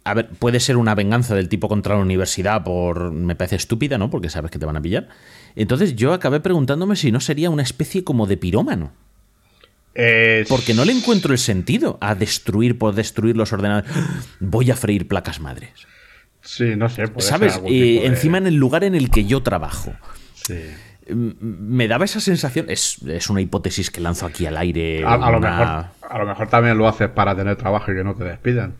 A 0.04 0.14
ver, 0.14 0.28
puede 0.28 0.60
ser 0.60 0.76
una 0.76 0.94
venganza 0.94 1.34
del 1.34 1.48
tipo 1.48 1.68
contra 1.68 1.96
la 1.96 2.00
universidad 2.02 2.62
por... 2.62 3.10
Me 3.12 3.34
parece 3.34 3.56
estúpida, 3.56 3.98
¿no? 3.98 4.08
Porque 4.08 4.30
sabes 4.30 4.50
que 4.52 4.58
te 4.58 4.66
van 4.66 4.76
a 4.76 4.80
pillar. 4.82 5.08
Entonces 5.56 5.96
yo 5.96 6.12
acabé 6.12 6.38
preguntándome 6.40 6.94
si 6.96 7.10
no 7.10 7.18
sería 7.20 7.50
una 7.50 7.62
especie 7.62 8.04
como 8.04 8.26
de 8.26 8.36
pirómano. 8.36 8.92
Eh, 9.94 10.44
Porque 10.48 10.74
no 10.74 10.84
le 10.84 10.92
encuentro 10.92 11.32
el 11.32 11.38
sentido 11.38 11.96
a 12.00 12.14
destruir 12.14 12.78
por 12.78 12.94
destruir 12.94 13.36
los 13.36 13.52
ordenadores. 13.52 13.90
Voy 14.40 14.70
a 14.70 14.76
freír 14.76 15.08
placas 15.08 15.40
madres. 15.40 15.70
Sí, 16.42 16.76
no 16.76 16.88
sé. 16.88 17.08
puede 17.08 17.22
ser 17.22 17.30
¿Sabes? 17.38 17.54
algún 17.54 17.72
Y 17.72 17.80
tipo 17.80 18.00
de- 18.02 18.06
encima 18.06 18.38
en 18.38 18.46
el 18.46 18.54
lugar 18.54 18.84
en 18.84 18.94
el 18.94 19.10
que 19.10 19.24
yo 19.24 19.42
trabajo. 19.42 19.92
Sí. 20.34 20.54
Me 21.14 21.86
daba 21.88 22.04
esa 22.04 22.20
sensación, 22.20 22.66
es, 22.68 23.00
es 23.02 23.30
una 23.30 23.40
hipótesis 23.40 23.90
que 23.90 24.00
lanzo 24.00 24.26
aquí 24.26 24.46
al 24.46 24.56
aire. 24.56 25.04
A, 25.04 25.14
a 25.14 25.30
lo 25.30 25.38
una- 25.38 25.50
mejor, 25.50 25.84
a 26.10 26.18
lo 26.18 26.26
mejor 26.26 26.48
también 26.48 26.76
lo 26.78 26.88
haces 26.88 27.08
para 27.08 27.34
tener 27.36 27.56
trabajo 27.56 27.92
y 27.92 27.94
que 27.94 28.04
no 28.04 28.14
te 28.14 28.24
despidan. 28.24 28.74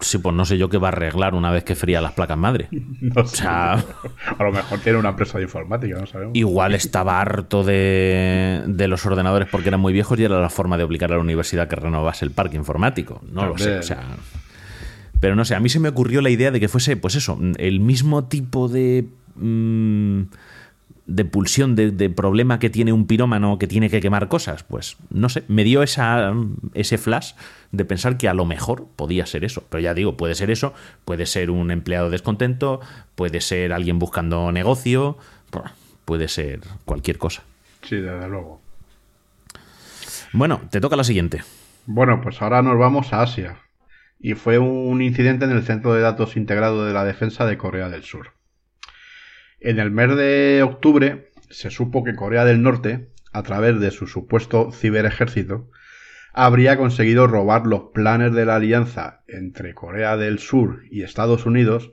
Sí, 0.00 0.18
pues 0.18 0.32
no 0.32 0.44
sé 0.44 0.56
yo 0.58 0.68
qué 0.68 0.78
va 0.78 0.88
a 0.88 0.92
arreglar 0.92 1.34
una 1.34 1.50
vez 1.50 1.64
que 1.64 1.74
fría 1.74 2.00
las 2.00 2.12
placas 2.12 2.38
madre. 2.38 2.68
No 3.00 3.26
sé. 3.26 3.38
sea- 3.38 3.72
A 4.38 4.42
lo 4.44 4.52
mejor 4.52 4.78
tiene 4.80 4.98
una 4.98 5.08
empresa 5.10 5.38
de 5.38 5.44
informática, 5.44 5.98
no 5.98 6.06
sabemos. 6.06 6.36
Igual 6.36 6.74
estaba 6.74 7.20
harto 7.20 7.64
de, 7.64 8.62
de 8.66 8.88
los 8.88 9.04
ordenadores 9.06 9.48
porque 9.50 9.68
eran 9.68 9.80
muy 9.80 9.92
viejos 9.92 10.18
y 10.20 10.24
era 10.24 10.40
la 10.40 10.50
forma 10.50 10.76
de 10.78 10.84
obligar 10.84 11.10
a 11.12 11.16
la 11.16 11.20
universidad 11.20 11.66
que 11.68 11.76
renovase 11.76 12.24
el 12.24 12.30
parque 12.30 12.56
informático. 12.56 13.20
No 13.32 13.46
lo 13.46 13.58
sé, 13.58 13.78
o 13.78 13.82
sea. 13.82 14.02
Pero 15.20 15.34
no 15.34 15.44
sé, 15.44 15.56
a 15.56 15.60
mí 15.60 15.68
se 15.68 15.80
me 15.80 15.88
ocurrió 15.88 16.20
la 16.20 16.30
idea 16.30 16.52
de 16.52 16.60
que 16.60 16.68
fuese, 16.68 16.96
pues 16.96 17.16
eso, 17.16 17.36
el 17.58 17.80
mismo 17.80 18.24
tipo 18.28 18.68
de. 18.68 19.04
mm, 19.34 20.20
de 21.08 21.24
pulsión, 21.24 21.74
de, 21.74 21.90
de 21.90 22.10
problema 22.10 22.58
que 22.58 22.70
tiene 22.70 22.92
un 22.92 23.06
pirómano 23.06 23.58
que 23.58 23.66
tiene 23.66 23.88
que 23.90 24.00
quemar 24.00 24.28
cosas. 24.28 24.62
Pues 24.62 24.98
no 25.10 25.28
sé, 25.28 25.42
me 25.48 25.64
dio 25.64 25.82
esa, 25.82 26.32
ese 26.74 26.98
flash 26.98 27.32
de 27.72 27.84
pensar 27.84 28.18
que 28.18 28.28
a 28.28 28.34
lo 28.34 28.44
mejor 28.44 28.86
podía 28.94 29.26
ser 29.26 29.42
eso. 29.42 29.64
Pero 29.70 29.80
ya 29.80 29.94
digo, 29.94 30.16
puede 30.16 30.34
ser 30.34 30.50
eso, 30.50 30.74
puede 31.04 31.26
ser 31.26 31.50
un 31.50 31.70
empleado 31.70 32.10
descontento, 32.10 32.80
puede 33.14 33.40
ser 33.40 33.72
alguien 33.72 33.98
buscando 33.98 34.52
negocio, 34.52 35.16
puede 36.04 36.28
ser 36.28 36.60
cualquier 36.84 37.16
cosa. 37.16 37.42
Sí, 37.82 37.96
desde 37.96 38.28
luego. 38.28 38.60
Bueno, 40.32 40.60
te 40.70 40.80
toca 40.80 40.94
la 40.94 41.04
siguiente. 41.04 41.42
Bueno, 41.86 42.20
pues 42.20 42.42
ahora 42.42 42.60
nos 42.60 42.78
vamos 42.78 43.14
a 43.14 43.22
Asia. 43.22 43.56
Y 44.20 44.34
fue 44.34 44.58
un 44.58 45.00
incidente 45.00 45.46
en 45.46 45.52
el 45.52 45.62
Centro 45.62 45.94
de 45.94 46.02
Datos 46.02 46.36
Integrado 46.36 46.84
de 46.84 46.92
la 46.92 47.04
Defensa 47.04 47.46
de 47.46 47.56
Corea 47.56 47.88
del 47.88 48.02
Sur. 48.02 48.32
En 49.60 49.80
el 49.80 49.90
mes 49.90 50.16
de 50.16 50.62
octubre 50.62 51.30
se 51.50 51.70
supo 51.70 52.04
que 52.04 52.14
Corea 52.14 52.44
del 52.44 52.62
Norte, 52.62 53.08
a 53.32 53.42
través 53.42 53.80
de 53.80 53.90
su 53.90 54.06
supuesto 54.06 54.70
ciberejército, 54.70 55.68
habría 56.32 56.76
conseguido 56.76 57.26
robar 57.26 57.66
los 57.66 57.90
planes 57.92 58.32
de 58.32 58.44
la 58.44 58.56
alianza 58.56 59.22
entre 59.26 59.74
Corea 59.74 60.16
del 60.16 60.38
Sur 60.38 60.82
y 60.90 61.02
Estados 61.02 61.46
Unidos 61.46 61.90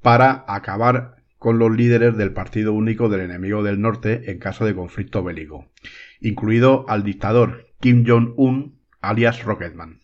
para 0.00 0.44
acabar 0.48 1.16
con 1.38 1.58
los 1.58 1.76
líderes 1.76 2.16
del 2.16 2.32
Partido 2.32 2.72
Único 2.72 3.10
del 3.10 3.20
Enemigo 3.20 3.62
del 3.62 3.82
Norte 3.82 4.30
en 4.30 4.38
caso 4.38 4.64
de 4.64 4.74
conflicto 4.74 5.22
bélico, 5.22 5.66
incluido 6.20 6.86
al 6.88 7.04
dictador 7.04 7.66
Kim 7.80 8.06
Jong-un, 8.06 8.78
alias 9.02 9.44
Rocketman. 9.44 10.00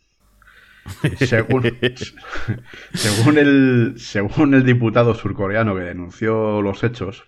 Según, 2.95 3.39
el, 3.39 3.95
según 3.97 4.55
el 4.55 4.65
diputado 4.65 5.15
surcoreano 5.15 5.75
que 5.75 5.83
denunció 5.83 6.63
los 6.63 6.83
hechos, 6.85 7.25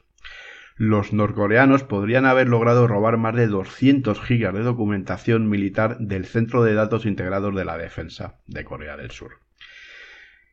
los 0.76 1.12
norcoreanos 1.12 1.84
podrían 1.84 2.26
haber 2.26 2.48
logrado 2.48 2.86
robar 2.86 3.16
más 3.16 3.34
de 3.34 3.46
200 3.46 4.20
gigas 4.20 4.54
de 4.54 4.62
documentación 4.62 5.48
militar 5.48 5.98
del 5.98 6.24
Centro 6.24 6.64
de 6.64 6.74
Datos 6.74 7.06
Integrados 7.06 7.54
de 7.54 7.64
la 7.64 7.78
Defensa 7.78 8.38
de 8.46 8.64
Corea 8.64 8.96
del 8.96 9.10
Sur. 9.10 9.38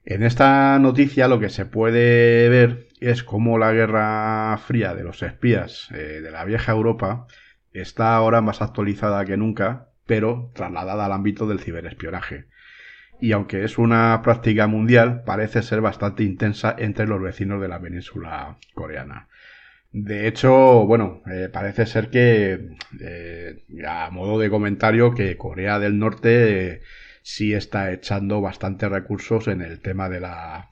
En 0.06 0.24
esta 0.24 0.78
noticia 0.80 1.28
lo 1.28 1.40
que 1.40 1.50
se 1.50 1.66
puede 1.66 2.50
ver 2.50 2.88
es 3.00 3.24
cómo 3.24 3.58
la 3.58 3.72
Guerra 3.72 4.58
Fría 4.58 4.94
de 4.94 5.04
los 5.04 5.22
espías 5.24 5.90
eh, 5.92 6.22
de 6.22 6.32
la 6.32 6.46
vieja 6.46 6.72
Europa 6.72 7.28
está 7.74 8.16
ahora 8.16 8.42
más 8.42 8.62
actualizada 8.62 9.24
que 9.26 9.38
nunca, 9.38 9.90
pero 10.06 10.52
trasladada 10.54 11.06
al 11.06 11.12
ámbito 11.12 11.48
del 11.48 11.60
ciberespionaje. 11.60 12.46
Y 13.22 13.34
aunque 13.34 13.64
es 13.66 13.78
una 13.78 14.22
práctica 14.24 14.68
mundial, 14.68 15.24
parece 15.26 15.62
ser 15.62 15.82
bastante 15.82 16.24
intensa 16.24 16.76
entre 16.78 17.08
los 17.08 17.22
vecinos 17.22 17.62
de 17.62 17.68
la 17.68 17.82
península 17.82 18.58
coreana. 18.74 19.28
De 19.92 20.28
hecho, 20.28 20.86
bueno, 20.86 21.22
eh, 21.26 21.50
parece 21.52 21.86
ser 21.86 22.10
que, 22.10 22.76
eh, 23.00 23.64
a 23.88 24.10
modo 24.12 24.38
de 24.38 24.50
comentario, 24.50 25.16
que 25.16 25.36
Corea 25.36 25.80
del 25.80 25.98
Norte 25.98 26.74
eh, 26.74 26.82
sí 27.24 27.54
está 27.54 27.92
echando 27.92 28.40
bastantes 28.40 28.90
recursos 28.90 29.48
en 29.48 29.62
el 29.62 29.82
tema 29.82 30.08
de 30.08 30.20
la, 30.20 30.70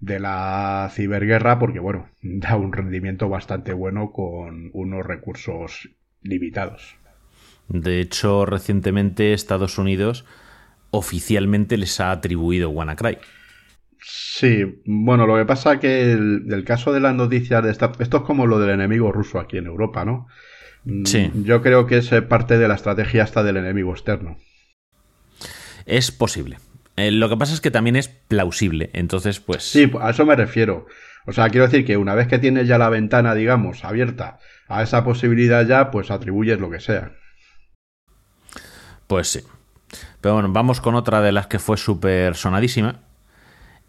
de 0.00 0.18
la 0.18 0.90
ciberguerra, 0.92 1.60
porque, 1.60 1.78
bueno, 1.78 2.10
da 2.22 2.56
un 2.56 2.72
rendimiento 2.72 3.28
bastante 3.28 3.72
bueno 3.72 4.10
con 4.10 4.70
unos 4.72 5.06
recursos 5.06 5.88
limitados. 6.22 6.96
De 7.68 8.00
hecho, 8.00 8.46
recientemente 8.46 9.32
Estados 9.32 9.78
Unidos 9.78 10.24
oficialmente 10.90 11.76
les 11.76 12.00
ha 12.00 12.10
atribuido 12.12 12.70
WannaCry. 12.70 13.18
Sí, 13.98 14.82
bueno, 14.84 15.26
lo 15.26 15.36
que 15.36 15.44
pasa 15.46 15.74
es 15.74 15.80
que 15.80 16.12
el, 16.12 16.46
el 16.52 16.64
caso 16.64 16.92
de 16.92 17.00
las 17.00 17.14
noticias 17.14 17.62
de 17.64 17.70
esta, 17.70 17.92
esto 17.98 18.18
es 18.18 18.22
como 18.22 18.46
lo 18.46 18.58
del 18.58 18.70
enemigo 18.70 19.10
ruso 19.10 19.40
aquí 19.40 19.56
en 19.56 19.66
Europa, 19.66 20.04
¿no? 20.04 20.28
Mm, 20.84 21.04
Sí. 21.04 21.30
Yo 21.42 21.62
creo 21.62 21.86
que 21.86 21.98
es 21.98 22.12
eh, 22.12 22.22
parte 22.22 22.58
de 22.58 22.68
la 22.68 22.74
estrategia 22.74 23.24
hasta 23.24 23.42
del 23.42 23.56
enemigo 23.56 23.92
externo. 23.92 24.36
Es 25.86 26.12
posible. 26.12 26.58
Eh, 26.96 27.10
lo 27.10 27.28
que 27.28 27.36
pasa 27.36 27.54
es 27.54 27.60
que 27.60 27.70
también 27.70 27.96
es 27.96 28.08
plausible. 28.08 28.90
Entonces, 28.92 29.40
pues. 29.40 29.64
Sí, 29.64 29.90
a 30.00 30.10
eso 30.10 30.24
me 30.24 30.36
refiero. 30.36 30.86
O 31.26 31.32
sea, 31.32 31.48
quiero 31.50 31.66
decir 31.66 31.84
que 31.84 31.96
una 31.96 32.14
vez 32.14 32.28
que 32.28 32.38
tienes 32.38 32.68
ya 32.68 32.78
la 32.78 32.88
ventana, 32.88 33.34
digamos, 33.34 33.84
abierta 33.84 34.38
a 34.68 34.82
esa 34.82 35.04
posibilidad 35.04 35.66
ya, 35.66 35.90
pues 35.90 36.10
atribuyes 36.10 36.60
lo 36.60 36.70
que 36.70 36.80
sea. 36.80 37.12
Pues 39.06 39.28
sí. 39.28 39.40
Pero 40.26 40.34
bueno, 40.34 40.50
vamos 40.50 40.80
con 40.80 40.96
otra 40.96 41.22
de 41.22 41.30
las 41.30 41.46
que 41.46 41.60
fue 41.60 41.76
súper 41.76 42.34
sonadísima. 42.34 42.98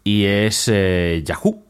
Y 0.04 0.22
es 0.26 0.70
eh, 0.72 1.20
Yahoo. 1.26 1.64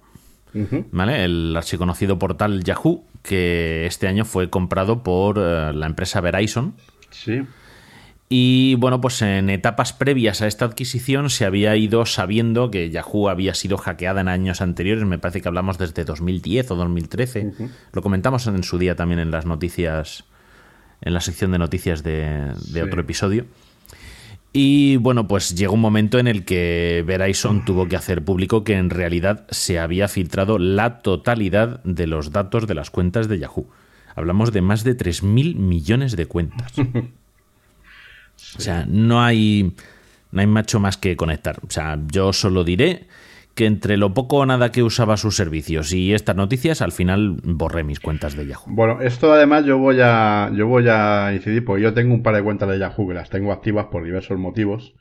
¿Vale? 0.92 1.24
El 1.24 1.56
archiconocido 1.56 2.18
portal 2.18 2.62
Yahoo, 2.62 3.02
que 3.22 3.86
este 3.86 4.08
año 4.08 4.26
fue 4.26 4.50
comprado 4.50 5.02
por 5.02 5.38
eh, 5.38 5.72
la 5.72 5.86
empresa 5.86 6.20
Verizon. 6.20 6.74
Sí. 7.08 7.46
Y 8.28 8.74
bueno, 8.74 9.00
pues 9.00 9.22
en 9.22 9.48
etapas 9.48 9.94
previas 9.94 10.42
a 10.42 10.46
esta 10.46 10.66
adquisición 10.66 11.30
se 11.30 11.46
había 11.46 11.74
ido 11.74 12.04
sabiendo 12.04 12.70
que 12.70 12.90
Yahoo 12.90 13.30
había 13.30 13.54
sido 13.54 13.78
hackeada 13.78 14.20
en 14.20 14.28
años 14.28 14.60
anteriores, 14.60 15.02
me 15.06 15.18
parece 15.18 15.40
que 15.40 15.48
hablamos 15.48 15.78
desde 15.78 16.04
2010 16.04 16.72
o 16.72 16.76
2013. 16.76 17.52
Lo 17.92 18.02
comentamos 18.02 18.46
en 18.46 18.62
su 18.62 18.76
día 18.76 18.96
también 18.96 19.18
en 19.18 19.30
las 19.30 19.46
noticias, 19.46 20.24
en 21.00 21.14
la 21.14 21.22
sección 21.22 21.52
de 21.52 21.58
noticias 21.58 22.02
de, 22.02 22.52
de 22.70 22.82
otro 22.82 23.00
episodio. 23.00 23.46
Y 24.52 24.96
bueno, 24.96 25.28
pues 25.28 25.54
llegó 25.54 25.74
un 25.74 25.80
momento 25.80 26.18
en 26.18 26.26
el 26.26 26.44
que 26.44 27.04
Verizon 27.06 27.64
tuvo 27.64 27.86
que 27.86 27.96
hacer 27.96 28.24
público 28.24 28.64
que 28.64 28.74
en 28.74 28.90
realidad 28.90 29.46
se 29.50 29.78
había 29.78 30.08
filtrado 30.08 30.58
la 30.58 31.00
totalidad 31.00 31.82
de 31.84 32.06
los 32.06 32.32
datos 32.32 32.66
de 32.66 32.74
las 32.74 32.90
cuentas 32.90 33.28
de 33.28 33.38
Yahoo. 33.38 33.68
Hablamos 34.14 34.52
de 34.52 34.62
más 34.62 34.84
de 34.84 34.96
3.000 34.96 35.54
millones 35.56 36.16
de 36.16 36.26
cuentas. 36.26 36.72
O 38.56 38.60
sea, 38.60 38.86
no 38.88 39.20
hay, 39.20 39.74
no 40.30 40.40
hay 40.40 40.46
macho 40.46 40.78
más 40.78 40.96
que 40.96 41.16
conectar. 41.16 41.58
O 41.66 41.70
sea, 41.70 41.98
yo 42.06 42.32
solo 42.32 42.62
diré 42.62 43.08
que 43.58 43.66
entre 43.66 43.96
lo 43.96 44.14
poco 44.14 44.36
o 44.36 44.46
nada 44.46 44.70
que 44.70 44.84
usaba 44.84 45.16
sus 45.16 45.34
servicios 45.34 45.92
y 45.92 46.14
estas 46.14 46.36
noticias, 46.36 46.80
al 46.80 46.92
final 46.92 47.40
borré 47.42 47.82
mis 47.82 47.98
cuentas 47.98 48.36
de 48.36 48.46
Yahoo. 48.46 48.66
Bueno, 48.68 49.00
esto 49.00 49.32
además 49.32 49.64
yo 49.64 49.78
voy 49.78 49.98
a 50.00 50.48
yo 50.54 50.68
voy 50.68 50.86
a 50.88 51.32
incidir 51.34 51.64
porque 51.64 51.82
yo 51.82 51.92
tengo 51.92 52.14
un 52.14 52.22
par 52.22 52.36
de 52.36 52.42
cuentas 52.44 52.68
de 52.68 52.78
Yahoo 52.78 53.08
que 53.08 53.14
las 53.14 53.30
tengo 53.30 53.50
activas 53.50 53.86
por 53.86 54.04
diversos 54.04 54.38
motivos. 54.38 54.94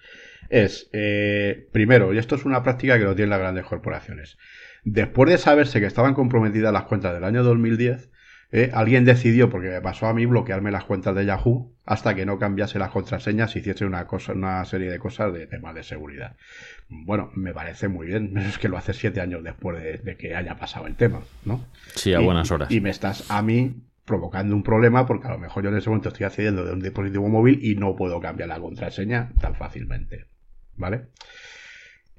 Es 0.50 0.90
eh, 0.92 1.68
primero, 1.72 2.16
y 2.16 2.18
esto 2.18 2.34
es 2.34 2.46
una 2.46 2.64
práctica 2.64 2.98
que 2.98 3.04
lo 3.04 3.14
tienen 3.14 3.30
las 3.30 3.40
grandes 3.40 3.66
corporaciones. 3.66 4.40
Después 4.84 5.30
de 5.30 5.38
saberse 5.38 5.80
que 5.80 5.86
estaban 5.86 6.16
comprometidas 6.16 6.74
las 6.74 6.86
cuentas 6.86 7.14
del 7.14 7.26
año 7.26 7.44
2010, 7.44 8.10
eh, 8.52 8.72
alguien 8.74 9.04
decidió, 9.04 9.50
porque 9.50 9.70
me 9.70 9.82
pasó 9.82 10.08
a 10.08 10.14
mí, 10.14 10.26
bloquearme 10.26 10.72
las 10.72 10.86
cuentas 10.86 11.14
de 11.14 11.26
Yahoo 11.26 11.76
hasta 11.86 12.16
que 12.16 12.26
no 12.26 12.40
cambiase 12.40 12.80
las 12.80 12.92
contraseñas 12.92 13.56
y 13.56 13.60
hiciese 13.60 13.86
una, 13.86 14.08
cosa, 14.08 14.34
una 14.34 14.64
serie 14.66 14.90
de 14.90 14.98
cosas 15.00 15.34
de 15.34 15.48
temas 15.48 15.76
de 15.76 15.84
seguridad. 15.84 16.38
Bueno, 16.90 17.32
me 17.36 17.54
parece 17.54 17.88
muy 17.88 18.08
bien. 18.08 18.38
Es 18.38 18.58
que 18.58 18.70
lo 18.70 18.78
hace 18.78 18.94
siete 18.94 19.22
años 19.22 19.44
después 19.44 19.82
de, 20.04 20.18
que 20.18 20.36
haya 20.36 20.56
pasado 20.58 20.88
el 20.88 20.96
tema, 20.96 21.20
¿no? 21.46 21.66
Sí, 21.96 22.14
a 22.14 22.22
Y- 22.22 22.26
buenas 22.26 22.50
horas. 22.52 22.72
Y 22.72 22.82
me 22.82 22.90
estás 22.90 23.30
a 23.30 23.42
mí 23.42 23.76
provocando 24.06 24.56
un 24.56 24.64
problema 24.64 25.06
porque 25.06 25.28
a 25.28 25.32
lo 25.32 25.38
mejor 25.38 25.64
yo 25.64 25.70
en 25.70 25.78
ese 25.78 25.90
momento 25.90 26.10
estoy 26.10 26.26
accediendo 26.26 26.64
de 26.64 26.72
un 26.72 26.80
dispositivo 26.80 27.28
móvil 27.28 27.60
y 27.62 27.76
no 27.76 27.96
puedo 27.96 28.22
cambiar 28.22 28.48
la 28.50 28.60
contraseña 28.60 29.32
tan 29.42 29.54
fácilmente. 29.56 30.26
¿Vale? 30.78 31.08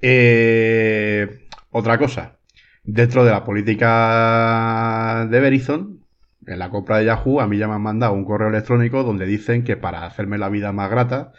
Eh, 0.01 1.47
otra 1.71 1.97
cosa. 1.97 2.37
Dentro 2.83 3.25
de 3.25 3.31
la 3.31 3.43
política 3.43 5.27
de 5.29 5.39
Verizon, 5.39 5.99
en 6.47 6.59
la 6.59 6.69
compra 6.69 6.97
de 6.97 7.05
Yahoo, 7.05 7.41
a 7.41 7.47
mí 7.47 7.57
ya 7.57 7.67
me 7.67 7.75
han 7.75 7.81
mandado 7.81 8.13
un 8.13 8.25
correo 8.25 8.49
electrónico 8.49 9.03
donde 9.03 9.25
dicen 9.25 9.63
que 9.63 9.77
para 9.77 10.05
hacerme 10.05 10.37
la 10.37 10.49
vida 10.49 10.71
más 10.71 10.89
grata, 10.89 11.33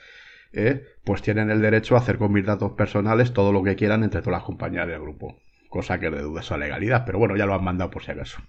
eh, 0.53 0.84
pues 1.05 1.22
tienen 1.22 1.51
el 1.51 1.61
derecho 1.62 1.94
a 1.96 1.98
hacer 2.01 2.18
con 2.18 2.32
mis 2.32 2.44
datos 2.46 2.72
personales 2.72 3.32
todo 3.32 3.53
lo 3.53 3.62
que 3.62 3.76
quieran 3.76 4.05
entre 4.05 4.20
todas 4.22 4.38
las 4.38 4.44
compañías 4.46 4.86
del 4.88 5.01
grupo. 5.01 5.36
Cosa 5.68 5.98
que 6.01 6.11
de 6.11 6.22
dudosa 6.22 6.59
legalidad, 6.59 7.05
pero 7.07 7.18
bueno, 7.18 7.36
ya 7.36 7.46
lo 7.46 7.55
han 7.55 7.64
mandado 7.64 7.90
por 7.90 8.03
si 8.03 8.11
acaso. 8.12 8.40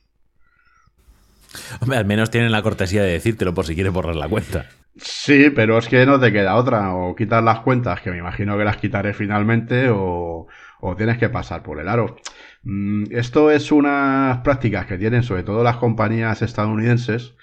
Hombre, 1.82 1.98
al 1.98 2.06
menos 2.06 2.30
tienen 2.32 2.52
la 2.52 2.62
cortesía 2.62 3.04
de 3.04 3.12
decírtelo 3.14 3.54
por 3.54 3.66
si 3.66 3.76
quieres 3.76 3.92
borrar 3.94 4.16
la 4.16 4.30
cuenta. 4.30 4.68
Sí, 4.98 5.50
pero 5.56 5.78
es 5.78 5.88
que 5.88 6.06
no 6.06 6.20
te 6.20 6.32
queda 6.32 6.56
otra. 6.56 6.94
O 6.96 7.16
quitas 7.16 7.44
las 7.44 7.62
cuentas, 7.62 8.02
que 8.02 8.12
me 8.12 8.18
imagino 8.18 8.58
que 8.58 8.64
las 8.66 8.78
quitaré 8.78 9.14
finalmente, 9.14 9.90
o, 9.90 10.48
o 10.82 10.96
tienes 10.96 11.18
que 11.18 11.30
pasar 11.30 11.64
por 11.64 11.80
el 11.80 11.88
aro. 11.88 12.18
Mm, 12.64 13.06
Esto 13.12 13.52
es 13.52 13.72
unas 13.72 14.40
prácticas 14.40 14.86
que 14.86 14.98
tienen 14.98 15.24
sobre 15.24 15.44
todo 15.44 15.64
las 15.64 15.78
compañías 15.78 16.42
estadounidenses. 16.42 17.36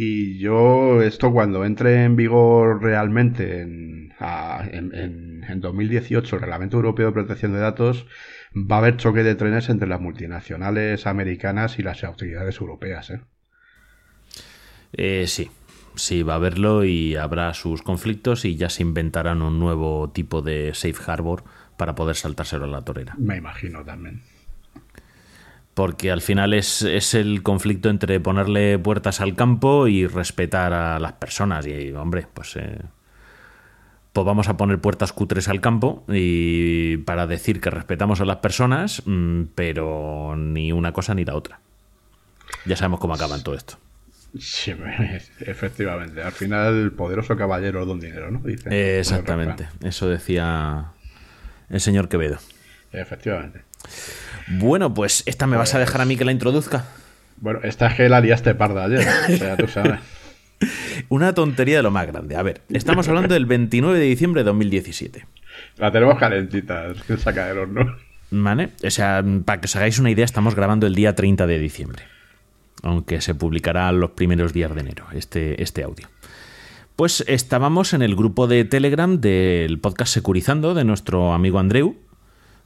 Y 0.00 0.38
yo, 0.38 1.02
esto 1.02 1.32
cuando 1.32 1.64
entre 1.64 2.04
en 2.04 2.14
vigor 2.14 2.82
realmente 2.82 3.60
en, 3.62 4.12
a- 4.20 4.64
en, 4.70 4.94
en- 4.94 5.44
en 5.48 5.60
2018, 5.60 6.36
el 6.36 6.42
Reglamento 6.42 6.76
Europeo 6.76 7.06
de 7.06 7.12
Protección 7.12 7.52
de 7.52 7.58
Datos, 7.58 8.06
va 8.54 8.76
a 8.76 8.78
haber 8.78 8.96
choque 8.96 9.22
de 9.24 9.34
trenes 9.34 9.68
entre 9.68 9.88
las 9.88 10.00
multinacionales 10.00 11.06
americanas 11.06 11.78
y 11.78 11.82
las 11.82 12.04
autoridades 12.04 12.60
europeas. 12.60 13.10
¿eh? 13.10 13.20
Eh, 14.92 15.24
sí, 15.26 15.50
sí, 15.96 16.22
va 16.22 16.34
a 16.34 16.36
haberlo 16.36 16.84
y 16.84 17.16
habrá 17.16 17.52
sus 17.54 17.82
conflictos 17.82 18.44
y 18.44 18.56
ya 18.56 18.70
se 18.70 18.82
inventarán 18.82 19.42
un 19.42 19.58
nuevo 19.58 20.10
tipo 20.10 20.42
de 20.42 20.72
safe 20.74 21.10
harbor 21.10 21.44
para 21.76 21.94
poder 21.94 22.16
saltárselo 22.16 22.64
a 22.64 22.68
la 22.68 22.82
torera. 22.82 23.14
Me 23.18 23.36
imagino 23.36 23.84
también. 23.84 24.22
Porque 25.78 26.10
al 26.10 26.22
final 26.22 26.54
es, 26.54 26.82
es 26.82 27.14
el 27.14 27.44
conflicto 27.44 27.88
entre 27.88 28.18
ponerle 28.18 28.80
puertas 28.80 29.20
al 29.20 29.36
campo 29.36 29.86
y 29.86 30.08
respetar 30.08 30.72
a 30.72 30.98
las 30.98 31.12
personas. 31.12 31.68
Y, 31.68 31.92
hombre, 31.92 32.26
pues, 32.34 32.56
eh, 32.56 32.80
pues 34.12 34.26
vamos 34.26 34.48
a 34.48 34.56
poner 34.56 34.80
puertas 34.80 35.12
cutres 35.12 35.46
al 35.46 35.60
campo 35.60 36.04
y 36.08 36.96
para 36.96 37.28
decir 37.28 37.60
que 37.60 37.70
respetamos 37.70 38.20
a 38.20 38.24
las 38.24 38.38
personas, 38.38 39.04
mm, 39.06 39.42
pero 39.54 40.34
ni 40.36 40.72
una 40.72 40.90
cosa 40.90 41.14
ni 41.14 41.24
la 41.24 41.36
otra. 41.36 41.60
Ya 42.64 42.74
sabemos 42.74 42.98
cómo 42.98 43.14
acaban 43.14 43.44
todo 43.44 43.54
esto. 43.54 43.78
Sí, 44.36 44.74
efectivamente. 45.38 46.24
Al 46.24 46.32
final, 46.32 46.74
el 46.74 46.90
poderoso 46.90 47.36
caballero 47.36 47.86
don 47.86 48.00
dinero, 48.00 48.32
¿no? 48.32 48.40
Dice. 48.40 48.98
Exactamente, 48.98 49.68
eso 49.84 50.08
decía 50.08 50.86
el 51.70 51.80
señor 51.80 52.08
Quevedo. 52.08 52.38
Efectivamente. 52.90 53.67
Bueno, 54.48 54.94
pues 54.94 55.22
esta 55.26 55.46
me 55.46 55.56
vas 55.56 55.74
a 55.74 55.78
dejar 55.78 56.00
a 56.00 56.04
mí 56.04 56.16
que 56.16 56.24
la 56.24 56.32
introduzca. 56.32 56.86
Bueno, 57.36 57.60
esta 57.62 57.88
es 57.88 57.94
que 57.94 58.08
la 58.08 58.20
liaste 58.20 58.54
parda 58.54 58.84
ayer. 58.84 59.06
O 59.28 59.36
sea, 59.36 59.56
tú 59.56 59.68
sabes. 59.72 60.00
Una 61.08 61.34
tontería 61.34 61.76
de 61.76 61.82
lo 61.82 61.90
más 61.90 62.06
grande. 62.06 62.36
A 62.36 62.42
ver, 62.42 62.62
estamos 62.70 63.08
hablando 63.08 63.34
del 63.34 63.46
29 63.46 63.98
de 63.98 64.04
diciembre 64.04 64.40
de 64.42 64.46
2017. 64.46 65.26
La 65.76 65.92
tenemos 65.92 66.18
calentita, 66.18 66.88
es 66.88 67.02
que 67.02 67.16
saca 67.16 67.46
del 67.46 67.58
horno. 67.58 67.96
¿Vale? 68.30 68.70
O 68.84 68.90
sea, 68.90 69.24
para 69.44 69.60
que 69.60 69.66
os 69.66 69.76
hagáis 69.76 69.98
una 69.98 70.10
idea, 70.10 70.24
estamos 70.24 70.54
grabando 70.54 70.86
el 70.86 70.94
día 70.94 71.14
30 71.14 71.46
de 71.46 71.58
diciembre. 71.58 72.02
Aunque 72.82 73.20
se 73.20 73.34
publicará 73.34 73.90
los 73.92 74.10
primeros 74.10 74.52
días 74.52 74.74
de 74.74 74.80
enero 74.80 75.06
este, 75.12 75.62
este 75.62 75.82
audio. 75.82 76.08
Pues 76.96 77.24
estábamos 77.28 77.92
en 77.92 78.02
el 78.02 78.16
grupo 78.16 78.48
de 78.48 78.64
Telegram 78.64 79.20
del 79.20 79.78
podcast 79.78 80.12
Securizando 80.12 80.74
de 80.74 80.84
nuestro 80.84 81.32
amigo 81.32 81.58
Andreu. 81.58 81.96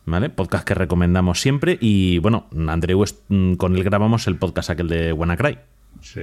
¿Vale? 0.04 0.30
Podcast 0.30 0.66
que 0.66 0.74
recomendamos 0.74 1.40
siempre. 1.40 1.78
Y 1.80 2.18
bueno, 2.18 2.46
Andreu, 2.68 3.04
es- 3.04 3.20
mm, 3.28 3.54
con 3.54 3.76
él 3.76 3.84
grabamos 3.84 4.26
el 4.26 4.36
podcast 4.36 4.70
aquel 4.70 4.88
de 4.88 5.12
WannaCry. 5.12 5.58
Sí. 6.00 6.22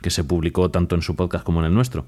que 0.00 0.10
se 0.10 0.22
publicó 0.22 0.70
tanto 0.70 0.94
en 0.94 1.02
su 1.02 1.16
podcast 1.16 1.42
como 1.44 1.58
en 1.58 1.66
el 1.66 1.74
nuestro. 1.74 2.06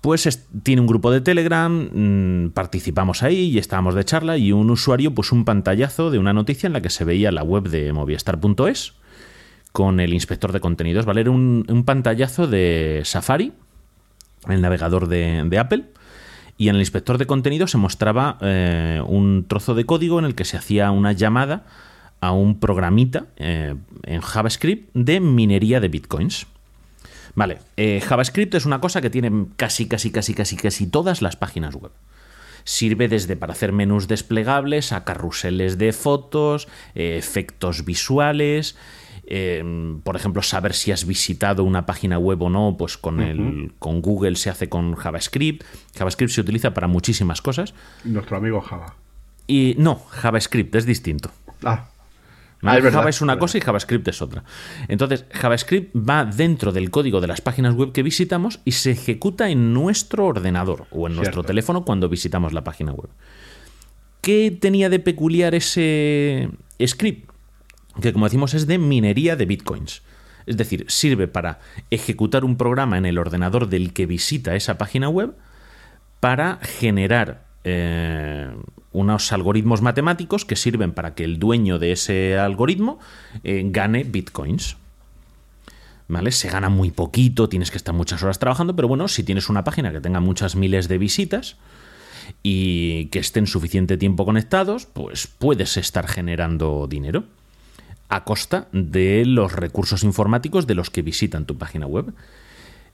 Pues 0.00 0.26
es- 0.26 0.46
tiene 0.62 0.80
un 0.80 0.86
grupo 0.86 1.10
de 1.10 1.20
Telegram, 1.20 1.70
mm, 1.92 2.50
participamos 2.50 3.24
ahí 3.24 3.50
y 3.50 3.58
estábamos 3.58 3.96
de 3.96 4.04
charla 4.04 4.38
y 4.38 4.52
un 4.52 4.70
usuario 4.70 5.12
puso 5.12 5.34
un 5.34 5.44
pantallazo 5.44 6.10
de 6.12 6.18
una 6.20 6.32
noticia 6.32 6.68
en 6.68 6.72
la 6.72 6.80
que 6.80 6.88
se 6.88 7.04
veía 7.04 7.32
la 7.32 7.42
web 7.42 7.64
de 7.68 7.92
movistar.es 7.92 8.94
con 9.72 9.98
el 10.00 10.14
inspector 10.14 10.52
de 10.52 10.60
contenidos, 10.60 11.04
¿vale? 11.06 11.22
Era 11.22 11.30
un, 11.32 11.66
un 11.68 11.84
pantallazo 11.84 12.46
de 12.46 13.02
Safari, 13.04 13.52
el 14.48 14.62
navegador 14.62 15.08
de, 15.08 15.42
de 15.44 15.58
Apple, 15.58 15.84
y 16.60 16.68
en 16.68 16.74
el 16.74 16.82
inspector 16.82 17.16
de 17.16 17.26
contenidos 17.26 17.70
se 17.70 17.78
mostraba 17.78 18.36
eh, 18.42 19.02
un 19.06 19.46
trozo 19.48 19.74
de 19.74 19.86
código 19.86 20.18
en 20.18 20.26
el 20.26 20.34
que 20.34 20.44
se 20.44 20.58
hacía 20.58 20.90
una 20.90 21.12
llamada 21.12 21.64
a 22.20 22.32
un 22.32 22.60
programita 22.60 23.28
eh, 23.38 23.76
en 24.02 24.20
JavaScript 24.20 24.90
de 24.92 25.20
minería 25.20 25.80
de 25.80 25.88
bitcoins. 25.88 26.46
Vale, 27.34 27.60
eh, 27.78 28.02
JavaScript 28.06 28.54
es 28.56 28.66
una 28.66 28.78
cosa 28.78 29.00
que 29.00 29.08
tienen 29.08 29.46
casi, 29.56 29.88
casi, 29.88 30.10
casi, 30.10 30.34
casi, 30.34 30.58
casi 30.58 30.86
todas 30.86 31.22
las 31.22 31.34
páginas 31.34 31.74
web. 31.76 31.92
Sirve 32.64 33.08
desde 33.08 33.36
para 33.36 33.54
hacer 33.54 33.72
menús 33.72 34.06
desplegables 34.06 34.92
a 34.92 35.04
carruseles 35.04 35.78
de 35.78 35.94
fotos, 35.94 36.68
efectos 36.94 37.86
visuales, 37.86 38.76
eh, 39.32 39.62
por 40.02 40.16
ejemplo, 40.16 40.42
saber 40.42 40.74
si 40.74 40.90
has 40.90 41.06
visitado 41.06 41.62
una 41.62 41.86
página 41.86 42.18
web 42.18 42.42
o 42.42 42.50
no, 42.50 42.74
pues 42.76 42.98
con, 42.98 43.20
el, 43.20 43.72
con 43.78 44.02
Google 44.02 44.34
se 44.34 44.50
hace 44.50 44.68
con 44.68 44.96
JavaScript. 44.96 45.64
JavaScript 45.96 46.32
se 46.32 46.40
utiliza 46.40 46.74
para 46.74 46.88
muchísimas 46.88 47.40
cosas. 47.40 47.72
Nuestro 48.02 48.36
amigo 48.36 48.60
Java. 48.60 48.96
Y 49.46 49.76
no, 49.78 50.02
JavaScript 50.10 50.74
es 50.74 50.84
distinto. 50.84 51.30
Ah. 51.64 51.86
Ah, 52.62 52.76
es 52.76 52.82
verdad, 52.82 52.98
Java 52.98 53.10
es 53.10 53.22
una 53.22 53.38
cosa 53.38 53.56
y 53.56 53.60
JavaScript 53.60 54.08
es 54.08 54.20
otra. 54.20 54.44
Entonces, 54.88 55.24
JavaScript 55.30 55.96
va 55.96 56.24
dentro 56.24 56.72
del 56.72 56.90
código 56.90 57.20
de 57.20 57.28
las 57.28 57.40
páginas 57.40 57.74
web 57.74 57.92
que 57.92 58.02
visitamos 58.02 58.60
y 58.64 58.72
se 58.72 58.90
ejecuta 58.90 59.48
en 59.48 59.72
nuestro 59.72 60.26
ordenador 60.26 60.86
o 60.90 61.06
en 61.06 61.16
nuestro 61.16 61.42
teléfono 61.44 61.84
cuando 61.84 62.08
visitamos 62.08 62.52
la 62.52 62.64
página 62.64 62.92
web. 62.92 63.08
¿Qué 64.20 64.50
tenía 64.60 64.90
de 64.90 64.98
peculiar 64.98 65.54
ese 65.54 66.50
script? 66.84 67.29
Que 68.00 68.12
como 68.12 68.26
decimos 68.26 68.54
es 68.54 68.66
de 68.66 68.78
minería 68.78 69.36
de 69.36 69.46
bitcoins. 69.46 70.02
Es 70.46 70.56
decir, 70.56 70.84
sirve 70.88 71.28
para 71.28 71.60
ejecutar 71.90 72.44
un 72.44 72.56
programa 72.56 72.98
en 72.98 73.06
el 73.06 73.18
ordenador 73.18 73.68
del 73.68 73.92
que 73.92 74.06
visita 74.06 74.56
esa 74.56 74.78
página 74.78 75.08
web 75.08 75.34
para 76.18 76.58
generar 76.62 77.44
eh, 77.64 78.50
unos 78.92 79.32
algoritmos 79.32 79.82
matemáticos 79.82 80.44
que 80.44 80.56
sirven 80.56 80.92
para 80.92 81.14
que 81.14 81.24
el 81.24 81.38
dueño 81.38 81.78
de 81.78 81.92
ese 81.92 82.38
algoritmo 82.38 82.98
eh, 83.44 83.62
gane 83.66 84.04
bitcoins. 84.04 84.76
¿Vale? 86.08 86.32
Se 86.32 86.48
gana 86.48 86.68
muy 86.68 86.90
poquito, 86.90 87.48
tienes 87.48 87.70
que 87.70 87.76
estar 87.76 87.94
muchas 87.94 88.20
horas 88.24 88.40
trabajando, 88.40 88.74
pero 88.74 88.88
bueno, 88.88 89.06
si 89.06 89.22
tienes 89.22 89.48
una 89.48 89.62
página 89.62 89.92
que 89.92 90.00
tenga 90.00 90.18
muchas 90.18 90.56
miles 90.56 90.88
de 90.88 90.98
visitas 90.98 91.56
y 92.42 93.06
que 93.06 93.20
estén 93.20 93.46
suficiente 93.46 93.96
tiempo 93.96 94.24
conectados, 94.24 94.86
pues 94.86 95.28
puedes 95.28 95.76
estar 95.76 96.08
generando 96.08 96.88
dinero 96.88 97.24
a 98.10 98.24
costa 98.24 98.68
de 98.72 99.24
los 99.24 99.52
recursos 99.52 100.04
informáticos 100.04 100.66
de 100.66 100.74
los 100.74 100.90
que 100.90 101.02
visitan 101.02 101.46
tu 101.46 101.56
página 101.56 101.86
web. 101.86 102.12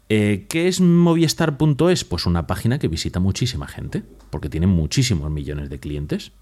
Eh, 0.09 0.47
¿Qué 0.49 0.69
es 0.69 0.81
Movistar.es? 0.81 2.05
Pues 2.05 2.27
una 2.27 2.47
página 2.47 2.79
que 2.79 2.87
visita 2.87 3.19
muchísima 3.19 3.67
gente, 3.67 4.05
porque 4.31 4.49
tiene 4.49 4.69
muchísimos 4.69 5.31
millones 5.31 5.69
de 5.71 5.81
clientes. 5.81 6.33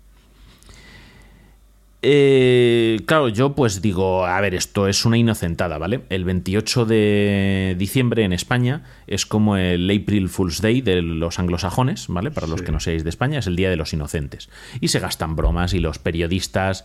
Eh, 2.07 3.01
claro, 3.07 3.31
yo 3.31 3.55
pues 3.55 3.81
digo, 3.81 4.27
a 4.27 4.39
ver, 4.43 4.55
esto 4.55 4.89
es 4.89 5.07
una 5.07 5.17
inocentada, 5.17 5.79
¿vale? 5.79 6.03
El 6.11 6.25
28 6.25 6.85
de 6.85 7.77
diciembre 7.79 8.25
en 8.25 8.35
España 8.35 8.85
es 9.07 9.25
como 9.25 9.57
el 9.57 9.91
April 9.91 10.29
Fool's 10.29 10.61
Day 10.61 10.83
de 10.83 11.01
los 11.01 11.39
anglosajones, 11.39 12.09
¿vale? 12.09 12.31
Para 12.31 12.47
los 12.47 12.61
que 12.61 12.73
no 12.73 12.81
seáis 12.81 13.05
de 13.05 13.09
España, 13.09 13.39
es 13.39 13.47
el 13.47 13.57
Día 13.57 13.71
de 13.71 13.77
los 13.77 13.95
Inocentes. 13.95 14.51
Y 14.83 14.89
se 14.89 15.01
gastan 15.01 15.35
bromas 15.35 15.73
y 15.73 15.79
los 15.79 15.99
periodistas 15.99 16.85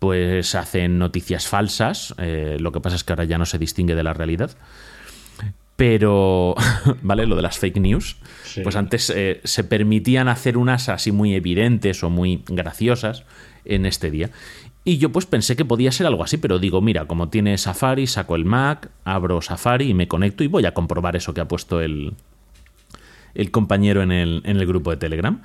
pues 0.00 0.54
hacen 0.54 0.98
noticias 0.98 1.46
falsas, 1.46 2.14
eh, 2.18 2.56
lo 2.58 2.72
que 2.72 2.80
pasa 2.80 2.96
es 2.96 3.04
que 3.04 3.12
ahora 3.12 3.24
ya 3.24 3.38
no 3.38 3.44
se 3.44 3.58
distingue 3.58 3.94
de 3.94 4.02
la 4.02 4.14
realidad. 4.14 4.50
Pero, 5.76 6.54
¿vale? 7.02 7.26
Lo 7.26 7.36
de 7.36 7.42
las 7.42 7.58
fake 7.58 7.76
news. 7.76 8.16
Sí. 8.44 8.62
Pues 8.62 8.76
antes 8.76 9.10
eh, 9.14 9.40
se 9.44 9.62
permitían 9.62 10.28
hacer 10.28 10.56
unas 10.56 10.88
así 10.88 11.12
muy 11.12 11.34
evidentes 11.34 12.02
o 12.02 12.08
muy 12.08 12.42
graciosas 12.48 13.24
en 13.66 13.84
este 13.84 14.10
día. 14.10 14.30
Y 14.84 14.96
yo 14.96 15.12
pues 15.12 15.26
pensé 15.26 15.54
que 15.54 15.66
podía 15.66 15.92
ser 15.92 16.06
algo 16.06 16.24
así, 16.24 16.38
pero 16.38 16.58
digo, 16.58 16.80
mira, 16.80 17.06
como 17.06 17.28
tiene 17.28 17.58
Safari, 17.58 18.06
saco 18.06 18.36
el 18.36 18.46
Mac, 18.46 18.90
abro 19.04 19.42
Safari 19.42 19.90
y 19.90 19.94
me 19.94 20.08
conecto 20.08 20.42
y 20.44 20.46
voy 20.46 20.64
a 20.64 20.72
comprobar 20.72 21.14
eso 21.14 21.34
que 21.34 21.42
ha 21.42 21.48
puesto 21.48 21.82
el, 21.82 22.14
el 23.34 23.50
compañero 23.50 24.02
en 24.02 24.12
el, 24.12 24.40
en 24.46 24.56
el 24.56 24.66
grupo 24.66 24.90
de 24.90 24.96
Telegram. 24.96 25.42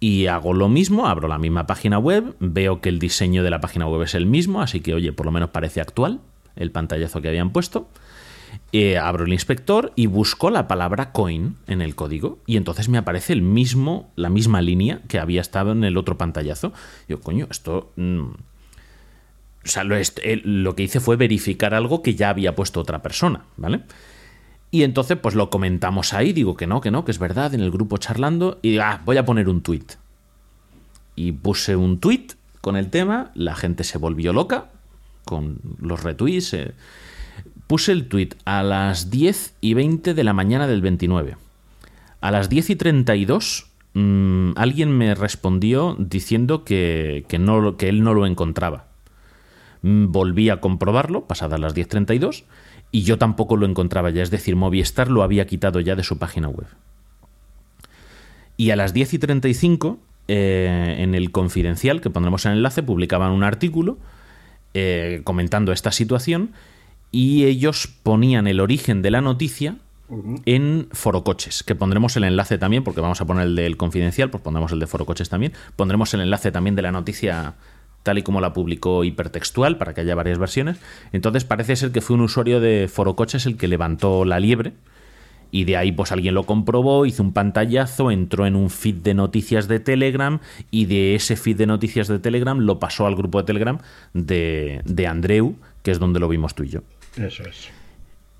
Y 0.00 0.26
hago 0.26 0.54
lo 0.54 0.70
mismo, 0.70 1.06
abro 1.06 1.28
la 1.28 1.38
misma 1.38 1.66
página 1.66 1.98
web, 1.98 2.34
veo 2.40 2.80
que 2.80 2.88
el 2.88 2.98
diseño 2.98 3.42
de 3.42 3.50
la 3.50 3.60
página 3.60 3.86
web 3.86 4.02
es 4.02 4.14
el 4.14 4.24
mismo, 4.24 4.62
así 4.62 4.80
que 4.80 4.94
oye, 4.94 5.12
por 5.12 5.26
lo 5.26 5.32
menos 5.32 5.50
parece 5.50 5.82
actual 5.82 6.20
el 6.56 6.70
pantallazo 6.70 7.20
que 7.20 7.28
habían 7.28 7.52
puesto. 7.52 7.88
Eh, 8.72 8.98
abro 8.98 9.24
el 9.24 9.32
inspector 9.32 9.92
y 9.96 10.06
busco 10.06 10.50
la 10.50 10.66
palabra 10.66 11.12
coin 11.12 11.56
en 11.66 11.82
el 11.82 11.94
código 11.94 12.38
y 12.46 12.56
entonces 12.56 12.88
me 12.88 12.98
aparece 12.98 13.32
el 13.32 13.42
mismo, 13.42 14.10
la 14.16 14.30
misma 14.30 14.62
línea 14.62 15.02
que 15.06 15.18
había 15.18 15.40
estado 15.40 15.72
en 15.72 15.84
el 15.84 15.96
otro 15.96 16.16
pantallazo. 16.16 16.72
Yo, 17.08 17.20
coño, 17.20 17.46
esto... 17.50 17.92
mm, 17.96 18.28
o 19.62 19.68
sea, 19.68 19.84
lo, 19.84 19.94
eh, 19.94 20.40
lo 20.42 20.74
que 20.74 20.84
hice 20.84 21.00
fue 21.00 21.16
verificar 21.16 21.74
algo 21.74 22.02
que 22.02 22.14
ya 22.14 22.30
había 22.30 22.54
puesto 22.54 22.80
otra 22.80 23.02
persona, 23.02 23.44
¿vale? 23.58 23.82
Y 24.70 24.84
entonces, 24.84 25.18
pues 25.20 25.34
lo 25.34 25.50
comentamos 25.50 26.12
ahí, 26.12 26.32
digo 26.32 26.56
que 26.56 26.66
no, 26.66 26.80
que 26.80 26.90
no, 26.90 27.04
que 27.04 27.10
es 27.10 27.18
verdad, 27.18 27.54
en 27.54 27.60
el 27.60 27.70
grupo 27.70 27.98
charlando, 27.98 28.58
y 28.62 28.78
ah, 28.78 29.02
voy 29.04 29.16
a 29.16 29.24
poner 29.24 29.48
un 29.48 29.62
tweet. 29.62 29.86
Y 31.16 31.32
puse 31.32 31.74
un 31.74 31.98
tweet 31.98 32.28
con 32.60 32.76
el 32.76 32.88
tema, 32.88 33.30
la 33.34 33.56
gente 33.56 33.84
se 33.84 33.98
volvió 33.98 34.32
loca 34.32 34.70
con 35.24 35.58
los 35.80 36.02
retweets. 36.02 36.54
eh. 36.54 36.72
Puse 37.66 37.92
el 37.92 38.06
tweet 38.08 38.30
a 38.44 38.62
las 38.62 39.10
10 39.10 39.54
y 39.60 39.74
20 39.74 40.14
de 40.14 40.24
la 40.24 40.32
mañana 40.32 40.66
del 40.66 40.82
29. 40.82 41.36
A 42.20 42.30
las 42.30 42.48
10 42.48 42.70
y 42.70 42.76
32 42.76 43.66
mm, 43.94 44.50
alguien 44.56 44.96
me 44.96 45.14
respondió 45.14 45.96
diciendo 45.98 46.64
que, 46.64 47.24
que, 47.28 47.38
no, 47.38 47.76
que 47.76 47.88
él 47.88 48.02
no 48.02 48.14
lo 48.14 48.26
encontraba. 48.26 48.86
Mm, 49.82 50.10
Volví 50.12 50.50
a 50.50 50.60
comprobarlo, 50.60 51.26
pasadas 51.26 51.60
las 51.60 51.74
10.32, 51.74 52.44
y 52.92 53.02
yo 53.02 53.18
tampoco 53.18 53.56
lo 53.56 53.66
encontraba 53.66 54.10
ya, 54.10 54.22
es 54.22 54.30
decir, 54.30 54.56
Movistar 54.56 55.10
lo 55.10 55.22
había 55.22 55.46
quitado 55.46 55.80
ya 55.80 55.94
de 55.94 56.02
su 56.02 56.18
página 56.18 56.48
web. 56.48 56.66
Y 58.56 58.70
a 58.70 58.76
las 58.76 58.92
10 58.92 59.14
y 59.14 59.18
35, 59.18 59.98
eh, 60.28 60.96
en 60.98 61.14
el 61.14 61.30
Confidencial, 61.30 62.00
que 62.00 62.10
pondremos 62.10 62.44
en 62.46 62.52
el 62.52 62.58
enlace, 62.58 62.82
publicaban 62.82 63.32
un 63.32 63.42
artículo 63.42 63.98
eh, 64.74 65.22
comentando 65.24 65.72
esta 65.72 65.92
situación 65.92 66.50
y 67.10 67.44
ellos 67.44 67.88
ponían 68.02 68.46
el 68.46 68.60
origen 68.60 69.02
de 69.02 69.10
la 69.10 69.20
noticia 69.20 69.76
en 70.44 70.88
Forocoches, 70.92 71.62
que 71.62 71.74
pondremos 71.74 72.16
el 72.16 72.24
enlace 72.24 72.58
también, 72.58 72.82
porque 72.82 73.00
vamos 73.00 73.20
a 73.20 73.26
poner 73.26 73.46
el 73.46 73.56
del 73.56 73.76
Confidencial, 73.76 74.30
pues 74.30 74.42
pondremos 74.42 74.72
el 74.72 74.80
de 74.80 74.86
Forocoches 74.86 75.28
también. 75.28 75.52
Pondremos 75.76 76.12
el 76.14 76.20
enlace 76.20 76.50
también 76.50 76.74
de 76.74 76.82
la 76.82 76.92
noticia 76.92 77.54
tal 78.02 78.18
y 78.18 78.22
como 78.22 78.40
la 78.40 78.52
publicó 78.52 79.04
hipertextual, 79.04 79.78
para 79.78 79.94
que 79.94 80.00
haya 80.02 80.14
varias 80.14 80.38
versiones. 80.38 80.78
Entonces 81.12 81.44
parece 81.44 81.76
ser 81.76 81.92
que 81.92 82.00
fue 82.00 82.16
un 82.16 82.22
usuario 82.22 82.60
de 82.60 82.88
Forocoches 82.92 83.46
el 83.46 83.56
que 83.56 83.68
levantó 83.68 84.24
la 84.24 84.40
liebre 84.40 84.72
y 85.50 85.64
de 85.64 85.76
ahí 85.76 85.92
pues 85.92 86.12
alguien 86.12 86.34
lo 86.34 86.44
comprobó, 86.44 87.06
hizo 87.06 87.22
un 87.22 87.32
pantallazo, 87.32 88.10
entró 88.10 88.46
en 88.46 88.56
un 88.56 88.70
feed 88.70 88.96
de 88.96 89.14
noticias 89.14 89.68
de 89.68 89.80
Telegram 89.80 90.40
y 90.70 90.86
de 90.86 91.14
ese 91.14 91.36
feed 91.36 91.56
de 91.56 91.66
noticias 91.66 92.08
de 92.08 92.18
Telegram 92.18 92.58
lo 92.58 92.78
pasó 92.78 93.06
al 93.06 93.16
grupo 93.16 93.38
de 93.38 93.44
Telegram 93.44 93.78
de, 94.14 94.80
de 94.84 95.06
Andreu, 95.06 95.56
que 95.82 95.90
es 95.90 95.98
donde 95.98 96.20
lo 96.20 96.28
vimos 96.28 96.54
tú 96.54 96.64
y 96.64 96.68
yo. 96.68 96.80
Eso 97.16 97.42
es. 97.44 97.68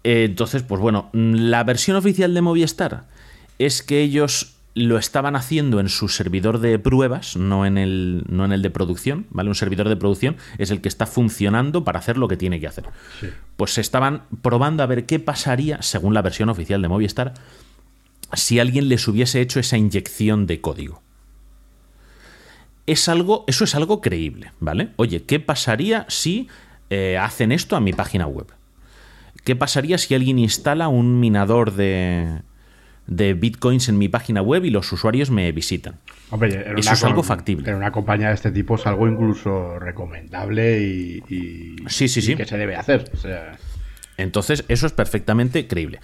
Entonces, 0.03 0.63
pues 0.63 0.81
bueno, 0.81 1.11
mm, 1.13 1.35
la 1.35 1.65
versión 1.65 1.97
oficial 1.97 2.33
de 2.33 2.41
Movistar 2.41 3.05
es 3.59 3.83
que 3.83 4.01
ellos 4.01 4.57
lo 4.75 4.99
estaban 4.99 5.35
haciendo 5.35 5.81
en 5.81 5.89
su 5.89 6.09
servidor 6.09 6.61
de 6.61 6.79
pruebas, 6.79 7.37
no 7.37 7.67
en 7.67 7.77
el, 7.77 8.25
no 8.29 8.45
en 8.45 8.53
el 8.53 8.63
de 8.63 8.71
producción, 8.71 9.27
¿vale? 9.31 9.49
Un 9.49 9.55
servidor 9.55 9.89
de 9.89 9.97
producción 9.97 10.37
es 10.59 10.71
el 10.71 10.81
que 10.81 10.89
está 10.89 11.07
funcionando 11.07 11.85
para 11.85 11.99
hacer 11.99 12.17
lo 12.17 12.29
que 12.29 12.37
tiene 12.37 12.61
que 12.61 12.69
hacer. 12.69 12.85
Sí. 13.21 13.29
Pues 13.57 13.75
se 13.75 13.81
estaban 13.81 14.23
probando 14.43 14.83
a 14.83 14.87
ver 14.87 15.07
qué 15.07 15.19
pasaría, 15.19 15.83
según 15.83 16.15
la 16.15 16.23
versión 16.23 16.49
oficial 16.49 16.81
de 16.83 16.89
Movistar, 16.89 17.35
si 18.33 18.61
alguien 18.61 18.89
les 18.89 19.09
hubiese 19.09 19.41
hecho 19.41 19.59
esa 19.59 19.77
inyección 19.77 20.47
de 20.47 20.61
código. 20.61 21.03
Es 22.87 23.09
algo, 23.09 23.45
eso 23.49 23.65
es 23.65 23.75
algo 23.75 24.01
creíble, 24.01 24.53
¿vale? 24.61 24.91
Oye, 24.97 25.25
¿qué 25.25 25.41
pasaría 25.41 26.07
si 26.09 26.49
eh, 26.91 27.19
hacen 27.19 27.53
esto 27.53 27.77
a 27.77 27.81
mi 27.81 27.93
página 27.93 28.27
web? 28.27 28.47
¿Qué 29.45 29.57
pasaría 29.57 29.99
si 29.99 30.15
alguien 30.15 30.39
instala 30.39 30.89
un 30.89 31.19
minador 31.19 31.73
de, 31.73 32.43
de 33.11 33.35
bitcoins 33.35 33.89
en 33.91 33.99
mi 33.99 34.09
página 34.09 34.41
web 34.41 34.65
y 34.65 34.71
los 34.71 34.91
usuarios 34.93 35.31
me 35.31 35.51
visitan? 35.53 35.97
Hombre, 36.31 36.65
Eso 36.79 36.93
es 36.93 37.05
algo 37.05 37.23
factible. 37.23 37.69
En 37.69 37.77
una 37.77 37.91
compañía 37.93 38.29
de 38.29 38.35
este 38.35 38.51
tipo 38.53 38.77
es 38.77 38.87
algo 38.87 39.07
incluso 39.09 39.79
recomendable 39.79 40.81
y, 40.81 41.23
y- 41.29 41.77
Sí, 41.89 42.09
sí, 42.09 42.21
y 42.21 42.23
sí. 42.23 42.37
que 42.37 42.47
se 42.47 42.57
debe 42.57 42.77
hacer. 42.77 43.11
O 43.13 43.17
sea, 43.19 43.59
Entonces, 44.17 44.65
eso 44.69 44.87
es 44.87 44.93
perfectamente 44.93 45.67
creíble. 45.67 46.01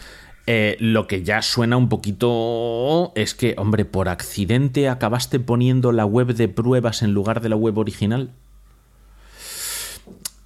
Eh, 0.49 0.77
lo 0.81 1.07
que 1.07 1.23
ya 1.23 1.43
suena 1.43 1.77
un 1.77 1.89
poquito 1.89 3.13
es 3.17 3.35
que, 3.35 3.55
hombre, 3.59 3.85
por 3.85 4.09
accidente 4.09 4.89
acabaste 4.89 5.41
poniendo 5.41 5.93
la 5.93 6.07
web 6.07 6.35
de 6.35 6.49
pruebas 6.49 7.03
en 7.03 7.13
lugar 7.15 7.41
de 7.41 7.49
la 7.49 7.57
web 7.57 7.79
original. 7.79 8.31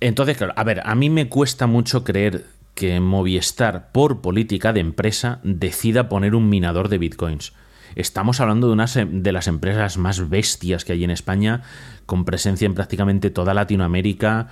Entonces, 0.00 0.36
claro, 0.38 0.52
a 0.56 0.64
ver, 0.64 0.80
a 0.84 0.94
mí 0.94 1.11
me 1.11 1.28
cuesta 1.28 1.66
mucho 1.66 2.04
creer 2.04 2.46
que 2.74 3.00
Movistar, 3.00 3.92
por 3.92 4.20
política 4.20 4.72
de 4.72 4.80
empresa, 4.80 5.40
decida 5.42 6.08
poner 6.08 6.34
un 6.34 6.48
minador 6.48 6.88
de 6.88 6.98
bitcoins. 6.98 7.52
Estamos 7.96 8.40
hablando 8.40 8.68
de 8.68 8.72
una 8.72 8.86
de 8.86 9.32
las 9.32 9.48
empresas 9.48 9.98
más 9.98 10.28
bestias 10.28 10.84
que 10.84 10.92
hay 10.92 11.04
en 11.04 11.10
España, 11.10 11.62
con 12.06 12.24
presencia 12.24 12.66
en 12.66 12.74
prácticamente 12.74 13.30
toda 13.30 13.54
Latinoamérica. 13.54 14.48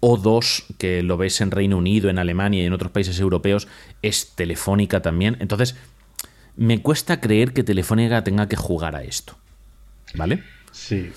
O2, 0.00 0.64
que 0.78 1.02
lo 1.02 1.16
ves 1.16 1.40
en 1.40 1.52
Reino 1.52 1.78
Unido, 1.78 2.10
en 2.10 2.18
Alemania 2.18 2.62
y 2.62 2.66
en 2.66 2.72
otros 2.72 2.90
países 2.90 3.20
europeos, 3.20 3.68
es 4.02 4.32
Telefónica 4.34 5.00
también. 5.00 5.36
Entonces, 5.38 5.76
me 6.56 6.82
cuesta 6.82 7.20
creer 7.20 7.52
que 7.52 7.62
Telefónica 7.62 8.24
tenga 8.24 8.48
que 8.48 8.56
jugar 8.56 8.96
a 8.96 9.04
esto. 9.04 9.36
¿Vale? 10.14 10.42
sí. 10.72 11.12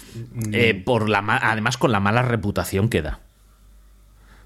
Eh, 0.51 0.73
por 0.73 1.09
la 1.09 1.19
además 1.41 1.77
con 1.77 1.91
la 1.91 1.99
mala 1.99 2.21
reputación 2.21 2.89
que 2.89 3.01
da. 3.01 3.19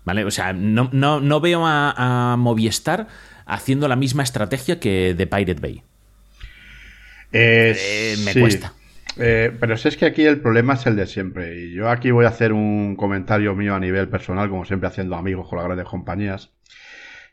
¿Vale? 0.09 0.25
O 0.25 0.31
sea, 0.31 0.53
no, 0.53 0.89
no- 0.91 1.19
no 1.19 1.39
veo 1.39 1.67
a, 1.67 1.93
a 2.33 2.35
Movistar 2.35 3.05
haciendo 3.45 3.87
la 3.87 3.95
misma 3.95 4.23
estrategia 4.23 4.79
que 4.79 5.13
de 5.13 5.27
Pirate 5.27 5.61
Bay. 5.61 5.83
Eh, 7.31 7.75
Eh, 7.77 8.15
me 8.25 8.33
sí. 8.33 8.39
cuesta. 8.39 8.73
Eh, 9.19 9.51
pero 9.59 9.77
si 9.77 9.87
es 9.87 9.97
que 9.97 10.07
aquí 10.07 10.23
el 10.25 10.41
problema 10.41 10.73
es 10.73 10.85
el 10.87 10.95
de 10.95 11.05
siempre. 11.05 11.59
Y 11.59 11.73
yo 11.73 11.89
aquí 11.89 12.09
voy 12.09 12.25
a 12.25 12.29
hacer 12.29 12.53
un 12.53 12.95
comentario 12.95 13.53
mío 13.53 13.75
a 13.75 13.79
nivel 13.79 14.07
personal, 14.09 14.49
como 14.49 14.65
siempre 14.65 14.87
haciendo 14.87 15.15
amigos 15.15 15.47
con 15.47 15.57
las 15.57 15.65
grandes 15.65 15.87
compañías. 15.87 16.49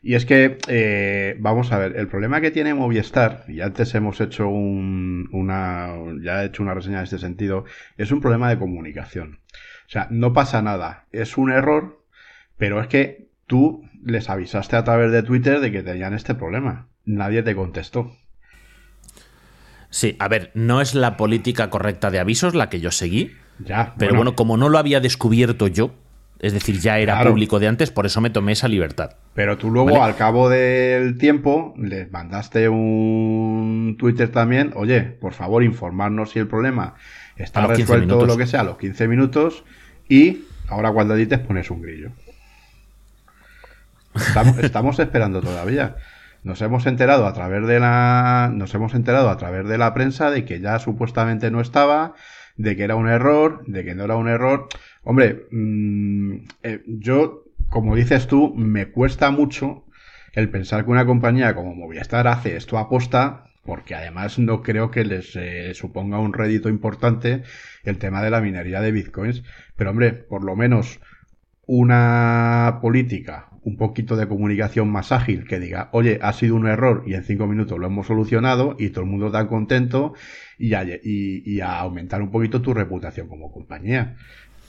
Y 0.03 0.15
es 0.15 0.25
que, 0.27 0.59
eh, 0.67 1.35
vamos 1.39 1.71
a 1.71 1.79
ver, 1.79 1.97
el 1.97 2.07
problema 2.07 2.41
que 2.41 2.51
tiene 2.51 2.75
Movistar, 2.75 3.45
y 3.47 3.61
antes 3.61 3.95
hemos 3.95 4.21
hecho 4.21 4.47
un- 4.47 5.29
una, 5.33 5.89
ya 6.23 6.43
he 6.43 6.47
hecho 6.47 6.61
una 6.63 6.75
reseña 6.75 6.99
en 6.99 7.05
este 7.05 7.17
sentido, 7.19 7.65
es 7.97 8.11
un 8.11 8.21
problema 8.21 8.49
de 8.49 8.59
comunicación. 8.59 9.39
O 9.87 9.89
sea, 9.89 10.07
no 10.11 10.33
pasa 10.33 10.61
nada, 10.61 11.05
es 11.11 11.37
un 11.37 11.51
error, 11.51 12.03
pero 12.57 12.81
es 12.81 12.87
que 12.87 13.27
tú 13.45 13.83
les 14.03 14.29
avisaste 14.29 14.75
a 14.75 14.83
través 14.83 15.11
de 15.11 15.23
Twitter 15.23 15.59
de 15.59 15.71
que 15.71 15.83
tenían 15.83 16.13
este 16.13 16.35
problema. 16.35 16.87
Nadie 17.05 17.43
te 17.43 17.55
contestó. 17.55 18.11
Sí, 19.89 20.15
a 20.19 20.27
ver, 20.27 20.51
no 20.53 20.81
es 20.81 20.95
la 20.95 21.15
política 21.17 21.69
correcta 21.69 22.11
de 22.11 22.19
avisos 22.19 22.55
la 22.55 22.69
que 22.69 22.79
yo 22.81 22.91
seguí, 22.91 23.31
Ya, 23.65 23.95
pero 23.97 24.15
bueno, 24.15 24.35
como 24.35 24.55
no 24.57 24.69
lo 24.69 24.77
había 24.77 24.99
descubierto 24.99 25.67
yo, 25.67 25.91
Es 26.39 26.53
decir, 26.53 26.79
ya 26.79 26.99
era 26.99 27.15
Claro. 27.15 27.31
público 27.31 27.57
de 27.57 27.67
antes, 27.67 27.89
por 27.89 28.05
eso 28.05 28.21
me 28.21 28.29
tomé 28.29 28.51
esa 28.51 28.67
libertad. 28.67 29.15
Pero 29.33 29.57
tú 29.57 29.71
luego, 29.71 29.93
Vale. 29.93 30.03
al 30.03 30.15
cabo 30.15 30.49
del 30.49 31.17
tiempo, 31.17 31.73
les 31.79 32.11
mandaste 32.11 32.69
un 32.69 33.95
Twitter 33.97 34.29
también, 34.29 34.71
oye, 34.75 35.01
por 35.01 35.33
favor, 35.33 35.63
informarnos 35.63 36.29
si 36.29 36.37
el 36.37 36.47
problema 36.47 36.93
está 37.37 37.61
A 37.61 37.67
los 37.69 37.77
15 37.77 37.91
resuelto 37.91 38.19
o 38.19 38.25
lo 38.27 38.37
que 38.37 38.45
sea 38.45 38.59
a 38.61 38.63
los 38.65 38.77
15 38.77 39.07
minutos 39.07 39.63
y 40.07 40.41
ahora 40.67 40.91
cuando 40.91 41.15
edites 41.15 41.39
pones 41.39 41.71
un 41.71 41.81
grillo. 41.81 42.11
Estamos, 44.17 44.99
esperando 44.99 45.41
todavía. 45.41 45.95
Nos 46.43 46.61
hemos 46.61 46.85
enterado 46.85 47.25
a 47.25 47.33
través 47.33 47.67
de 47.67 47.79
la 47.79 48.51
nos 48.53 48.73
hemos 48.73 48.93
enterado 48.93 49.29
a 49.29 49.37
través 49.37 49.67
de 49.67 49.77
la 49.77 49.93
prensa 49.93 50.29
de 50.31 50.45
que 50.45 50.59
ya 50.59 50.79
supuestamente 50.79 51.51
no 51.51 51.61
estaba, 51.61 52.13
de 52.55 52.75
que 52.75 52.83
era 52.83 52.95
un 52.95 53.07
error, 53.07 53.63
de 53.67 53.83
que 53.83 53.95
no 53.95 54.03
era 54.05 54.15
un 54.15 54.27
error. 54.27 54.67
Hombre, 55.03 55.47
mm, 55.51 56.35
eh, 56.63 56.83
yo, 56.87 57.43
como 57.69 57.95
dices 57.95 58.27
tú, 58.27 58.53
me 58.55 58.87
cuesta 58.87 59.31
mucho 59.31 59.85
el 60.33 60.49
pensar 60.49 60.85
que 60.85 60.91
una 60.91 61.05
compañía 61.05 61.55
como 61.55 61.75
Movistar 61.75 62.27
hace 62.27 62.55
esto 62.55 62.77
a 62.77 62.89
posta, 62.89 63.45
porque 63.65 63.95
además 63.95 64.39
no 64.39 64.63
creo 64.63 64.91
que 64.91 65.03
les 65.03 65.35
eh, 65.35 65.73
suponga 65.73 66.19
un 66.19 66.33
rédito 66.33 66.69
importante 66.69 67.43
el 67.83 67.97
tema 67.97 68.23
de 68.23 68.29
la 68.29 68.39
minería 68.39 68.81
de 68.81 68.91
bitcoins. 68.91 69.43
Pero 69.75 69.89
hombre, 69.89 70.13
por 70.13 70.43
lo 70.43 70.55
menos 70.55 70.99
una 71.67 72.79
política, 72.81 73.49
un 73.63 73.77
poquito 73.77 74.15
de 74.15 74.27
comunicación 74.27 74.89
más 74.89 75.11
ágil 75.11 75.45
que 75.45 75.59
diga, 75.59 75.89
oye, 75.91 76.19
ha 76.21 76.33
sido 76.33 76.55
un 76.55 76.67
error 76.67 77.03
y 77.05 77.13
en 77.15 77.23
cinco 77.23 77.47
minutos 77.47 77.77
lo 77.77 77.87
hemos 77.87 78.07
solucionado 78.07 78.75
y 78.79 78.89
todo 78.89 79.03
el 79.03 79.09
mundo 79.11 79.27
está 79.27 79.47
contento 79.47 80.13
y 80.57 80.73
a, 80.73 80.83
y, 80.85 81.43
y 81.45 81.59
a 81.61 81.79
aumentar 81.79 82.21
un 82.21 82.31
poquito 82.31 82.61
tu 82.61 82.73
reputación 82.73 83.27
como 83.27 83.51
compañía. 83.51 84.15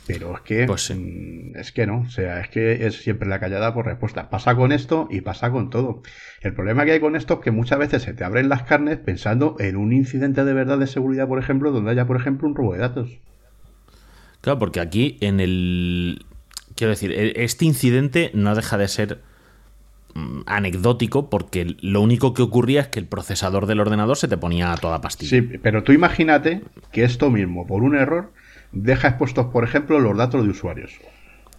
Pero 0.07 0.34
es 0.34 0.40
que, 0.40 0.66
Pues 0.66 0.86
sí. 0.86 0.94
mm, 0.94 1.57
es 1.57 1.70
que 1.72 1.86
no, 1.86 2.01
o 2.01 2.09
sea, 2.11 2.40
es 2.40 2.49
que 2.49 2.86
es 2.86 2.96
siempre 3.03 3.28
la 3.28 3.40
callada 3.40 3.74
por 3.74 3.86
respuesta. 3.86 4.30
Pasa 4.30 4.57
con 4.57 4.72
esto 4.72 5.07
y 5.11 5.20
pasa 5.20 5.51
con 5.51 5.68
todo. 5.70 6.03
El 6.40 6.55
problema 6.55 6.84
que 6.86 6.92
hay 6.92 7.01
con 7.01 7.14
esto 7.14 7.34
es 7.34 7.40
que 7.40 7.51
muchas 7.51 7.78
veces 7.78 8.03
se 8.03 8.14
te 8.14 8.24
abren 8.24 8.49
las 8.49 8.62
carnes 8.62 8.99
pensando 8.99 9.57
en 9.61 9.76
un 9.76 9.92
incidente 9.92 10.44
de 10.44 10.55
verdad 10.55 10.78
de 10.78 10.86
seguridad, 10.86 11.28
por 11.28 11.38
ejemplo, 11.38 11.70
donde 11.72 11.90
haya, 11.90 12.07
por 12.07 12.16
ejemplo, 12.16 12.49
un 12.49 12.55
robo 12.57 12.72
de 12.72 12.78
datos. 12.80 13.20
Claro, 14.40 14.59
porque 14.59 14.80
aquí 14.80 15.18
en 15.20 15.40
el. 15.40 16.24
Quiero 16.79 16.93
decir, 16.93 17.11
e- 17.11 17.43
este 17.43 17.64
incidente 17.64 18.31
no 18.35 18.55
deja 18.55 18.79
de 18.79 18.87
ser 18.87 19.18
mm, 20.14 20.43
anecdótico 20.47 21.29
porque 21.29 21.74
lo 21.81 22.01
único 22.01 22.35
que 22.35 22.43
ocurría 22.43 22.83
es 22.83 22.87
que 22.87 23.01
el 23.01 23.07
procesador 23.07 23.66
del 23.66 23.81
ordenador 23.81 24.16
se 24.16 24.29
te 24.29 24.37
ponía 24.37 24.72
a 24.72 24.76
toda 24.76 25.01
pastilla. 25.01 25.31
Sí, 25.31 25.43
pero 25.43 25.83
tú 25.83 25.91
imagínate 25.91 26.62
que 26.93 27.03
esto 27.03 27.31
mismo, 27.31 27.66
por 27.66 27.83
un 27.83 27.97
error, 27.97 28.33
deja 28.70 29.09
expuestos, 29.09 29.47
por 29.47 29.64
ejemplo, 29.64 29.99
los 29.99 30.16
datos 30.16 30.45
de 30.45 30.51
usuarios. 30.51 30.93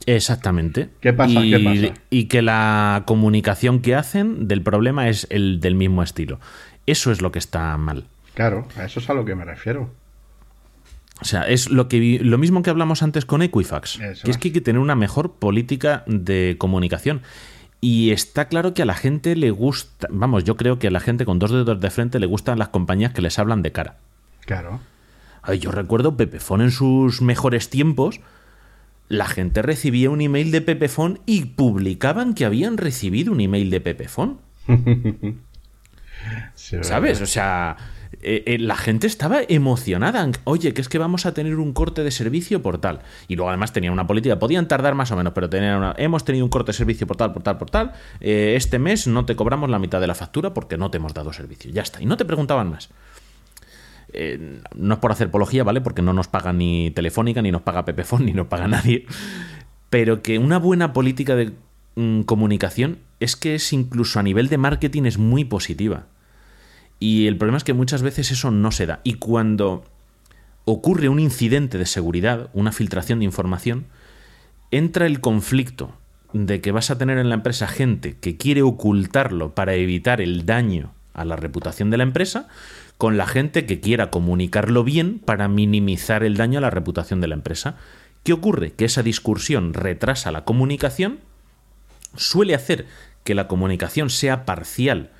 Exactamente. 0.05 0.89
¿Qué 1.01 1.11
pasa? 1.11 1.45
Y, 1.45 1.51
¿Qué 1.51 1.59
pasa? 1.59 2.01
y 2.09 2.25
que 2.25 2.41
la 2.41 3.03
comunicación 3.05 3.81
que 3.81 3.95
hacen 3.95 4.47
del 4.47 4.61
problema 4.63 5.09
es 5.09 5.27
el 5.29 5.59
del 5.59 5.75
mismo 5.75 6.01
estilo. 6.01 6.39
Eso 6.85 7.11
es 7.11 7.21
lo 7.21 7.33
que 7.33 7.39
está 7.39 7.75
mal. 7.77 8.05
Claro, 8.35 8.69
a 8.77 8.85
eso 8.85 9.01
es 9.01 9.09
a 9.09 9.13
lo 9.13 9.25
que 9.25 9.35
me 9.35 9.43
refiero. 9.43 9.91
O 11.21 11.25
sea, 11.25 11.43
es 11.43 11.69
lo, 11.69 11.87
que, 11.89 12.19
lo 12.21 12.37
mismo 12.37 12.61
que 12.61 12.69
hablamos 12.69 13.03
antes 13.03 13.25
con 13.25 13.41
Equifax, 13.41 13.99
Eso 13.99 14.23
que 14.23 14.31
es 14.31 14.37
que 14.37 14.47
hay 14.49 14.53
que 14.53 14.61
tener 14.61 14.79
una 14.79 14.95
mejor 14.95 15.33
política 15.33 16.03
de 16.07 16.55
comunicación. 16.57 17.21
Y 17.81 18.11
está 18.11 18.47
claro 18.47 18.73
que 18.73 18.81
a 18.81 18.85
la 18.85 18.93
gente 18.93 19.35
le 19.35 19.51
gusta, 19.51 20.07
vamos, 20.11 20.43
yo 20.43 20.57
creo 20.57 20.79
que 20.79 20.87
a 20.87 20.91
la 20.91 20.99
gente 20.99 21.25
con 21.25 21.39
dos 21.39 21.51
dedos 21.51 21.79
de 21.79 21.89
frente 21.89 22.19
le 22.19 22.25
gustan 22.25 22.59
las 22.59 22.69
compañías 22.69 23.13
que 23.13 23.21
les 23.21 23.39
hablan 23.39 23.61
de 23.61 23.71
cara. 23.71 23.97
Claro. 24.45 24.79
Ay, 25.41 25.59
yo 25.59 25.71
recuerdo 25.71 26.17
Pepefon 26.17 26.61
en 26.61 26.71
sus 26.71 27.21
mejores 27.21 27.69
tiempos, 27.69 28.19
la 29.07 29.25
gente 29.25 29.61
recibía 29.61 30.09
un 30.09 30.21
email 30.21 30.51
de 30.51 30.61
Pepefon 30.61 31.19
y 31.25 31.45
publicaban 31.45 32.33
que 32.33 32.45
habían 32.45 32.77
recibido 32.77 33.31
un 33.31 33.41
email 33.41 33.69
de 33.69 33.81
Pepefon. 33.81 34.39
Sí, 36.53 36.75
es 36.75 36.87
¿Sabes? 36.87 37.21
O 37.21 37.25
sea, 37.25 37.77
eh, 38.21 38.43
eh, 38.47 38.57
la 38.59 38.75
gente 38.75 39.07
estaba 39.07 39.41
emocionada. 39.47 40.29
Oye, 40.43 40.73
que 40.73 40.81
es 40.81 40.89
que 40.89 40.97
vamos 40.97 41.25
a 41.25 41.33
tener 41.33 41.55
un 41.55 41.73
corte 41.73 42.03
de 42.03 42.11
servicio 42.11 42.61
por 42.61 42.79
tal. 42.79 43.01
Y 43.27 43.35
luego 43.35 43.49
además 43.49 43.71
tenían 43.71 43.93
una 43.93 44.07
política. 44.07 44.39
Podían 44.39 44.67
tardar 44.67 44.95
más 44.95 45.11
o 45.11 45.15
menos, 45.15 45.33
pero 45.33 45.49
tenían 45.49 45.77
una... 45.77 45.93
hemos 45.97 46.25
tenido 46.25 46.45
un 46.45 46.49
corte 46.49 46.71
de 46.71 46.77
servicio 46.77 47.07
por 47.07 47.17
tal, 47.17 47.33
por 47.33 47.43
tal, 47.43 47.57
por 47.57 47.69
tal. 47.69 47.93
Eh, 48.19 48.53
este 48.55 48.79
mes 48.79 49.07
no 49.07 49.25
te 49.25 49.35
cobramos 49.35 49.69
la 49.69 49.79
mitad 49.79 50.01
de 50.01 50.07
la 50.07 50.15
factura 50.15 50.53
porque 50.53 50.77
no 50.77 50.91
te 50.91 50.97
hemos 50.97 51.13
dado 51.13 51.31
servicio. 51.33 51.71
Ya 51.71 51.81
está. 51.81 52.01
Y 52.01 52.05
no 52.05 52.17
te 52.17 52.25
preguntaban 52.25 52.69
más. 52.69 52.89
No 54.75 54.93
es 54.95 54.99
por 54.99 55.11
hacer 55.11 55.27
apología, 55.27 55.63
¿vale? 55.63 55.81
Porque 55.81 56.01
no 56.01 56.13
nos 56.13 56.27
paga 56.27 56.51
ni 56.51 56.89
Telefónica, 56.91 57.43
ni 57.43 57.51
nos 57.51 57.61
paga 57.61 57.85
Pepefon, 57.85 58.25
ni 58.27 58.33
nos 58.33 58.47
paga 58.47 58.67
nadie. 58.67 59.05
Pero 59.89 60.23
que 60.23 60.39
una 60.39 60.57
buena 60.57 60.93
política 60.93 61.35
de 61.35 61.53
mm, 61.95 62.21
comunicación 62.21 62.97
es 63.19 63.35
que 63.35 63.55
es 63.55 63.71
incluso 63.71 64.19
a 64.19 64.23
nivel 64.23 64.49
de 64.49 64.57
marketing 64.57 65.03
es 65.03 65.17
muy 65.17 65.45
positiva. 65.45 66.07
Y 66.99 67.27
el 67.27 67.37
problema 67.37 67.57
es 67.57 67.63
que 67.63 67.73
muchas 67.73 68.01
veces 68.01 68.31
eso 68.31 68.51
no 68.51 68.71
se 68.71 68.85
da. 68.85 68.99
Y 69.03 69.15
cuando 69.15 69.85
ocurre 70.65 71.09
un 71.09 71.19
incidente 71.19 71.77
de 71.77 71.85
seguridad, 71.85 72.49
una 72.53 72.71
filtración 72.71 73.19
de 73.19 73.25
información, 73.25 73.87
entra 74.71 75.05
el 75.05 75.21
conflicto 75.21 75.93
de 76.33 76.61
que 76.61 76.71
vas 76.71 76.91
a 76.91 76.97
tener 76.97 77.17
en 77.17 77.29
la 77.29 77.35
empresa 77.35 77.67
gente 77.67 78.17
que 78.17 78.37
quiere 78.37 78.61
ocultarlo 78.61 79.55
para 79.55 79.73
evitar 79.73 80.21
el 80.21 80.45
daño 80.45 80.93
a 81.13 81.25
la 81.25 81.35
reputación 81.35 81.89
de 81.89 81.97
la 81.97 82.03
empresa, 82.03 82.47
con 82.97 83.17
la 83.17 83.25
gente 83.25 83.65
que 83.65 83.79
quiera 83.79 84.11
comunicarlo 84.11 84.83
bien 84.83 85.19
para 85.19 85.47
minimizar 85.47 86.23
el 86.23 86.37
daño 86.37 86.59
a 86.59 86.61
la 86.61 86.69
reputación 86.69 87.21
de 87.21 87.27
la 87.27 87.35
empresa. 87.35 87.77
¿Qué 88.23 88.33
ocurre? 88.33 88.73
Que 88.73 88.85
esa 88.85 89.03
discusión 89.03 89.73
retrasa 89.73 90.31
la 90.31 90.43
comunicación, 90.45 91.19
suele 92.15 92.53
hacer 92.53 92.85
que 93.23 93.35
la 93.35 93.47
comunicación 93.47 94.09
sea 94.09 94.45
parcial, 94.45 95.11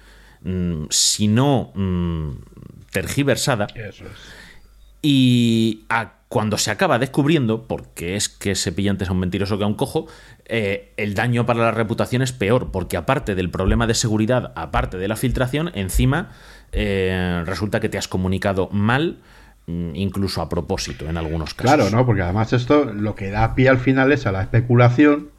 mm, 0.44 0.86
si 0.90 1.28
no 1.28 1.72
mm, 1.76 2.32
tergiversada, 2.92 3.68
Eso 3.76 4.06
es. 4.06 4.12
y 5.02 5.86
a- 5.90 6.14
cuando 6.30 6.60
se 6.60 6.70
acaba 6.70 7.00
descubriendo, 7.00 7.64
porque 7.68 8.16
es 8.16 8.30
que 8.30 8.54
se 8.54 8.72
pilla 8.72 8.92
antes 8.92 9.10
a 9.10 9.14
un 9.14 9.20
mentiroso 9.20 9.58
que 9.58 9.64
a 9.64 9.68
un 9.68 9.74
cojo, 9.74 10.06
eh, 10.46 10.94
el 10.96 11.16
daño 11.16 11.48
para 11.48 11.62
la 11.64 11.72
reputación 11.72 12.22
es 12.22 12.32
peor, 12.34 12.70
porque 12.72 12.98
aparte 12.98 13.34
del 13.34 13.50
problema 13.50 13.88
de 13.88 13.96
seguridad, 13.96 14.52
aparte 14.56 14.98
de 14.98 15.08
la 15.08 15.16
filtración, 15.16 15.72
encima 15.74 16.30
eh, 16.72 17.42
resulta 17.48 17.80
que 17.80 17.90
te 17.90 17.98
has 17.98 18.08
comunicado 18.08 18.70
mal, 18.72 19.18
mm, 19.66 19.96
incluso 19.96 20.44
a 20.44 20.50
propósito 20.50 21.10
en 21.10 21.18
algunos 21.18 21.56
casos. 21.56 21.74
Claro, 21.76 21.90
¿no? 21.90 22.06
Porque 22.06 22.22
además 22.22 22.54
esto 22.54 22.86
lo 22.86 23.16
que 23.16 23.32
da 23.32 23.56
pie 23.56 23.70
al 23.70 23.80
final 23.80 24.12
es 24.12 24.28
a 24.28 24.32
la 24.32 24.44
especulación 24.44 25.32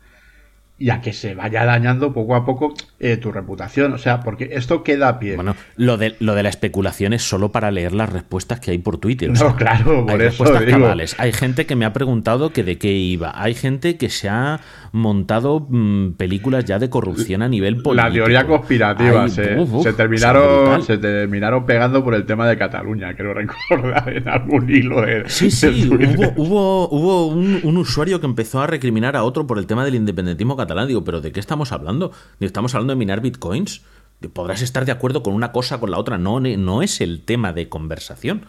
y 0.81 0.89
a 0.89 1.03
que 1.03 1.13
se 1.13 1.35
vaya 1.35 1.67
dañando 1.67 2.11
poco 2.15 2.35
a 2.35 2.45
poco 2.47 2.73
eh, 2.99 3.19
tu 3.19 3.31
reputación. 3.31 3.93
O 3.93 3.99
sea, 3.99 4.21
porque 4.21 4.49
esto 4.53 4.83
queda 4.83 5.09
a 5.09 5.19
pie. 5.19 5.37
Bueno, 5.37 5.55
lo 5.77 5.99
de, 5.99 6.17
lo 6.21 6.35
de 6.35 6.43
la 6.43 6.49
especulación 6.49 7.13
es 7.13 7.23
solo 7.23 7.53
para 7.53 7.71
leer 7.71 7.93
las 7.93 8.11
respuestas 8.11 8.61
que 8.61 8.71
hay 8.71 8.79
por 8.79 8.97
Twitter. 8.97 9.29
o 9.29 9.33
No, 9.35 9.39
sea, 9.39 9.55
claro, 9.57 10.07
por 10.07 10.11
hay 10.11 10.17
eso 10.17 10.43
respuestas 10.45 10.67
digo. 10.67 10.79
cabales. 10.81 11.15
Hay 11.19 11.33
gente 11.35 11.67
que 11.67 11.77
me 11.77 11.85
ha 11.85 11.93
preguntado 11.93 12.51
que 12.55 12.65
de 12.65 12.79
qué 12.79 12.93
iba. 12.93 13.31
Hay 13.41 13.53
gente 13.55 13.99
que 13.99 14.09
se 14.09 14.31
ha 14.31 14.61
montado 14.93 15.67
mm, 15.69 16.13
películas 16.13 16.65
ya 16.65 16.79
de 16.79 16.89
corrupción 16.89 17.43
a 17.43 17.49
nivel 17.51 17.83
político. 17.83 18.09
la 18.09 18.13
teoría 18.13 18.47
conspirativa 18.47 19.29
se, 19.29 19.59
uf, 19.59 19.71
uf, 19.75 19.83
se 19.83 19.91
o 19.91 19.93
sea, 19.93 19.93
terminaron 19.93 20.83
se 20.83 20.97
terminaron 20.97 21.67
pegando 21.67 22.03
por 22.03 22.15
el 22.15 22.25
tema 22.25 22.49
de 22.49 22.57
Cataluña, 22.57 23.15
creo 23.15 23.35
recordar 23.35 24.17
en 24.17 24.27
algún 24.27 24.69
hilo 24.71 25.03
de 25.03 25.25
Sí, 25.29 25.51
sí, 25.51 25.91
hubo, 26.37 26.89
hubo 26.89 27.27
un, 27.27 27.61
un 27.63 27.77
usuario 27.77 28.19
que 28.19 28.27
empezó 28.27 28.63
a 28.63 28.67
recriminar 28.67 29.15
a 29.15 29.25
otro 29.25 29.47
por 29.47 29.59
el 29.59 29.67
tema 29.67 29.85
del 29.85 29.95
independentismo 29.95 30.57
catalán. 30.57 30.70
Digo, 30.87 31.05
¿pero 31.05 31.21
de 31.21 31.33
qué 31.33 31.41
estamos 31.41 31.73
hablando? 31.73 32.13
Digo, 32.39 32.47
¿Estamos 32.47 32.75
hablando 32.75 32.93
de 32.93 32.97
minar 32.99 33.21
bitcoins? 33.21 33.83
Digo, 34.21 34.33
Podrás 34.35 34.63
estar 34.63 34.85
de 34.85 34.93
acuerdo 34.93 35.23
con 35.23 35.35
una 35.35 35.53
cosa, 35.53 35.79
con 35.81 35.91
la 35.91 35.99
otra. 35.99 36.19
No, 36.19 36.41
no 36.41 36.83
es 36.83 37.01
el 37.01 37.23
tema 37.23 37.53
de 37.53 37.69
conversación. 37.69 38.47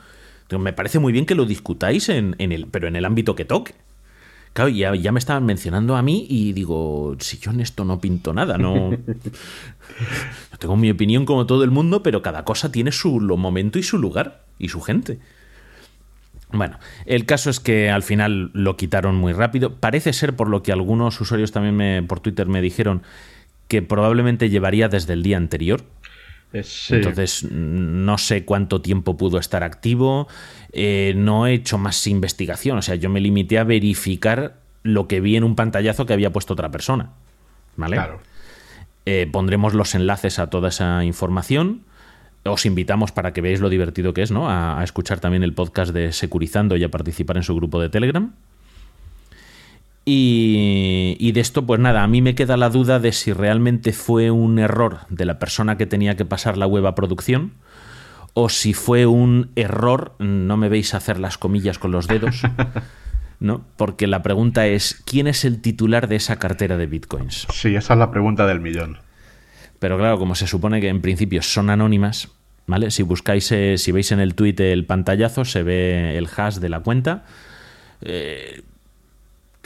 Digo, 0.49 0.61
Me 0.61 0.73
parece 0.73 0.99
muy 0.99 1.13
bien 1.13 1.25
que 1.25 1.35
lo 1.35 1.45
discutáis, 1.45 2.09
en, 2.09 2.35
en 2.39 2.51
el, 2.51 2.67
pero 2.67 2.87
en 2.87 2.95
el 2.95 3.05
ámbito 3.05 3.35
que 3.35 3.45
toque. 3.45 3.73
Claro, 4.53 4.69
ya, 4.69 4.93
ya 4.95 5.13
me 5.13 5.19
estaban 5.19 5.45
mencionando 5.45 5.95
a 5.95 6.01
mí 6.01 6.25
y 6.29 6.51
digo, 6.51 7.15
si 7.19 7.37
yo 7.37 7.51
en 7.51 7.61
esto 7.61 7.85
no 7.85 8.01
pinto 8.01 8.33
nada, 8.33 8.57
no... 8.57 8.89
Tengo 10.59 10.75
mi 10.75 10.91
opinión 10.91 11.25
como 11.25 11.45
todo 11.45 11.63
el 11.63 11.71
mundo, 11.71 12.03
pero 12.03 12.21
cada 12.21 12.43
cosa 12.43 12.71
tiene 12.71 12.91
su 12.91 13.19
lo- 13.21 13.37
momento 13.37 13.79
y 13.79 13.83
su 13.83 13.97
lugar 13.97 14.43
y 14.59 14.67
su 14.69 14.81
gente. 14.81 15.19
Bueno, 16.53 16.77
el 17.05 17.25
caso 17.25 17.49
es 17.49 17.59
que 17.59 17.89
al 17.89 18.03
final 18.03 18.51
lo 18.53 18.77
quitaron 18.77 19.15
muy 19.15 19.33
rápido. 19.33 19.75
Parece 19.75 20.13
ser, 20.13 20.35
por 20.35 20.49
lo 20.49 20.63
que 20.63 20.71
algunos 20.71 21.19
usuarios 21.21 21.51
también 21.51 21.75
me, 21.75 22.03
por 22.03 22.19
Twitter 22.19 22.47
me 22.47 22.61
dijeron, 22.61 23.03
que 23.67 23.81
probablemente 23.81 24.49
llevaría 24.49 24.89
desde 24.89 25.13
el 25.13 25.23
día 25.23 25.37
anterior. 25.37 25.83
Eh, 26.53 26.63
sí. 26.63 26.95
Entonces, 26.95 27.49
no 27.49 28.17
sé 28.17 28.43
cuánto 28.43 28.81
tiempo 28.81 29.15
pudo 29.17 29.37
estar 29.37 29.63
activo. 29.63 30.27
eh, 30.73 31.13
no 31.15 31.47
he 31.47 31.53
hecho 31.53 31.77
más 31.77 32.05
investigación. 32.07 32.77
O 32.77 32.81
sea, 32.81 32.95
yo 32.95 33.09
me 33.09 33.21
limité 33.21 33.59
a 33.59 33.63
verificar 33.63 34.57
lo 34.83 35.07
que 35.07 35.21
vi 35.21 35.35
en 35.35 35.43
un 35.43 35.55
pantallazo 35.55 36.05
que 36.05 36.13
había 36.13 36.31
puesto 36.31 36.53
otra 36.53 36.69
persona. 36.69 37.11
¿Vale? 37.77 37.95
claro. 37.95 38.19
Eh, 39.05 39.27
pondremos 39.31 39.73
los 39.73 39.95
enlaces 39.95 40.37
a 40.37 40.47
toda 40.47 40.69
esa 40.69 41.03
información. 41.03 41.81
Os 42.43 42.65
invitamos 42.65 43.11
para 43.11 43.33
que 43.33 43.41
veáis 43.41 43.59
lo 43.59 43.69
divertido 43.69 44.13
que 44.13 44.23
es, 44.23 44.31
¿no? 44.31 44.49
A, 44.49 44.79
a 44.79 44.83
escuchar 44.83 45.19
también 45.19 45.43
el 45.43 45.53
podcast 45.53 45.93
de 45.93 46.11
Securizando 46.11 46.75
y 46.75 46.83
a 46.83 46.89
participar 46.89 47.37
en 47.37 47.43
su 47.43 47.55
grupo 47.55 47.79
de 47.79 47.89
Telegram. 47.89 48.33
Y, 50.03 51.15
y, 51.19 51.31
de 51.31 51.41
esto, 51.41 51.65
pues 51.65 51.79
nada, 51.79 52.01
a 52.01 52.07
mí 52.07 52.23
me 52.23 52.33
queda 52.33 52.57
la 52.57 52.69
duda 52.69 52.99
de 52.99 53.11
si 53.11 53.33
realmente 53.33 53.93
fue 53.93 54.31
un 54.31 54.57
error 54.57 55.01
de 55.09 55.25
la 55.25 55.37
persona 55.37 55.77
que 55.77 55.85
tenía 55.85 56.15
que 56.15 56.25
pasar 56.25 56.57
la 56.57 56.65
web 56.65 56.87
a 56.87 56.95
producción 56.95 57.51
o 58.33 58.49
si 58.49 58.73
fue 58.73 59.05
un 59.05 59.51
error, 59.55 60.15
no 60.19 60.57
me 60.57 60.69
veis 60.69 60.93
hacer 60.93 61.19
las 61.19 61.37
comillas 61.37 61.79
con 61.79 61.91
los 61.91 62.07
dedos, 62.07 62.41
¿no? 63.39 63.65
Porque 63.77 64.07
la 64.07 64.23
pregunta 64.23 64.67
es, 64.67 65.01
¿quién 65.05 65.27
es 65.27 65.43
el 65.45 65.61
titular 65.61 66.07
de 66.07 66.15
esa 66.15 66.37
cartera 66.37 66.77
de 66.77 66.85
bitcoins? 66.85 67.47
Sí, 67.51 67.75
esa 67.75 67.93
es 67.93 67.99
la 67.99 68.11
pregunta 68.11 68.47
del 68.47 68.61
millón. 68.61 68.99
Pero 69.81 69.97
claro, 69.97 70.19
como 70.19 70.35
se 70.35 70.45
supone 70.45 70.79
que 70.79 70.89
en 70.89 71.01
principio 71.01 71.41
son 71.41 71.71
anónimas, 71.71 72.27
¿vale? 72.67 72.91
Si 72.91 73.01
buscáis, 73.01 73.51
eh, 73.51 73.79
si 73.79 73.91
veis 73.91 74.11
en 74.11 74.19
el 74.19 74.35
tweet 74.35 74.53
el 74.59 74.85
pantallazo, 74.85 75.43
se 75.43 75.63
ve 75.63 76.19
el 76.19 76.29
hash 76.37 76.57
de 76.57 76.69
la 76.69 76.81
cuenta. 76.81 77.25
Eh, 78.03 78.61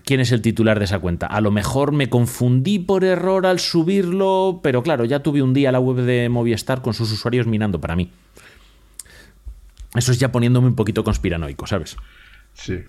quién 0.06 0.22
es 0.22 0.32
el 0.32 0.42
titular 0.42 0.80
de 0.80 0.86
esa 0.86 1.00
cuenta. 1.00 1.28
A 1.28 1.42
lo 1.42 1.52
mejor 1.52 1.92
me 1.92 2.10
confundí 2.10 2.80
por 2.80 3.04
error 3.04 3.46
al 3.46 3.60
subirlo, 3.60 4.62
pero 4.64 4.84
claro, 4.84 5.04
ya 5.04 5.20
tuve 5.20 5.42
un 5.42 5.54
día 5.54 5.74
la 5.74 5.82
web 5.82 6.06
de 6.06 6.30
Movistar 6.30 6.82
con 6.82 6.94
sus 6.94 7.12
usuarios 7.12 7.46
minando 7.46 7.82
para 7.82 7.98
mí. 7.98 8.10
Eso 9.96 10.14
es 10.14 10.18
ya 10.18 10.32
poniéndome 10.32 10.68
un 10.68 10.76
poquito 10.76 11.04
conspiranoico, 11.04 11.68
¿sabes? 11.68 11.98
Sí. 12.54 12.86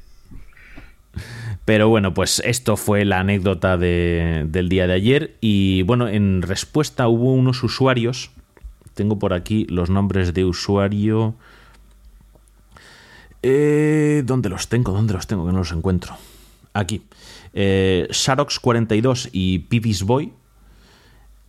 Pero 1.67 1.89
bueno, 1.89 2.15
pues 2.15 2.41
esto 2.45 2.77
fue 2.77 3.05
la 3.05 3.19
anécdota 3.19 3.77
de, 3.77 4.47
del 4.49 4.69
día 4.69 4.87
de 4.87 4.93
ayer. 4.93 5.37
Y 5.41 5.83
bueno, 5.83 6.07
en 6.07 6.43
respuesta 6.43 7.09
hubo 7.09 7.33
unos 7.33 7.65
usuarios. 7.65 8.31
Tengo 8.95 9.19
por 9.19 9.35
aquí 9.35 9.67
los 9.69 9.91
nombres 9.91 10.33
de 10.33 10.45
usuario. 10.45 11.35
Eh, 13.43 14.23
¿Dónde 14.25 14.49
los 14.49 14.69
tengo? 14.69 14.93
¿Dónde 14.93 15.15
los 15.15 15.27
tengo? 15.27 15.45
Que 15.45 15.53
no 15.53 15.59
los 15.59 15.73
encuentro. 15.73 16.17
Aquí. 16.73 17.03
Eh, 17.53 18.07
Sharox42 18.11 19.31
y 19.33 19.59
Pibis 19.59 20.05
Boy. 20.05 20.33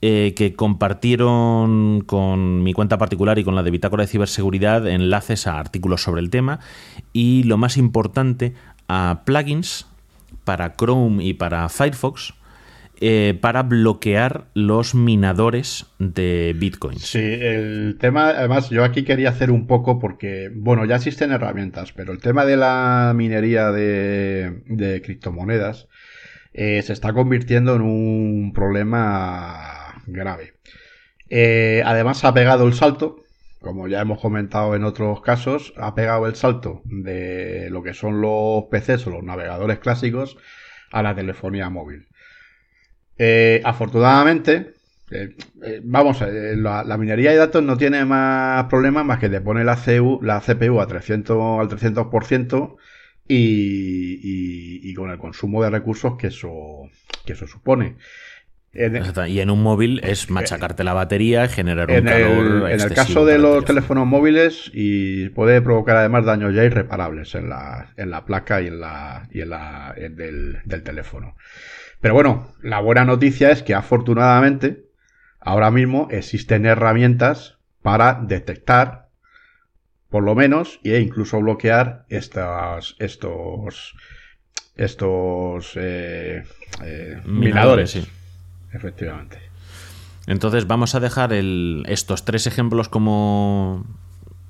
Eh, 0.02 0.34
que 0.36 0.56
compartieron 0.56 2.02
con 2.02 2.64
mi 2.64 2.74
cuenta 2.74 2.98
particular 2.98 3.38
y 3.38 3.44
con 3.44 3.54
la 3.54 3.62
de 3.62 3.72
Bitácora 3.72 4.04
de 4.04 4.08
Ciberseguridad 4.08 4.88
enlaces 4.88 5.48
a 5.48 5.60
artículos 5.60 6.04
sobre 6.04 6.22
el 6.22 6.30
tema 6.30 6.60
y 7.14 7.42
lo 7.44 7.58
más 7.58 7.78
importante 7.78 8.54
a 8.88 9.24
plugins 9.26 9.88
para 10.48 10.78
Chrome 10.78 11.26
y 11.26 11.34
para 11.34 11.68
Firefox 11.68 12.34
eh, 13.02 13.38
para 13.42 13.64
bloquear 13.64 14.48
los 14.54 14.96
minadores 14.96 15.88
de 16.00 16.56
bitcoins. 16.58 17.02
Sí, 17.02 17.20
el 17.20 17.98
tema, 18.00 18.30
además 18.30 18.70
yo 18.70 18.86
aquí 18.86 19.04
quería 19.04 19.30
hacer 19.30 19.52
un 19.52 19.68
poco 19.68 20.00
porque, 20.00 20.50
bueno, 20.56 20.86
ya 20.86 20.96
existen 20.96 21.34
herramientas, 21.34 21.92
pero 21.92 22.14
el 22.14 22.20
tema 22.20 22.46
de 22.46 22.56
la 22.56 23.12
minería 23.14 23.72
de, 23.72 25.02
criptomonedas 25.04 25.90
eh, 26.54 26.82
se 26.82 26.94
está 26.94 27.12
convirtiendo 27.12 27.76
en 27.76 27.82
un 27.82 28.54
problema 28.54 30.02
grave. 30.08 30.54
Eh, 31.30 31.84
además 31.86 32.24
ha 32.24 32.34
pegado 32.34 32.66
el 32.66 32.74
salto, 32.74 33.26
como 33.62 33.88
ya 33.88 34.02
hemos 34.02 34.20
comentado 34.20 34.76
en 34.76 34.84
otros 34.84 35.22
casos, 35.22 35.74
ha 35.78 35.96
pegado 35.96 36.28
el 36.28 36.36
salto 36.36 36.82
de 36.86 37.70
lo 37.72 37.84
que 37.84 37.94
son 37.94 38.22
los 38.22 38.66
PCs 38.66 39.08
o 39.08 39.10
los 39.12 39.24
navegadores 39.24 39.80
clásicos 39.80 40.38
a 40.92 41.02
la 41.02 41.16
telefonía 41.16 41.70
móvil. 41.70 42.08
Eh, 43.18 43.62
afortunadamente, 43.66 44.74
eh, 45.10 45.36
vamos, 45.84 46.22
la, 46.22 46.98
minería 46.98 47.32
de 47.32 47.38
datos 47.38 47.64
no 47.64 47.78
tiene 47.78 48.06
más 48.06 48.66
problemas 48.66 49.06
más 49.06 49.20
que 49.20 49.30
te 49.30 49.42
pone 49.42 49.64
la, 49.64 49.76
CPU, 49.76 50.20
la 50.22 50.42
CPU 50.42 50.80
a 50.80 50.88
300, 50.88 51.60
al 51.60 51.70
300% 51.70 52.76
y, 53.28 53.36
y, 53.36 54.90
y, 54.90 54.94
con 54.94 55.10
el 55.10 55.18
consumo 55.18 55.64
de 55.64 55.70
recursos 55.70 56.16
que 56.18 56.28
eso, 56.28 56.90
que 57.26 57.34
eso 57.34 57.48
supone. 57.48 57.96
Y 59.28 59.40
en 59.40 59.50
un 59.50 59.64
móvil 59.64 60.00
es 60.04 60.30
machacarte 60.30 60.84
la 60.84 60.94
batería, 60.94 61.48
generar 61.48 61.90
un 61.90 62.04
calor. 62.04 62.72
en 62.72 62.82
el 62.82 62.94
caso 62.94 63.26
de 63.26 63.40
los 63.40 63.66
teléfonos 63.66 64.06
móviles, 64.06 64.70
y 64.74 65.30
puede 65.30 65.62
provocar 65.62 65.98
además 65.98 66.26
daños 66.26 66.54
ya 66.54 66.64
irreparables 66.64 67.34
en 67.36 67.50
la, 67.50 67.94
en 67.98 68.12
la 68.12 68.26
placa 68.26 68.62
y 68.62 68.68
en 68.68 68.80
la, 68.80 69.28
y 69.32 69.42
en 69.42 69.50
la 69.50 69.96
del, 69.98 70.60
del 70.64 70.84
teléfono. 70.84 71.36
Pero 72.02 72.14
bueno, 72.14 72.54
la 72.62 72.80
buena 72.80 73.06
noticia 73.06 73.50
es 73.50 73.64
que 73.64 73.74
afortunadamente 73.74 74.86
ahora 75.40 75.72
mismo 75.72 76.08
existen 76.12 76.66
herramientas 76.66 77.58
para 77.82 78.20
detectar, 78.22 79.10
por 80.10 80.24
lo 80.24 80.36
menos, 80.36 80.80
e 80.84 81.00
incluso 81.00 81.40
bloquear 81.40 82.06
estas, 82.10 82.96
estos, 83.00 83.96
estos 84.76 85.72
eh, 85.76 86.44
eh, 86.84 87.22
minadores. 87.26 87.92
sí. 87.92 88.08
Efectivamente. 88.72 89.40
Entonces 90.28 90.68
vamos 90.68 90.94
a 90.96 91.00
dejar 91.00 91.32
el, 91.34 91.84
estos 91.88 92.26
tres 92.26 92.48
ejemplos 92.48 92.90
como 92.90 93.86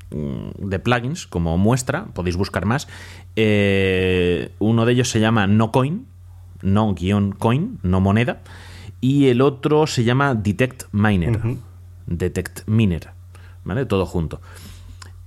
de 0.09 0.79
plugins 0.79 1.27
como 1.27 1.57
muestra, 1.57 2.05
podéis 2.13 2.35
buscar 2.37 2.65
más. 2.65 2.87
Eh, 3.35 4.51
uno 4.59 4.85
de 4.85 4.93
ellos 4.93 5.09
se 5.09 5.19
llama 5.19 5.47
NoCoin, 5.47 6.05
no-coin, 6.61 7.79
no 7.83 7.99
moneda, 7.99 8.41
y 9.01 9.27
el 9.27 9.41
otro 9.41 9.85
se 9.87 10.03
llama 10.03 10.33
Detect 10.33 10.85
Miner, 10.91 11.37
uh 11.37 11.39
-huh. 11.39 11.57
Detect 12.07 12.67
Miner, 12.67 13.09
¿vale? 13.63 13.85
Todo 13.85 14.05
junto. 14.05 14.41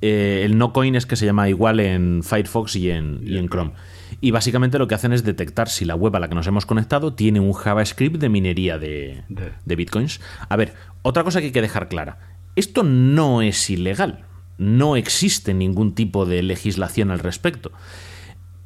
Eh, 0.00 0.42
el 0.44 0.56
NoCoin 0.56 0.94
es 0.94 1.04
que 1.06 1.16
se 1.16 1.26
llama 1.26 1.48
igual 1.48 1.78
en 1.80 2.22
Firefox 2.22 2.76
y 2.76 2.90
en, 2.90 3.20
y 3.22 3.36
en 3.36 3.48
Chrome. 3.48 3.72
Y 4.20 4.30
básicamente 4.30 4.78
lo 4.78 4.88
que 4.88 4.94
hacen 4.94 5.12
es 5.12 5.24
detectar 5.24 5.68
si 5.68 5.84
la 5.84 5.94
web 5.94 6.14
a 6.16 6.20
la 6.20 6.28
que 6.28 6.34
nos 6.34 6.46
hemos 6.46 6.66
conectado 6.66 7.14
tiene 7.14 7.40
un 7.40 7.52
JavaScript 7.52 8.16
de 8.16 8.28
minería 8.28 8.78
de, 8.78 9.22
bitcoins. 9.64 10.20
A 10.48 10.56
ver, 10.56 10.74
otra 11.02 11.24
cosa 11.24 11.40
que 11.40 11.46
hay 11.46 11.52
que 11.52 11.62
dejar 11.62 11.88
clara. 11.88 12.18
Esto 12.56 12.82
no 12.82 13.42
es 13.42 13.70
ilegal. 13.70 14.24
No 14.58 14.96
existe 14.96 15.54
ningún 15.54 15.94
tipo 15.94 16.26
de 16.26 16.42
legislación 16.42 17.10
al 17.10 17.20
respecto. 17.20 17.72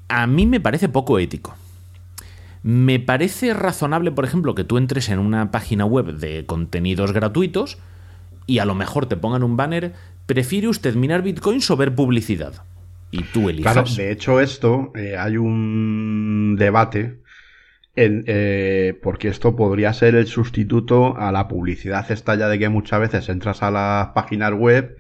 A 0.09 0.26
mí 0.26 0.47
me 0.47 0.61
parece 0.61 0.88
poco 0.88 1.18
ético. 1.18 1.55
Me 2.62 2.99
parece 2.99 3.53
razonable, 3.53 4.11
por 4.11 4.24
ejemplo, 4.24 4.55
que 4.55 4.64
tú 4.64 4.78
entres 4.78 5.11
en 5.11 5.18
una 5.18 5.51
página 5.51 5.84
web 5.84 6.16
de 6.16 6.47
contenidos 6.47 7.12
gratuitos 7.12 7.78
y 8.47 8.59
a 8.59 8.64
lo 8.64 8.74
mejor 8.74 9.07
te 9.07 9.16
pongan 9.16 9.42
un 9.42 9.57
banner, 9.57 9.95
¿prefiere 10.26 10.68
usted 10.68 10.95
minar 10.95 11.22
bitcoins 11.22 11.70
o 11.70 11.76
ver 11.76 11.95
publicidad? 11.95 12.64
Y 13.15 13.23
tú 13.25 13.49
eliges. 13.49 13.73
Claro, 13.73 13.89
de 13.89 14.11
hecho 14.11 14.41
esto, 14.41 14.93
eh, 14.97 15.17
hay 15.17 15.37
un 15.37 16.57
debate 16.59 17.21
en, 17.95 18.25
eh, 18.27 18.99
porque 19.03 19.29
esto 19.29 19.55
podría 19.55 19.93
ser 19.93 20.17
el 20.17 20.27
sustituto 20.27 21.17
a 21.17 21.31
la 21.31 21.47
publicidad 21.47 22.11
esta 22.11 22.35
ya 22.35 22.49
de 22.49 22.59
que 22.59 22.69
muchas 22.69 22.99
veces 22.99 23.29
entras 23.29 23.62
a 23.62 23.71
las 23.71 24.09
páginas 24.09 24.53
web 24.53 24.99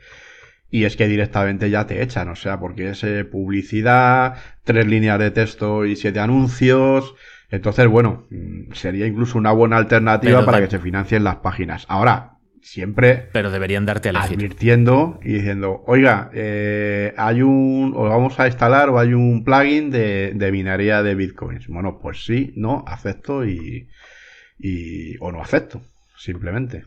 y 0.70 0.84
es 0.84 0.96
que 0.96 1.08
directamente 1.08 1.70
ya 1.70 1.86
te 1.86 2.02
echan, 2.02 2.28
o 2.28 2.36
sea, 2.36 2.60
porque 2.60 2.90
es 2.90 3.02
eh, 3.02 3.24
publicidad, 3.24 4.36
tres 4.62 4.86
líneas 4.86 5.18
de 5.18 5.30
texto 5.32 5.84
y 5.84 5.96
siete 5.96 6.20
anuncios. 6.20 7.14
Entonces, 7.50 7.86
bueno, 7.86 8.26
sería 8.72 9.06
incluso 9.06 9.38
una 9.38 9.52
buena 9.52 9.76
alternativa 9.76 10.40
Pero 10.40 10.46
para 10.46 10.60
que 10.60 10.70
se 10.70 10.78
financien 10.80 11.22
las 11.22 11.36
páginas. 11.36 11.84
Ahora, 11.88 12.33
siempre 12.64 13.28
pero 13.32 13.50
deberían 13.50 13.84
darte 13.84 14.08
a 14.08 14.10
elegir. 14.10 14.38
advirtiendo 14.38 15.20
y 15.22 15.34
diciendo 15.34 15.84
oiga 15.86 16.30
eh, 16.32 17.12
hay 17.16 17.42
un 17.42 17.92
o 17.94 18.04
vamos 18.04 18.40
a 18.40 18.46
instalar 18.46 18.88
o 18.88 18.98
hay 18.98 19.12
un 19.12 19.44
plugin 19.44 19.90
de, 19.90 20.32
de 20.34 20.50
minería 20.50 21.02
de 21.02 21.14
bitcoins 21.14 21.68
bueno 21.68 21.98
pues 22.00 22.24
sí 22.24 22.52
no 22.56 22.82
acepto 22.86 23.46
y, 23.46 23.88
y 24.58 25.16
o 25.20 25.30
no 25.30 25.42
acepto 25.42 25.82
simplemente 26.16 26.84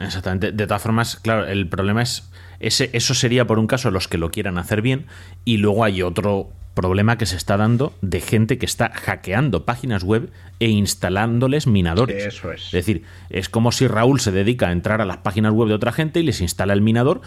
Exactamente. 0.00 0.50
De 0.52 0.66
todas 0.66 0.82
formas, 0.82 1.16
claro, 1.16 1.46
el 1.46 1.68
problema 1.68 2.02
es. 2.02 2.28
Ese, 2.60 2.90
eso 2.92 3.14
sería 3.14 3.46
por 3.46 3.58
un 3.58 3.66
caso 3.66 3.90
los 3.90 4.08
que 4.08 4.18
lo 4.18 4.30
quieran 4.30 4.58
hacer 4.58 4.82
bien. 4.82 5.06
Y 5.44 5.58
luego 5.58 5.84
hay 5.84 6.02
otro 6.02 6.50
problema 6.74 7.16
que 7.16 7.26
se 7.26 7.36
está 7.36 7.56
dando 7.56 7.94
de 8.02 8.20
gente 8.20 8.58
que 8.58 8.66
está 8.66 8.90
hackeando 8.92 9.64
páginas 9.64 10.02
web 10.02 10.30
e 10.60 10.68
instalándoles 10.68 11.66
minadores. 11.66 12.26
Eso 12.26 12.52
es. 12.52 12.66
Es 12.66 12.72
decir, 12.72 13.04
es 13.30 13.48
como 13.48 13.72
si 13.72 13.86
Raúl 13.86 14.20
se 14.20 14.32
dedica 14.32 14.68
a 14.68 14.72
entrar 14.72 15.00
a 15.00 15.04
las 15.04 15.18
páginas 15.18 15.52
web 15.52 15.68
de 15.68 15.74
otra 15.74 15.92
gente 15.92 16.20
y 16.20 16.24
les 16.24 16.40
instala 16.40 16.72
el 16.72 16.82
minador. 16.82 17.22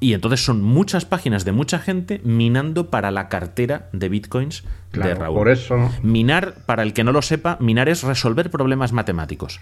Y 0.00 0.12
entonces 0.12 0.44
son 0.44 0.62
muchas 0.62 1.04
páginas 1.04 1.44
de 1.44 1.52
mucha 1.52 1.78
gente 1.80 2.20
minando 2.22 2.88
para 2.88 3.10
la 3.10 3.28
cartera 3.28 3.88
de 3.92 4.08
bitcoins 4.08 4.62
claro, 4.92 5.08
de 5.08 5.14
Raúl. 5.16 5.38
Por 5.38 5.48
eso. 5.48 5.90
Minar, 6.02 6.54
para 6.66 6.84
el 6.84 6.92
que 6.92 7.02
no 7.02 7.10
lo 7.10 7.22
sepa, 7.22 7.56
minar 7.60 7.88
es 7.88 8.04
resolver 8.04 8.50
problemas 8.50 8.92
matemáticos. 8.92 9.60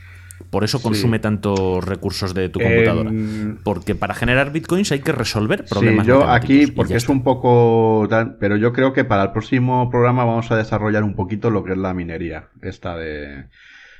Por 0.51 0.65
eso 0.65 0.81
consume 0.81 1.17
sí. 1.19 1.23
tantos 1.23 1.85
recursos 1.85 2.35
de 2.35 2.49
tu 2.49 2.61
computadora. 2.61 3.11
Eh, 3.13 3.55
porque 3.65 3.95
para 3.95 4.15
generar 4.15 4.53
bitcoins 4.53 4.93
hay 4.93 5.01
que 5.01 5.13
resolver 5.13 5.65
problemas. 5.65 6.05
Sí, 6.05 6.09
yo 6.09 6.29
aquí, 6.29 6.67
porque 6.67 6.95
es 6.95 7.09
un 7.09 7.23
poco. 7.23 8.07
Pero 8.39 8.57
yo 8.57 8.73
creo 8.73 8.93
que 8.93 9.05
para 9.05 9.25
el 9.25 9.33
próximo 9.33 9.91
programa 9.91 10.25
vamos 10.25 10.51
a 10.51 10.57
desarrollar 10.57 11.05
un 11.05 11.15
poquito 11.15 11.51
lo 11.51 11.65
que 11.65 11.73
es 11.73 11.79
la 11.79 11.95
minería, 11.95 12.49
esta 12.63 12.97
de, 12.97 13.47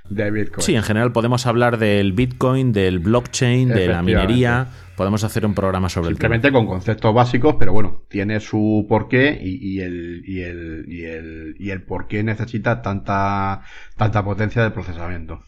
de 0.09 0.31
Bitcoin. 0.31 0.63
Sí, 0.63 0.75
en 0.75 0.83
general 0.83 1.13
podemos 1.13 1.47
hablar 1.47 1.79
del 1.79 2.13
Bitcoin, 2.13 2.73
del 2.73 2.99
blockchain, 3.01 3.69
de 3.69 3.89
la 3.89 4.03
minería. 4.03 4.69
Podemos 4.97 5.25
hacer 5.25 5.45
un 5.45 5.55
programa 5.55 5.91
sobre 5.91 6.09
el 6.09 6.17
tema. 6.17 6.35
Simplemente 6.35 6.53
con 6.53 6.67
conceptos 6.67 7.13
básicos, 7.13 7.57
pero 7.59 7.73
bueno, 7.73 8.03
tiene 8.09 8.41
su 8.41 8.87
porqué 8.89 9.39
y, 9.43 9.75
y 9.75 9.81
el, 9.81 10.23
y, 10.25 10.41
el, 10.41 10.85
y, 10.89 11.05
el, 11.05 11.57
y 11.59 11.71
el 11.71 11.83
por 11.83 12.07
qué 12.07 12.23
necesita 12.23 12.81
tanta, 12.81 13.63
tanta 13.97 14.25
potencia 14.25 14.63
de 14.63 14.71
procesamiento. 14.71 15.43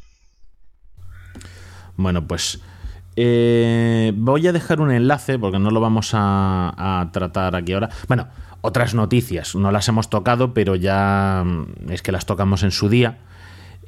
Bueno, 1.98 2.26
pues 2.26 2.60
eh, 3.16 4.12
voy 4.14 4.46
a 4.46 4.52
dejar 4.52 4.80
un 4.80 4.92
enlace 4.92 5.38
porque 5.38 5.58
no 5.58 5.70
lo 5.70 5.80
vamos 5.80 6.12
a, 6.14 6.72
a 7.00 7.10
tratar 7.10 7.56
aquí 7.56 7.72
ahora. 7.72 7.90
Bueno, 8.06 8.28
otras 8.60 8.94
noticias, 8.94 9.56
no 9.56 9.72
las 9.72 9.88
hemos 9.88 10.08
tocado, 10.08 10.54
pero 10.54 10.76
ya 10.76 11.42
mm, 11.44 11.90
es 11.90 12.02
que 12.02 12.12
las 12.12 12.24
tocamos 12.24 12.62
en 12.62 12.70
su 12.70 12.88
día. 12.88 13.18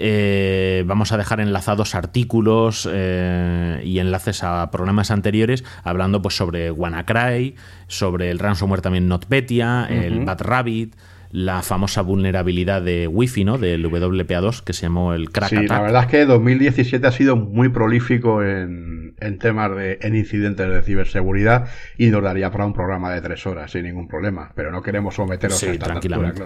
Eh, 0.03 0.83
vamos 0.87 1.13
a 1.13 1.19
dejar 1.19 1.41
enlazados 1.41 1.95
artículos 1.95 2.89
eh, 2.91 3.81
y 3.85 4.01
enlaces 4.01 4.43
a 4.43 4.71
programas 4.71 5.11
anteriores 5.11 5.63
hablando 5.85 6.23
pues 6.23 6.35
sobre 6.37 6.71
WannaCry, 6.71 7.55
sobre 7.87 8.31
el 8.31 8.41
ransomware 8.41 8.81
también 8.81 9.07
NotPetya, 9.07 9.87
el 9.91 10.25
Bad 10.25 10.41
Rabbit, 10.41 10.97
la 11.33 11.63
famosa 11.63 12.03
vulnerabilidad 12.03 12.83
de 12.83 13.07
Wi-Fi, 13.07 13.45
¿no? 13.45 13.57
Del 13.59 13.85
WPA2 13.87 14.63
que 14.65 14.73
se 14.73 14.83
llamó 14.83 15.15
el 15.15 15.31
Crack 15.31 15.51
Sí, 15.51 15.57
Attack. 15.57 15.71
la 15.71 15.81
verdad 15.81 16.03
es 16.03 16.09
que 16.09 16.27
2017 16.27 17.07
ha 17.07 17.13
sido 17.13 17.37
muy 17.37 17.69
prolífico 17.69 18.43
en, 18.43 19.15
en 19.21 19.39
temas 19.39 19.77
de 19.77 19.99
en 20.03 20.17
incidentes 20.17 20.69
de 20.69 20.83
ciberseguridad 20.83 21.69
y 21.97 22.09
nos 22.09 22.23
daría 22.25 22.51
para 22.51 22.67
un 22.67 22.73
programa 22.73 23.13
de 23.13 23.21
tres 23.21 23.47
horas 23.47 23.71
sin 23.71 23.85
ningún 23.85 24.09
problema. 24.09 24.51
Pero 24.57 24.73
no 24.73 24.83
queremos 24.83 25.15
someteros 25.15 25.57
Sí, 25.59 25.67
a 25.67 25.73
esta 25.73 25.87
tortura, 25.93 26.01
tranquilamente. 26.33 26.41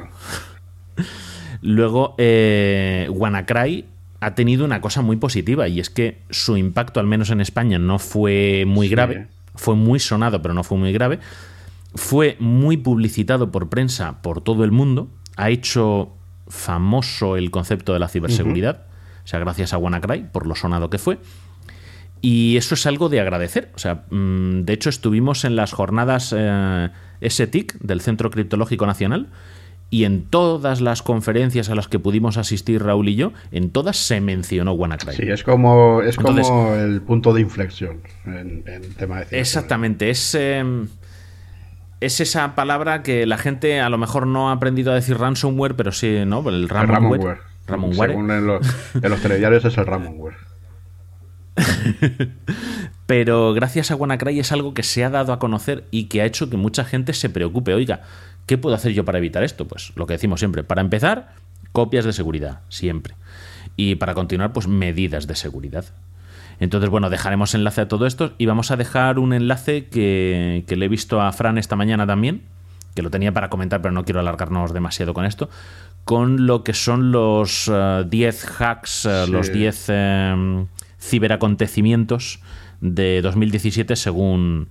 claro. 0.96 1.08
Luego, 1.62 2.14
eh, 2.18 3.08
WannaCry 3.10 3.86
ha 4.20 4.34
tenido 4.34 4.64
una 4.64 4.80
cosa 4.80 5.02
muy 5.02 5.16
positiva 5.16 5.66
y 5.68 5.80
es 5.80 5.90
que 5.90 6.18
su 6.30 6.56
impacto, 6.56 7.00
al 7.00 7.06
menos 7.06 7.30
en 7.30 7.40
España, 7.40 7.78
no 7.78 7.98
fue 7.98 8.64
muy 8.66 8.88
Sí. 8.88 8.94
grave. 8.94 9.26
Fue 9.54 9.76
muy 9.76 9.98
sonado, 10.00 10.42
pero 10.42 10.52
no 10.54 10.64
fue 10.64 10.76
muy 10.78 10.92
grave. 10.92 11.20
Fue 11.94 12.36
muy 12.40 12.76
publicitado 12.76 13.50
por 13.50 13.68
prensa 13.68 14.20
por 14.22 14.40
todo 14.40 14.64
el 14.64 14.72
mundo. 14.72 15.08
Ha 15.36 15.50
hecho 15.50 16.12
famoso 16.48 17.36
el 17.36 17.50
concepto 17.50 17.92
de 17.92 17.98
la 17.98 18.08
ciberseguridad. 18.08 18.86
O 19.24 19.26
sea, 19.26 19.38
gracias 19.40 19.72
a 19.72 19.78
WannaCry, 19.78 20.26
por 20.32 20.46
lo 20.46 20.54
sonado 20.54 20.90
que 20.90 20.98
fue. 20.98 21.18
Y 22.20 22.56
eso 22.56 22.74
es 22.74 22.86
algo 22.86 23.08
de 23.08 23.20
agradecer. 23.20 23.70
O 23.74 23.78
sea, 23.78 24.04
mm, 24.10 24.62
de 24.62 24.72
hecho, 24.72 24.88
estuvimos 24.90 25.44
en 25.44 25.56
las 25.56 25.72
jornadas 25.72 26.34
eh, 26.36 26.88
STIC 27.22 27.78
del 27.80 28.00
Centro 28.00 28.30
Criptológico 28.30 28.86
Nacional. 28.86 29.28
Y 29.90 30.04
en 30.04 30.24
todas 30.24 30.80
las 30.80 31.02
conferencias 31.02 31.68
a 31.70 31.74
las 31.76 31.86
que 31.86 31.98
pudimos 32.00 32.36
asistir 32.36 32.82
Raúl 32.82 33.08
y 33.10 33.14
yo, 33.14 33.32
en 33.52 33.70
todas 33.70 33.96
se 33.96 34.20
mencionó 34.20 34.72
WannaCry. 34.72 35.14
Sí, 35.14 35.22
es 35.30 35.44
como, 35.44 36.02
es 36.02 36.16
Entonces- 36.18 36.48
como 36.48 36.74
el 36.74 37.00
punto 37.02 37.32
de 37.32 37.42
inflexión 37.42 38.00
en, 38.24 38.64
en 38.66 38.94
tema 38.94 39.20
de 39.20 39.26
ciberseguridad. 39.26 39.32
Exactamente, 39.34 40.10
es, 40.10 40.34
eh, 40.34 40.64
es 42.04 42.20
esa 42.20 42.54
palabra 42.54 43.02
que 43.02 43.26
la 43.26 43.38
gente 43.38 43.80
a 43.80 43.88
lo 43.88 43.98
mejor 43.98 44.26
no 44.26 44.50
ha 44.50 44.52
aprendido 44.52 44.92
a 44.92 44.94
decir 44.94 45.18
ransomware, 45.18 45.74
pero 45.74 45.92
sí, 45.92 46.24
¿no? 46.26 46.48
El 46.48 46.54
El 46.62 46.68
ransomware. 46.68 47.20
Ramonware. 47.20 47.38
Ramonware. 47.66 48.10
Según 48.10 48.30
en 48.30 48.46
los, 48.46 48.66
en 48.94 49.10
los 49.10 49.20
telediarios 49.20 49.64
es 49.64 49.78
el 49.78 49.86
Ramonware. 49.86 50.36
Pero 53.06 53.52
gracias 53.52 53.90
a 53.90 53.96
WannaCry 53.96 54.40
es 54.40 54.52
algo 54.52 54.74
que 54.74 54.82
se 54.82 55.04
ha 55.04 55.10
dado 55.10 55.32
a 55.32 55.38
conocer 55.38 55.84
y 55.90 56.04
que 56.04 56.22
ha 56.22 56.24
hecho 56.24 56.50
que 56.50 56.56
mucha 56.56 56.84
gente 56.84 57.12
se 57.12 57.28
preocupe. 57.28 57.74
Oiga, 57.74 58.02
¿qué 58.46 58.58
puedo 58.58 58.74
hacer 58.74 58.92
yo 58.92 59.04
para 59.04 59.18
evitar 59.18 59.44
esto? 59.44 59.66
Pues 59.66 59.92
lo 59.96 60.06
que 60.06 60.14
decimos 60.14 60.40
siempre. 60.40 60.64
Para 60.64 60.80
empezar, 60.80 61.32
copias 61.72 62.04
de 62.04 62.12
seguridad, 62.12 62.60
siempre. 62.68 63.14
Y 63.76 63.96
para 63.96 64.14
continuar, 64.14 64.52
pues 64.52 64.68
medidas 64.68 65.26
de 65.26 65.36
seguridad. 65.36 65.84
Entonces, 66.60 66.90
bueno, 66.90 67.10
dejaremos 67.10 67.54
enlace 67.54 67.80
a 67.82 67.88
todo 67.88 68.06
esto 68.06 68.32
y 68.38 68.46
vamos 68.46 68.70
a 68.70 68.76
dejar 68.76 69.18
un 69.18 69.32
enlace 69.32 69.86
que, 69.88 70.64
que 70.66 70.76
le 70.76 70.86
he 70.86 70.88
visto 70.88 71.20
a 71.20 71.32
Fran 71.32 71.58
esta 71.58 71.76
mañana 71.76 72.06
también, 72.06 72.42
que 72.94 73.02
lo 73.02 73.10
tenía 73.10 73.32
para 73.32 73.50
comentar, 73.50 73.82
pero 73.82 73.92
no 73.92 74.04
quiero 74.04 74.20
alargarnos 74.20 74.72
demasiado 74.72 75.14
con 75.14 75.24
esto, 75.24 75.50
con 76.04 76.46
lo 76.46 76.62
que 76.62 76.74
son 76.74 77.12
los 77.12 77.70
eh, 77.72 78.04
10 78.08 78.60
hacks, 78.60 79.06
eh, 79.06 79.22
Sí. 79.26 79.32
los 79.32 79.52
10 79.52 79.84
eh, 79.88 80.66
ciberacontecimientos 81.00 82.40
de 82.80 83.20
2017 83.22 83.96
según 83.96 84.68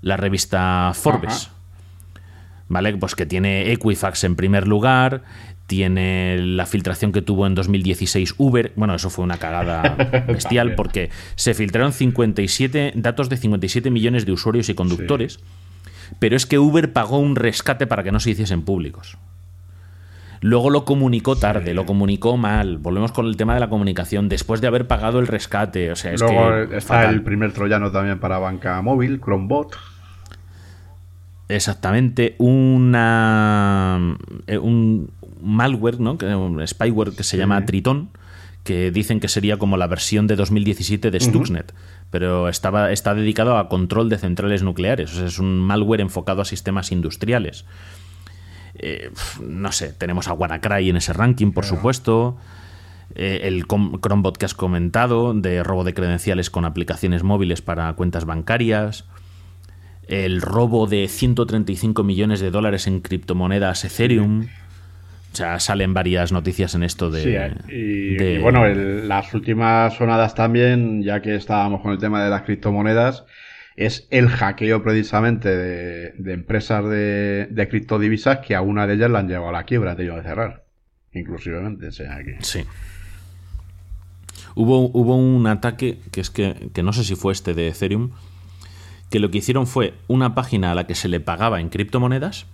la 0.00 0.16
revista 0.16 0.92
Forbes. 0.94 1.46
Ajá. 1.46 1.54
¿Vale? 2.68 2.96
Pues 2.96 3.16
que 3.16 3.26
tiene 3.26 3.72
Equifax 3.72 4.22
en 4.24 4.36
primer 4.36 4.68
lugar, 4.68 5.22
tiene 5.70 6.36
la 6.36 6.66
filtración 6.66 7.12
que 7.12 7.22
tuvo 7.22 7.46
en 7.46 7.54
2016 7.54 8.34
Uber. 8.38 8.72
Bueno, 8.74 8.96
eso 8.96 9.08
fue 9.08 9.22
una 9.22 9.38
cagada 9.38 10.24
bestial 10.26 10.74
porque 10.74 11.10
se 11.36 11.54
filtraron 11.54 11.92
57 11.92 12.94
datos 12.96 13.28
de 13.28 13.36
57 13.36 13.88
millones 13.88 14.26
de 14.26 14.32
usuarios 14.32 14.68
y 14.68 14.74
conductores, 14.74 15.38
pero 16.18 16.34
es 16.34 16.44
que 16.44 16.58
Uber 16.58 16.92
pagó 16.92 17.20
un 17.20 17.36
rescate 17.36 17.86
para 17.86 18.02
que 18.02 18.10
no 18.10 18.18
se 18.18 18.30
hiciesen 18.30 18.62
públicos. 18.62 19.16
Luego 20.40 20.70
lo 20.70 20.84
comunicó 20.84 21.36
tarde, 21.36 21.72
lo 21.72 21.86
comunicó 21.86 22.36
mal. 22.36 22.78
Volvemos 22.78 23.12
con 23.12 23.26
el 23.26 23.36
tema 23.36 23.54
de 23.54 23.60
la 23.60 23.68
comunicación. 23.68 24.28
Después 24.28 24.60
de 24.60 24.66
haber 24.66 24.88
pagado 24.88 25.20
el 25.20 25.28
rescate. 25.28 25.92
O 25.92 25.96
sea, 25.96 26.12
es 26.14 26.20
Luego 26.20 26.68
que 26.68 26.78
está 26.78 26.94
fatal. 26.94 27.14
el 27.14 27.22
primer 27.22 27.52
troyano 27.52 27.92
también 27.92 28.18
para 28.18 28.40
banca 28.40 28.82
móvil, 28.82 29.20
Chromebot. 29.20 29.76
Exactamente, 31.50 32.36
una 32.38 34.16
eh, 34.46 34.56
un 34.56 35.10
malware, 35.42 36.00
¿no? 36.00 36.12
Un 36.20 36.66
spyware 36.66 37.12
que 37.12 37.24
se 37.24 37.36
llama 37.36 37.64
Triton, 37.66 38.10
que 38.64 38.90
dicen 38.90 39.20
que 39.20 39.28
sería 39.28 39.58
como 39.58 39.76
la 39.76 39.86
versión 39.86 40.26
de 40.26 40.36
2017 40.36 41.10
de 41.10 41.20
Stuxnet, 41.20 41.74
pero 42.10 42.48
estaba, 42.48 42.92
está 42.92 43.14
dedicado 43.14 43.56
a 43.56 43.68
control 43.68 44.08
de 44.08 44.18
centrales 44.18 44.62
nucleares. 44.62 45.12
O 45.12 45.16
sea, 45.16 45.26
es 45.26 45.38
un 45.38 45.60
malware 45.60 46.00
enfocado 46.00 46.42
a 46.42 46.44
sistemas 46.44 46.92
industriales. 46.92 47.64
Eh, 48.74 49.10
no 49.40 49.72
sé, 49.72 49.92
tenemos 49.92 50.28
a 50.28 50.32
WannaCry 50.32 50.90
en 50.90 50.96
ese 50.96 51.12
ranking, 51.12 51.52
por 51.52 51.64
supuesto. 51.64 52.36
Eh, 53.14 53.40
el 53.44 53.66
Chromebot 53.66 54.36
que 54.36 54.44
has 54.44 54.54
comentado, 54.54 55.34
de 55.34 55.62
robo 55.62 55.84
de 55.84 55.94
credenciales 55.94 56.50
con 56.50 56.64
aplicaciones 56.64 57.22
móviles 57.22 57.62
para 57.62 57.92
cuentas 57.94 58.24
bancarias 58.24 59.04
el 60.10 60.42
robo 60.42 60.88
de 60.88 61.06
135 61.06 62.02
millones 62.02 62.40
de 62.40 62.50
dólares 62.50 62.88
en 62.88 63.00
criptomonedas 63.00 63.84
Ethereum. 63.84 64.48
O 65.32 65.36
sea, 65.36 65.60
salen 65.60 65.94
varias 65.94 66.32
noticias 66.32 66.74
en 66.74 66.82
esto 66.82 67.10
de. 67.10 67.22
Sí, 67.22 67.30
eh, 67.34 67.54
y, 67.68 68.16
de- 68.16 68.34
y 68.34 68.38
bueno, 68.38 68.66
el- 68.66 69.08
las 69.08 69.32
últimas 69.32 69.94
sonadas 69.94 70.34
también, 70.34 71.02
ya 71.02 71.22
que 71.22 71.36
estábamos 71.36 71.82
con 71.82 71.92
el 71.92 71.98
tema 71.98 72.22
de 72.24 72.30
las 72.30 72.42
criptomonedas, 72.42 73.24
es 73.76 74.08
el 74.10 74.28
hackeo 74.28 74.82
precisamente 74.82 75.48
de, 75.56 76.12
de 76.18 76.32
empresas 76.32 76.84
de, 76.84 77.46
de 77.50 77.68
criptodivisas 77.68 78.38
que 78.38 78.54
a 78.56 78.60
una 78.60 78.86
de 78.86 78.94
ellas 78.94 79.10
la 79.10 79.20
han 79.20 79.28
llevado 79.28 79.48
a 79.50 79.52
la 79.52 79.64
quiebra, 79.64 79.92
han 79.92 79.96
tenido 79.96 80.16
que 80.16 80.22
cerrar. 80.22 80.64
Inclusivamente, 81.12 81.86
o 81.88 81.92
sea 81.92 82.18
que... 82.24 82.36
Sí. 82.40 82.64
Hubo, 84.54 84.90
hubo 84.92 85.16
un 85.16 85.46
ataque 85.46 85.98
que 86.10 86.20
es 86.20 86.30
que, 86.30 86.70
que 86.74 86.82
no 86.82 86.92
sé 86.92 87.04
si 87.04 87.14
fue 87.14 87.32
este 87.32 87.54
de 87.54 87.68
Ethereum, 87.68 88.10
que 89.10 89.20
lo 89.20 89.30
que 89.30 89.38
hicieron 89.38 89.66
fue 89.66 89.94
una 90.08 90.34
página 90.34 90.72
a 90.72 90.74
la 90.74 90.86
que 90.86 90.94
se 90.94 91.08
le 91.08 91.20
pagaba 91.20 91.60
en 91.60 91.68
criptomonedas, 91.68 92.46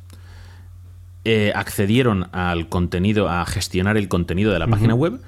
eh, 1.28 1.52
accedieron 1.56 2.28
al 2.32 2.68
contenido, 2.68 3.28
a 3.28 3.44
gestionar 3.46 3.96
el 3.96 4.06
contenido 4.08 4.52
de 4.52 4.60
la 4.60 4.68
página 4.68 4.94
web 4.94 5.20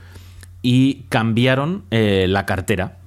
y 0.63 1.03
cambiaron 1.09 1.83
eh, 1.91 2.27
la 2.29 2.47
cartera. 2.47 2.99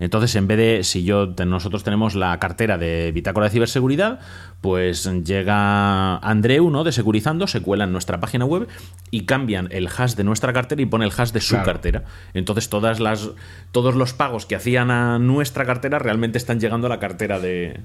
Entonces, 0.00 0.34
en 0.34 0.46
vez 0.48 0.58
de, 0.58 0.84
si 0.84 1.04
yo 1.04 1.34
nosotros 1.46 1.84
tenemos 1.84 2.14
la 2.14 2.38
cartera 2.40 2.78
de 2.78 3.12
Bitácora 3.12 3.46
de 3.46 3.50
Ciberseguridad, 3.52 4.20
pues 4.60 5.04
llega 5.24 6.16
Andreu, 6.16 6.68
¿no? 6.70 6.82
De 6.82 6.92
Securizando, 6.92 7.46
se 7.46 7.60
cuela 7.60 7.84
en 7.84 7.92
nuestra 7.92 8.18
página 8.20 8.44
web 8.44 8.66
y 9.10 9.24
cambian 9.24 9.68
el 9.70 9.86
hash 9.86 10.14
de 10.14 10.24
nuestra 10.24 10.52
cartera 10.52 10.82
y 10.82 10.86
pone 10.86 11.04
el 11.04 11.12
hash 11.16 11.30
de 11.30 11.40
su 11.40 11.50
Claro. 11.54 11.66
cartera. 11.66 12.04
Entonces, 12.34 12.68
todas 12.70 13.00
las, 13.00 13.30
todos 13.70 13.94
los 13.94 14.14
pagos 14.14 14.46
que 14.46 14.56
hacían 14.56 14.90
a 14.90 15.18
nuestra 15.18 15.64
cartera 15.64 15.98
realmente 15.98 16.38
están 16.38 16.58
llegando 16.58 16.86
a 16.86 16.90
la 16.90 16.98
cartera 16.98 17.38
de, 17.38 17.80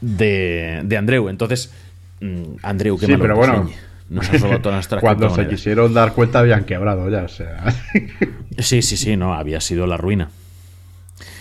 de, 0.00 0.80
de 0.84 0.96
Andreu. 0.96 1.28
Entonces, 1.28 1.72
Andreu, 2.62 2.98
qué 2.98 3.06
Sí, 3.06 3.12
malo 3.12 3.22
pero 3.22 3.36
bueno. 3.36 3.70
Nos 4.08 4.28
has 4.28 4.40
robado 4.40 4.60
todas 4.60 4.74
nuestras 4.76 5.00
Cuando 5.00 5.30
se 5.30 5.48
quisieron 5.48 5.94
dar 5.94 6.12
cuenta 6.12 6.40
habían 6.40 6.64
quebrado 6.64 7.08
ya, 7.08 7.22
o 7.22 7.28
sea... 7.28 7.64
Sí, 8.58 8.82
sí, 8.82 8.96
sí, 8.96 9.16
no, 9.16 9.32
había 9.34 9.60
sido 9.60 9.86
la 9.86 9.96
ruina. 9.96 10.30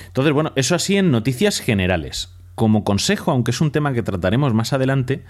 Entonces, 0.08 0.34
bueno, 0.34 0.54
eso 0.56 0.76
así 0.76 0.96
en 0.98 1.12
noticias 1.12 1.60
generales. 1.60 2.36
Como 2.56 2.84
consejo, 2.84 3.32
aunque 3.32 3.52
es 3.52 3.62
un 3.62 3.72
tema 3.72 3.94
que 3.94 4.04
trataremos 4.04 4.54
más 4.54 4.74
adelante, 4.74 5.24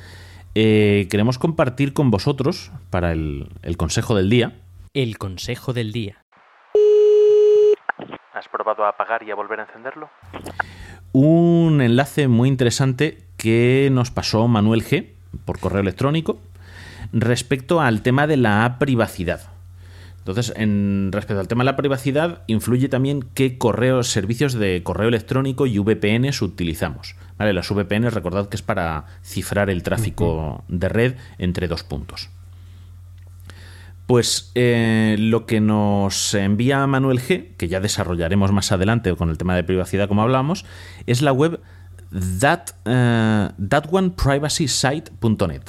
eh, 0.55 1.07
queremos 1.09 1.37
compartir 1.37 1.93
con 1.93 2.11
vosotros, 2.11 2.71
para 2.89 3.11
el, 3.11 3.49
el 3.63 3.77
consejo 3.77 4.15
del 4.15 4.29
día, 4.29 4.53
El 4.93 5.17
consejo 5.17 5.73
del 5.73 5.91
día. 5.91 6.17
¿Has 8.33 8.47
probado 8.47 8.85
a 8.85 8.89
apagar 8.89 9.23
y 9.23 9.31
a 9.31 9.35
volver 9.35 9.59
a 9.59 9.63
encenderlo? 9.63 10.09
Un 11.11 11.81
enlace 11.81 12.27
muy 12.27 12.49
interesante 12.49 13.23
que 13.37 13.89
nos 13.91 14.11
pasó 14.11 14.47
Manuel 14.47 14.83
G 14.83 15.18
por 15.45 15.59
correo 15.59 15.81
electrónico 15.81 16.39
respecto 17.11 17.81
al 17.81 18.01
tema 18.01 18.27
de 18.27 18.37
la 18.37 18.77
privacidad. 18.79 19.41
Entonces, 20.19 20.53
en 20.55 21.09
respecto 21.11 21.39
al 21.39 21.47
tema 21.47 21.63
de 21.63 21.71
la 21.71 21.75
privacidad, 21.75 22.43
influye 22.47 22.89
también 22.89 23.25
qué 23.33 23.57
correos, 23.57 24.09
servicios 24.09 24.53
de 24.53 24.83
correo 24.83 25.07
electrónico 25.07 25.65
y 25.65 25.79
VPNs 25.79 26.41
utilizamos. 26.41 27.15
¿Vale? 27.37 27.53
Las 27.53 27.69
VPNs, 27.69 28.13
recordad 28.13 28.49
que 28.49 28.57
es 28.57 28.61
para 28.61 29.05
cifrar 29.23 29.69
el 29.69 29.81
tráfico 29.81 30.63
de 30.67 30.89
red 30.89 31.15
entre 31.39 31.67
dos 31.67 31.83
puntos. 31.83 32.29
Pues 34.05 34.51
eh, 34.55 35.15
lo 35.19 35.45
que 35.45 35.61
nos 35.61 36.33
envía 36.33 36.85
Manuel 36.85 37.19
G, 37.19 37.55
que 37.57 37.67
ya 37.67 37.79
desarrollaremos 37.79 38.51
más 38.51 38.71
adelante 38.71 39.15
con 39.15 39.29
el 39.29 39.37
tema 39.37 39.55
de 39.55 39.63
privacidad 39.63 40.07
como 40.07 40.23
hablamos, 40.23 40.65
es 41.05 41.21
la 41.21 41.31
web 41.31 41.61
that, 42.11 42.71
eh, 42.85 43.49
thatoneprivacysite.net, 43.69 45.61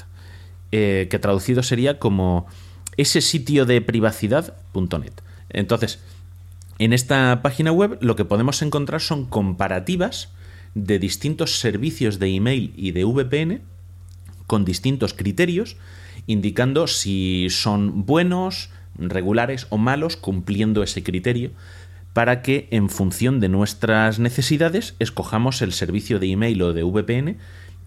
eh, 0.72 1.08
que 1.10 1.18
traducido 1.18 1.62
sería 1.62 1.98
como 1.98 2.46
ese 2.96 3.20
sitio 3.20 3.66
de 3.66 3.80
privacidad.net. 3.80 5.12
Entonces, 5.48 6.00
en 6.78 6.92
esta 6.92 7.40
página 7.42 7.72
web 7.72 7.98
lo 8.00 8.16
que 8.16 8.24
podemos 8.24 8.62
encontrar 8.62 9.00
son 9.00 9.26
comparativas 9.26 10.30
de 10.74 10.98
distintos 10.98 11.58
servicios 11.60 12.18
de 12.18 12.28
email 12.28 12.72
y 12.76 12.92
de 12.92 13.04
VPN 13.04 13.60
con 14.46 14.64
distintos 14.64 15.14
criterios 15.14 15.76
indicando 16.26 16.86
si 16.86 17.48
son 17.50 18.06
buenos, 18.06 18.70
regulares 18.96 19.66
o 19.70 19.78
malos, 19.78 20.16
cumpliendo 20.16 20.82
ese 20.82 21.02
criterio, 21.02 21.50
para 22.12 22.42
que 22.42 22.68
en 22.70 22.88
función 22.88 23.40
de 23.40 23.48
nuestras 23.48 24.18
necesidades 24.18 24.94
escojamos 24.98 25.62
el 25.62 25.72
servicio 25.72 26.18
de 26.18 26.30
email 26.30 26.62
o 26.62 26.72
de 26.72 26.82
VPN 26.82 27.38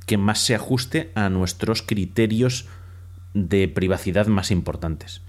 que 0.06 0.18
más 0.18 0.40
se 0.40 0.56
ajuste 0.56 1.12
a 1.16 1.30
nuestros 1.30 1.82
criterios 1.82 2.68
de 3.34 3.68
privacidad 3.68 4.28
más 4.28 4.52
importantes. 4.52 5.22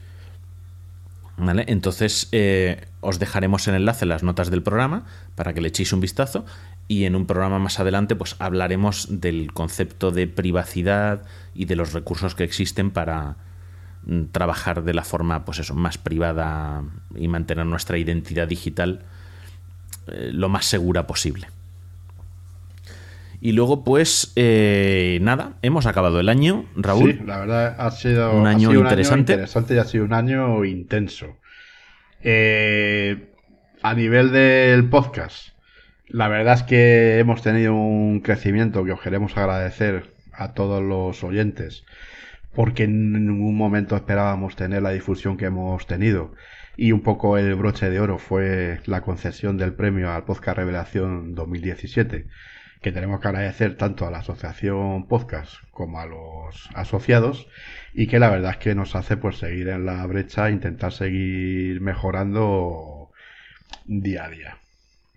¿Vale? 1.36 1.64
Entonces 1.66 2.28
eh, 2.30 2.86
os 3.00 3.18
dejaremos 3.18 3.66
el 3.66 3.74
enlace 3.74 4.04
en 4.04 4.10
las 4.10 4.22
notas 4.22 4.50
del 4.50 4.62
programa 4.62 5.04
para 5.34 5.52
que 5.52 5.60
le 5.60 5.68
echéis 5.68 5.92
un 5.92 6.00
vistazo 6.00 6.44
y 6.86 7.04
en 7.04 7.16
un 7.16 7.26
programa 7.26 7.58
más 7.58 7.80
adelante 7.80 8.14
pues 8.14 8.36
hablaremos 8.38 9.08
del 9.10 9.52
concepto 9.52 10.12
de 10.12 10.28
privacidad 10.28 11.22
y 11.52 11.64
de 11.64 11.74
los 11.74 11.92
recursos 11.92 12.36
que 12.36 12.44
existen 12.44 12.92
para 12.92 13.36
trabajar 14.32 14.84
de 14.84 14.94
la 14.94 15.02
forma 15.02 15.44
pues 15.44 15.58
eso 15.58 15.74
más 15.74 15.98
privada 15.98 16.82
y 17.14 17.28
mantener 17.28 17.66
nuestra 17.66 17.98
identidad 17.98 18.48
digital 18.48 19.04
eh, 20.08 20.30
lo 20.32 20.48
más 20.48 20.66
segura 20.66 21.06
posible. 21.06 21.48
Y 23.40 23.52
luego 23.52 23.84
pues 23.84 24.32
eh, 24.36 25.18
nada 25.22 25.54
hemos 25.62 25.86
acabado 25.86 26.20
el 26.20 26.28
año 26.28 26.64
Raúl. 26.76 27.18
Sí 27.18 27.24
la 27.26 27.40
verdad 27.40 27.76
ha 27.78 27.90
sido 27.90 28.32
un 28.34 28.46
año 28.46 28.72
interesante. 28.72 29.32
interesante 29.32 29.74
y 29.74 29.78
ha 29.78 29.84
sido 29.84 30.04
un 30.04 30.14
año 30.14 30.64
intenso. 30.64 31.36
Eh, 32.22 33.32
a 33.82 33.94
nivel 33.94 34.32
del 34.32 34.88
podcast 34.88 35.54
la 36.08 36.28
verdad 36.28 36.54
es 36.54 36.62
que 36.62 37.18
hemos 37.18 37.42
tenido 37.42 37.74
un 37.74 38.20
crecimiento 38.20 38.84
que 38.84 38.92
os 38.92 39.00
queremos 39.00 39.36
agradecer 39.36 40.12
a 40.32 40.52
todos 40.52 40.82
los 40.82 41.24
oyentes, 41.24 41.84
porque 42.54 42.84
en 42.84 43.12
ningún 43.12 43.56
momento 43.56 43.96
esperábamos 43.96 44.56
tener 44.56 44.82
la 44.82 44.90
difusión 44.90 45.36
que 45.36 45.46
hemos 45.46 45.86
tenido. 45.86 46.32
Y 46.76 46.92
un 46.92 47.02
poco 47.02 47.38
el 47.38 47.54
broche 47.54 47.90
de 47.90 48.00
oro 48.00 48.18
fue 48.18 48.80
la 48.86 49.02
concesión 49.02 49.56
del 49.56 49.74
premio 49.74 50.10
al 50.10 50.24
Podcast 50.24 50.56
Revelación 50.58 51.34
2017, 51.34 52.26
que 52.80 52.92
tenemos 52.92 53.20
que 53.20 53.28
agradecer 53.28 53.76
tanto 53.76 54.06
a 54.06 54.10
la 54.10 54.18
Asociación 54.18 55.06
Podcast 55.06 55.54
como 55.70 56.00
a 56.00 56.06
los 56.06 56.68
asociados, 56.74 57.46
y 57.92 58.08
que 58.08 58.18
la 58.18 58.30
verdad 58.30 58.52
es 58.52 58.56
que 58.58 58.74
nos 58.74 58.96
hace 58.96 59.16
pues 59.16 59.38
seguir 59.38 59.68
en 59.68 59.86
la 59.86 60.04
brecha, 60.06 60.50
intentar 60.50 60.92
seguir 60.92 61.80
mejorando 61.80 63.10
día 63.84 64.24
a 64.24 64.30
día. 64.30 64.58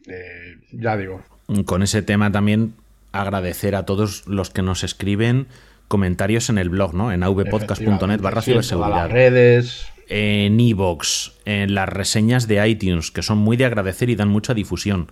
Eh, 0.08 0.58
ya 0.72 0.96
digo. 0.96 1.24
Con 1.66 1.82
ese 1.82 2.02
tema 2.02 2.32
también 2.32 2.74
agradecer 3.12 3.76
a 3.76 3.86
todos 3.86 4.28
los 4.28 4.50
que 4.50 4.62
nos 4.62 4.84
escriben 4.84 5.48
comentarios 5.88 6.50
en 6.50 6.58
el 6.58 6.70
blog, 6.70 6.94
¿no? 6.94 7.12
En 7.12 7.24
avpodcast.net 7.24 8.22
barra 8.22 8.42
ciberseguridad. 8.42 9.04
las 9.04 9.12
redes. 9.12 9.88
En 10.10 10.60
iVoox, 10.60 11.32
en 11.46 11.76
las 11.76 11.90
reseñas 11.90 12.48
de 12.48 12.66
iTunes, 12.68 13.12
que 13.12 13.22
son 13.22 13.40
muy 13.40 13.58
de 13.58 13.66
agradecer 13.66 14.10
y 14.10 14.16
dan 14.16 14.30
mucha 14.30 14.54
difusión. 14.54 15.12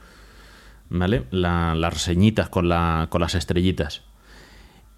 ¿Vale? 0.87 1.23
las 1.31 1.93
reseñitas 1.93 2.47
con, 2.47 2.69
la, 2.69 3.07
con 3.09 3.19
las 3.19 3.33
estrellitas. 3.33 4.03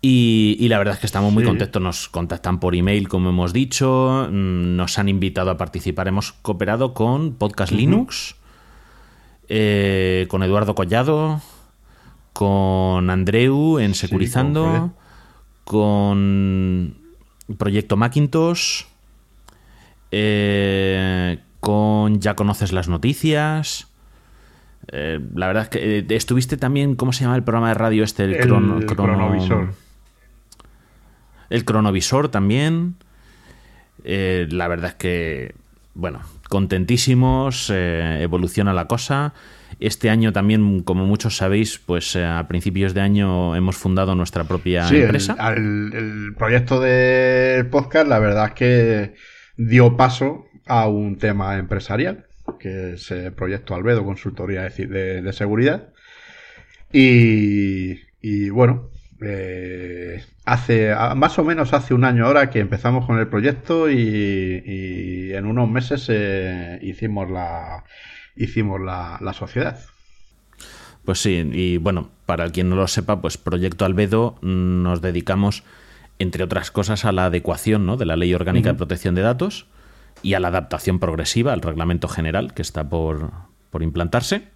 Y, 0.02 0.68
la 0.68 0.78
verdad 0.78 0.96
es 0.96 1.00
que 1.00 1.06
estamos 1.06 1.34
muy 1.34 1.44
contentos. 1.44 1.82
Nos 1.82 2.10
contactan 2.10 2.60
por 2.60 2.76
email, 2.76 3.08
como 3.08 3.30
hemos 3.30 3.54
dicho. 3.54 4.28
Mm, 4.30 4.76
nos 4.76 5.00
han 5.00 5.10
invitado 5.10 5.50
a 5.50 5.58
participar. 5.58 6.08
Hemos 6.08 6.34
cooperado 6.34 6.94
con 6.94 7.36
Podcast 7.36 7.72
Linux 7.72 8.36
eh, 9.50 10.28
con 10.30 10.44
Eduardo 10.44 10.76
Collado, 10.76 11.42
con 12.34 13.10
Andreu 13.10 13.80
en 13.80 13.96
Securizando, 13.96 14.92
con 15.68 16.96
Proyecto 17.58 17.98
Macintosh, 17.98 18.84
eh, 20.12 21.40
con 21.60 22.22
Ya 22.22 22.38
conoces 22.38 22.72
las 22.72 22.88
noticias. 22.88 23.90
Eh, 24.94 25.20
la 25.36 25.48
verdad 25.48 25.64
es 25.64 25.70
que 25.70 26.16
estuviste 26.16 26.56
también, 26.56 26.96
¿cómo 26.96 27.12
se 27.12 27.26
llama 27.26 27.36
el 27.36 27.44
programa 27.44 27.68
de 27.68 27.74
radio 27.74 28.06
este? 28.06 28.24
El, 28.24 28.38
cronovisor. 28.88 29.74
El 31.50 31.66
cronovisor 31.66 32.30
también. 32.30 32.96
la 34.06 34.68
verdad 34.70 34.92
es 34.92 34.96
que, 34.96 35.56
bueno, 35.96 36.22
contentísimos, 36.48 37.70
eh, 37.74 38.20
evoluciona 38.22 38.72
la 38.72 38.86
cosa. 38.88 39.34
Este 39.80 40.10
año 40.10 40.34
también, 40.34 40.82
como 40.82 41.06
muchos 41.06 41.38
sabéis, 41.38 41.78
pues 41.78 42.16
eh, 42.16 42.26
a 42.26 42.48
principios 42.48 42.94
de 42.94 43.02
año 43.02 43.56
hemos 43.56 43.78
fundado 43.78 44.16
nuestra 44.16 44.44
propia 44.44 44.88
empresa. 44.88 45.36
El, 45.56 45.92
el, 45.94 46.36
proyecto 46.36 46.80
del 46.80 47.68
podcast, 47.68 48.08
la 48.08 48.20
verdad 48.20 48.48
es 48.48 48.54
que 48.54 49.14
dio 49.56 49.96
paso 49.96 50.46
a 50.66 50.88
un 50.88 51.18
tema 51.18 51.58
empresarial, 51.58 52.26
que 52.60 52.94
es 52.94 53.12
el 53.12 53.34
proyecto 53.34 53.76
Albedo, 53.76 54.04
consultoría 54.04 54.64
de, 54.64 55.22
de 55.22 55.34
seguridad. 55.34 55.90
Y, 56.92 58.00
y 58.22 58.50
bueno, 58.50 58.90
eh, 59.22 60.24
hace 60.46 60.94
más 61.16 61.40
o 61.40 61.44
menos 61.44 61.74
hace 61.74 61.94
un 61.94 62.04
año 62.06 62.26
ahora 62.26 62.50
que 62.52 62.60
empezamos 62.60 63.06
con 63.06 63.18
el 63.18 63.28
proyecto 63.28 63.90
y, 63.90 65.32
en 65.34 65.46
unos 65.46 65.70
meses 65.70 66.08
eh, 66.10 66.80
hicimos 66.82 67.30
la 67.30 67.84
hicimos 68.38 68.82
la, 68.82 69.34
sociedad. 69.34 69.80
Pues 71.06 71.20
sí, 71.20 71.50
y 71.54 71.78
bueno, 71.78 72.10
para 72.26 72.50
quien 72.50 72.70
no 72.70 72.76
lo 72.76 72.88
sepa, 72.88 73.22
pues 73.22 73.38
Proyecto 73.38 73.86
Albedo 73.86 74.36
mm, 74.42 74.84
nos 74.84 75.02
dedicamos, 75.02 75.64
entre 76.20 76.44
otras 76.44 76.72
cosas, 76.72 77.06
a 77.06 77.12
la 77.12 77.26
adecuación 77.26 77.86
¿no? 77.86 77.98
de 77.98 78.06
la 78.06 78.16
Ley 78.16 78.34
Orgánica 78.34 78.70
de 78.70 78.78
Protección 78.78 79.16
de 79.16 79.22
Datos 79.22 79.68
y 80.22 80.34
a 80.34 80.40
la 80.40 80.50
adaptación 80.50 81.00
progresiva 81.00 81.54
al 81.54 81.62
Reglamento 81.62 82.08
General 82.08 82.54
que 82.54 82.62
está 82.62 82.90
por, 82.90 83.32
por 83.70 83.84
implantarse, 83.84 84.50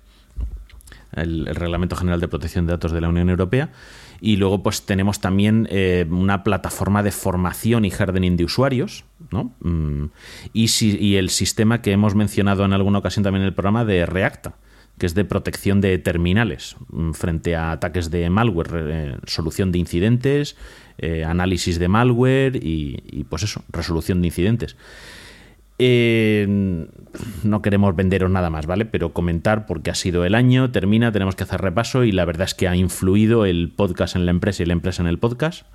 el 1.14 1.46
Reglamento 1.48 1.96
General 1.96 2.20
de 2.20 2.28
Protección 2.28 2.66
de 2.66 2.74
Datos 2.74 2.92
de 2.92 3.01
la 3.01 3.10
Unión 3.10 3.30
Europea. 3.30 3.70
Y 4.24 4.36
luego 4.36 4.62
pues 4.62 4.84
tenemos 4.84 5.20
también 5.20 5.68
eh, 5.72 6.06
una 6.10 6.43
plataforma 6.43 7.02
de 7.02 7.12
formación 7.12 7.86
y 7.86 7.92
hardening 7.92 8.38
de 8.38 8.46
usuarios, 8.46 9.04
¿no? 9.32 9.52
Mm, 9.62 10.06
y, 10.54 10.70
y, 10.84 11.16
el 11.16 11.30
sistema 11.32 11.82
que 11.82 11.92
hemos 11.92 12.14
mencionado 12.14 12.64
en 12.64 12.74
alguna 12.74 13.00
ocasión 13.00 13.24
también 13.24 13.42
en 13.42 13.48
el 13.48 13.56
programa 13.56 13.84
de 13.84 14.06
Reacta, 14.06 14.54
que 15.00 15.08
es 15.08 15.16
de 15.16 15.26
protección 15.26 15.82
de 15.82 15.98
terminales 15.98 16.76
mm, 16.89 17.14
frente 17.14 17.56
a 17.56 17.72
ataques 17.72 18.12
de 18.12 18.30
malware, 18.30 18.70
eh, 18.76 19.18
solución 19.26 19.72
de 19.72 19.80
incidentes, 19.80 20.56
eh, 21.00 21.26
análisis 21.26 21.80
de 21.80 21.88
malware 21.88 22.58
y, 22.58 23.02
y 23.12 23.24
pues 23.24 23.42
eso, 23.42 23.64
resolución 23.72 24.22
de 24.22 24.28
incidentes. 24.28 24.78
Eh, 25.83 26.45
no 27.41 27.62
queremos 27.63 27.95
venderos 27.95 28.29
nada 28.29 28.51
más, 28.51 28.67
¿vale? 28.67 28.86
Pero 28.86 29.13
comentar 29.13 29.66
porque 29.66 29.89
ha 29.89 29.95
sido 29.95 30.25
el 30.25 30.36
año, 30.36 30.70
termina, 30.70 31.12
tenemos 31.12 31.36
que 31.36 31.41
hacer 31.41 31.59
repaso 31.59 32.03
y 32.03 32.12
la 32.12 32.24
verdad 32.24 32.45
es 32.45 32.53
que 32.53 32.67
ha 32.67 32.75
influido 32.75 33.47
el 33.47 33.74
podcast 33.75 34.16
en 34.16 34.28
la 34.28 34.32
empresa 34.32 34.62
y 34.62 34.67
la 34.67 34.74
empresa 34.74 35.01
en 35.01 35.08
el 35.08 35.17
podcast 35.17 35.66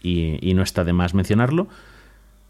y, 0.00 0.54
no 0.54 0.62
está 0.62 0.84
de 0.84 0.92
más 0.92 1.14
mencionarlo. 1.14 1.66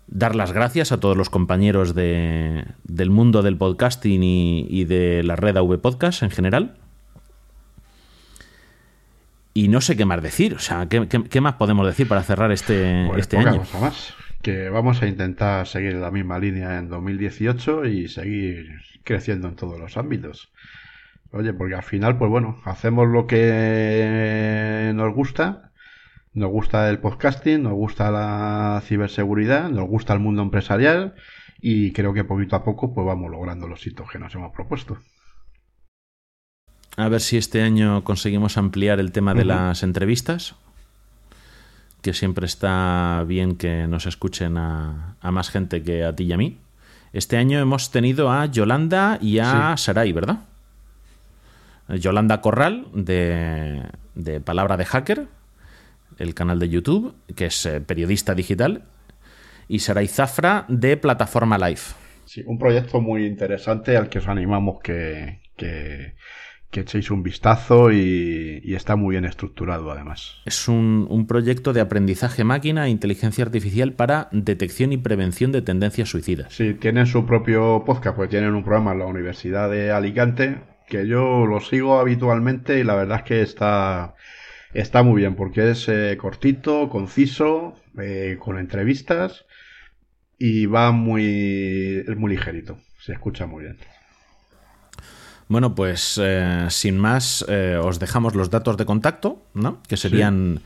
Dar 0.07 0.37
las 0.37 0.53
gracias 0.53 0.93
a 0.93 1.01
todos 1.01 1.17
los 1.17 1.31
compañeros 1.31 1.95
de, 1.95 2.67
del 2.85 3.09
mundo 3.09 3.41
del 3.41 3.57
podcasting 3.57 4.23
y, 4.23 4.85
de 4.85 5.23
la 5.23 5.35
red 5.35 5.57
AV 5.57 5.81
Podcast 5.81 6.23
en 6.23 6.31
general. 6.31 6.75
Y 9.55 9.69
no 9.69 9.81
sé 9.81 9.97
qué 9.97 10.05
más 10.05 10.23
decir, 10.23 10.55
o 10.57 10.59
sea, 10.59 10.87
¿qué, 10.91 11.41
más 11.41 11.55
podemos 11.55 11.87
decir 11.87 12.07
para 12.07 12.23
cerrar 12.23 12.53
este, 12.53 13.07
pues 13.09 13.23
este 13.23 13.39
año? 13.39 13.63
Más 13.81 14.15
que 14.43 14.69
vamos 14.69 15.03
a 15.03 15.07
intentar 15.07 15.67
seguir 15.67 15.95
la 15.95 16.11
misma 16.11 16.39
línea 16.39 16.79
en 16.79 16.89
2018 16.89 17.87
y 17.87 18.09
seguir 18.09 18.69
creciendo 19.05 19.49
en 19.49 19.57
todos 19.57 19.79
los 19.79 19.97
ámbitos. 19.97 20.53
Oye, 21.31 21.55
porque 21.55 21.75
al 21.75 21.83
final, 21.83 22.19
pues 22.19 22.31
bueno, 22.31 22.61
hacemos 22.65 23.09
lo 23.09 23.27
que 23.27 24.93
nos 24.95 25.15
gusta. 25.15 25.73
Nos 26.35 26.51
gusta 26.51 26.89
el 26.89 26.99
podcasting, 26.99 27.63
nos 27.63 27.75
gusta 27.75 28.11
la 28.11 28.83
ciberseguridad, 28.85 29.69
nos 29.69 29.89
gusta 29.89 30.15
el 30.15 30.19
mundo 30.19 30.43
empresarial 30.43 31.15
y 31.61 31.93
creo 31.93 32.15
que 32.15 32.25
poquito 32.25 32.57
a 32.57 32.65
poco 32.65 32.95
pues 32.95 33.07
vamos 33.07 33.31
logrando 33.31 33.69
los 33.69 33.87
hitos 33.87 34.11
que 34.11 34.19
nos 34.19 34.35
hemos 34.35 34.53
propuesto. 34.53 34.99
A 36.97 37.09
ver 37.09 37.21
si 37.21 37.37
este 37.37 37.63
año 37.63 38.03
conseguimos 38.05 38.59
ampliar 38.59 38.99
el 38.99 39.13
tema 39.13 39.35
de 39.35 39.45
las 39.45 39.83
entrevistas, 39.83 40.57
que 42.03 42.13
siempre 42.13 42.47
está 42.47 43.25
bien 43.27 43.57
que 43.57 43.87
nos 43.87 44.07
escuchen 44.07 44.59
a, 44.59 45.17
más 45.23 45.51
gente 45.51 45.83
que 45.83 46.05
a 46.05 46.15
ti 46.15 46.25
y 46.25 46.33
a 46.33 46.37
mí. 46.37 46.59
Este 47.13 47.37
año 47.37 47.61
hemos 47.61 47.91
tenido 47.91 48.31
a 48.31 48.47
Yolanda 48.47 49.19
y 49.21 49.39
a 49.39 49.77
Sarai, 49.77 50.13
¿verdad? 50.13 50.41
Yolanda 51.89 52.41
Corral, 52.41 52.87
de, 52.95 53.83
de 54.15 54.41
Palabra 54.41 54.77
de 54.77 54.85
Hacker, 54.85 55.27
el 56.19 56.35
canal 56.35 56.59
de 56.59 56.69
YouTube, 56.69 57.15
que 57.35 57.47
es 57.47 57.67
eh, 57.67 57.81
periodista 57.81 58.35
digital, 58.35 58.85
y 59.69 59.81
Sarai 59.81 60.09
Zafra, 60.09 60.65
de 60.69 60.97
Plataforma 60.97 61.59
Live. 61.59 61.81
Sí, 62.25 62.43
un 62.47 62.59
proyecto 62.59 63.01
muy 63.01 63.27
interesante 63.27 63.97
al 63.97 64.09
que 64.09 64.19
os 64.19 64.29
animamos 64.29 64.81
que, 64.83 65.41
que, 65.57 66.15
echéis 66.81 67.11
un 67.11 67.23
vistazo 67.23 67.93
y, 67.93 68.75
está 68.75 68.97
muy 68.97 69.13
bien 69.15 69.25
estructurado 69.25 69.93
además. 69.93 70.41
Es 70.47 70.67
un, 70.67 71.07
un, 71.11 71.27
proyecto 71.27 71.73
de 71.73 71.81
aprendizaje 71.81 72.43
máquina 72.43 72.87
e 72.87 72.91
inteligencia 72.91 73.45
artificial 73.45 73.93
para 73.93 74.29
detección 74.33 74.93
y 74.93 74.97
prevención 74.97 75.53
de 75.53 75.63
tendencias 75.63 76.09
suicidas. 76.09 76.53
Sí, 76.53 76.75
tienen 76.75 77.07
su 77.07 77.27
propio 77.27 77.85
podcast, 77.85 78.17
pues 78.17 78.31
tienen 78.31 78.55
un 78.55 78.65
programa 78.65 78.93
en 78.93 78.99
la 79.01 79.07
Universidad 79.07 79.71
de 79.71 79.93
Alicante 79.93 80.59
que 80.93 81.07
yo 81.07 81.47
lo 81.47 81.61
sigo 81.61 81.99
habitualmente 81.99 82.79
y 82.79 82.85
la 82.85 82.95
verdad 82.95 83.21
es 83.21 83.25
que 83.25 83.41
está, 83.41 84.15
está 84.75 85.03
muy 85.03 85.23
bien 85.23 85.37
porque 85.37 85.71
es 85.71 85.89
eh, 85.89 86.19
cortito, 86.19 86.91
conciso, 86.91 87.77
eh, 87.99 88.37
con 88.39 88.59
entrevistas 88.59 89.47
y 90.39 90.67
va 90.67 90.93
muy, 90.93 92.05
es 92.07 92.17
muy 92.17 92.33
ligerito, 92.33 92.79
se 92.99 93.15
escucha 93.15 93.47
muy 93.47 93.65
bien. 93.65 93.79
Bueno, 95.49 95.75
pues 95.75 96.21
eh, 96.23 96.67
sin 96.71 96.99
más, 96.99 97.43
os 97.43 97.99
dejamos 97.99 98.35
los 98.35 98.49
datos 98.51 98.77
de 98.77 98.85
contacto, 98.87 99.43
¿no? 99.55 99.83
Que 99.89 99.97
serían 99.97 100.61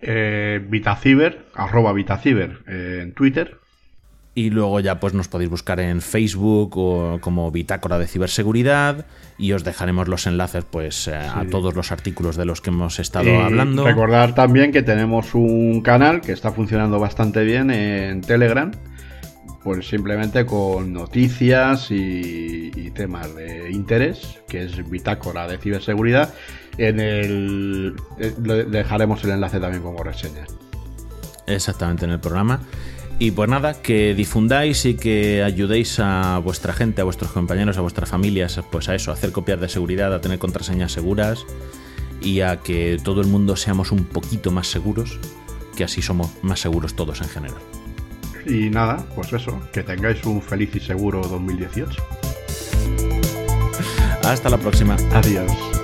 Vitaciber, 0.01 1.45
arroba 1.53 1.93
Vitaciber 1.93 2.63
en 2.67 3.13
Twitter. 3.13 3.59
Y 4.37 4.51
luego 4.51 4.79
ya 4.81 4.99
pues 4.99 5.15
nos 5.15 5.27
podéis 5.27 5.49
buscar 5.49 5.79
en 5.79 5.99
Facebook 5.99 6.77
o 6.77 7.17
como 7.21 7.49
Bitácora 7.49 7.97
de 7.97 8.05
Ciberseguridad 8.05 9.07
y 9.39 9.53
os 9.53 9.63
dejaremos 9.63 10.07
los 10.07 10.27
enlaces 10.27 10.63
pues 10.63 11.07
eh, 11.07 11.15
a 11.15 11.43
todos 11.49 11.73
los 11.73 11.91
artículos 11.91 12.35
de 12.35 12.45
los 12.45 12.61
que 12.61 12.69
hemos 12.69 12.99
estado 12.99 13.35
hablando. 13.41 13.83
Recordar 13.83 14.35
también 14.35 14.71
que 14.71 14.83
tenemos 14.83 15.33
un 15.33 15.81
canal 15.81 16.21
que 16.21 16.33
está 16.33 16.51
funcionando 16.51 16.99
bastante 16.99 17.43
bien 17.43 17.71
en 17.71 18.21
Telegram, 18.21 18.69
pues 19.63 19.87
simplemente 19.87 20.45
con 20.45 20.93
noticias 20.93 21.89
y, 21.89 22.91
temas 22.93 23.33
de 23.33 23.71
interés, 23.71 24.39
que 24.47 24.65
es 24.65 24.87
Bitácora 24.87 25.47
de 25.47 25.57
Ciberseguridad. 25.57 26.31
En 26.77 26.99
el 26.99 27.95
eh, 28.19 28.35
dejaremos 28.69 29.23
el 29.23 29.31
enlace 29.31 29.59
también 29.59 29.81
como 29.81 30.03
reseña. 30.03 30.45
Exactamente 31.47 32.05
en 32.05 32.11
el 32.11 32.19
programa. 32.19 32.61
Y 33.19 33.31
pues 33.31 33.49
nada, 33.49 33.81
que 33.81 34.13
difundáis 34.13 34.85
y 34.85 34.95
que 34.95 35.41
ayudéis 35.41 35.99
a 35.99 36.37
vuestra 36.37 36.71
gente, 36.73 37.01
a 37.01 37.03
vuestros 37.03 37.31
compañeros, 37.31 37.77
a 37.77 37.81
vuestras 37.81 38.09
familias, 38.09 38.61
pues 38.71 38.89
a 38.89 38.95
eso, 38.95 39.09
a 39.09 39.15
hacer 39.15 39.31
copias 39.31 39.59
de 39.59 39.69
seguridad, 39.69 40.13
a 40.13 40.21
tener 40.21 40.37
contraseñas 40.37 40.91
seguras 40.91 41.45
y 42.21 42.41
a 42.41 42.57
que 42.57 42.99
todo 43.03 43.21
el 43.21 43.27
mundo 43.27 43.55
seamos 43.55 43.91
un 43.91 44.05
poquito 44.05 44.51
más 44.51 44.67
seguros, 44.67 45.19
que 45.75 45.83
así 45.83 46.03
somos 46.03 46.31
más 46.43 46.59
seguros 46.59 46.95
todos 46.95 47.21
en 47.21 47.29
general. 47.29 47.61
Y 48.45 48.69
nada, 48.69 49.03
pues 49.15 49.33
eso, 49.33 49.59
que 49.73 49.83
tengáis 49.83 50.23
un 50.25 50.41
feliz 50.41 50.75
y 50.75 50.79
seguro 50.79 51.21
2018. 51.21 52.01
Hasta 54.23 54.49
la 54.49 54.57
próxima. 54.57 54.95
Adiós. 55.13 55.76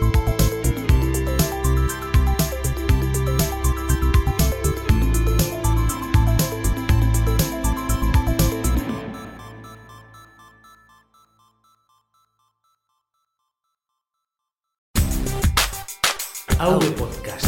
Audio 16.64 16.96
Podcast. 16.96 17.46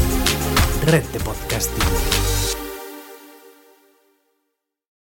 Red 0.83 1.05
de 1.13 1.19
Podcasting. 1.19 2.24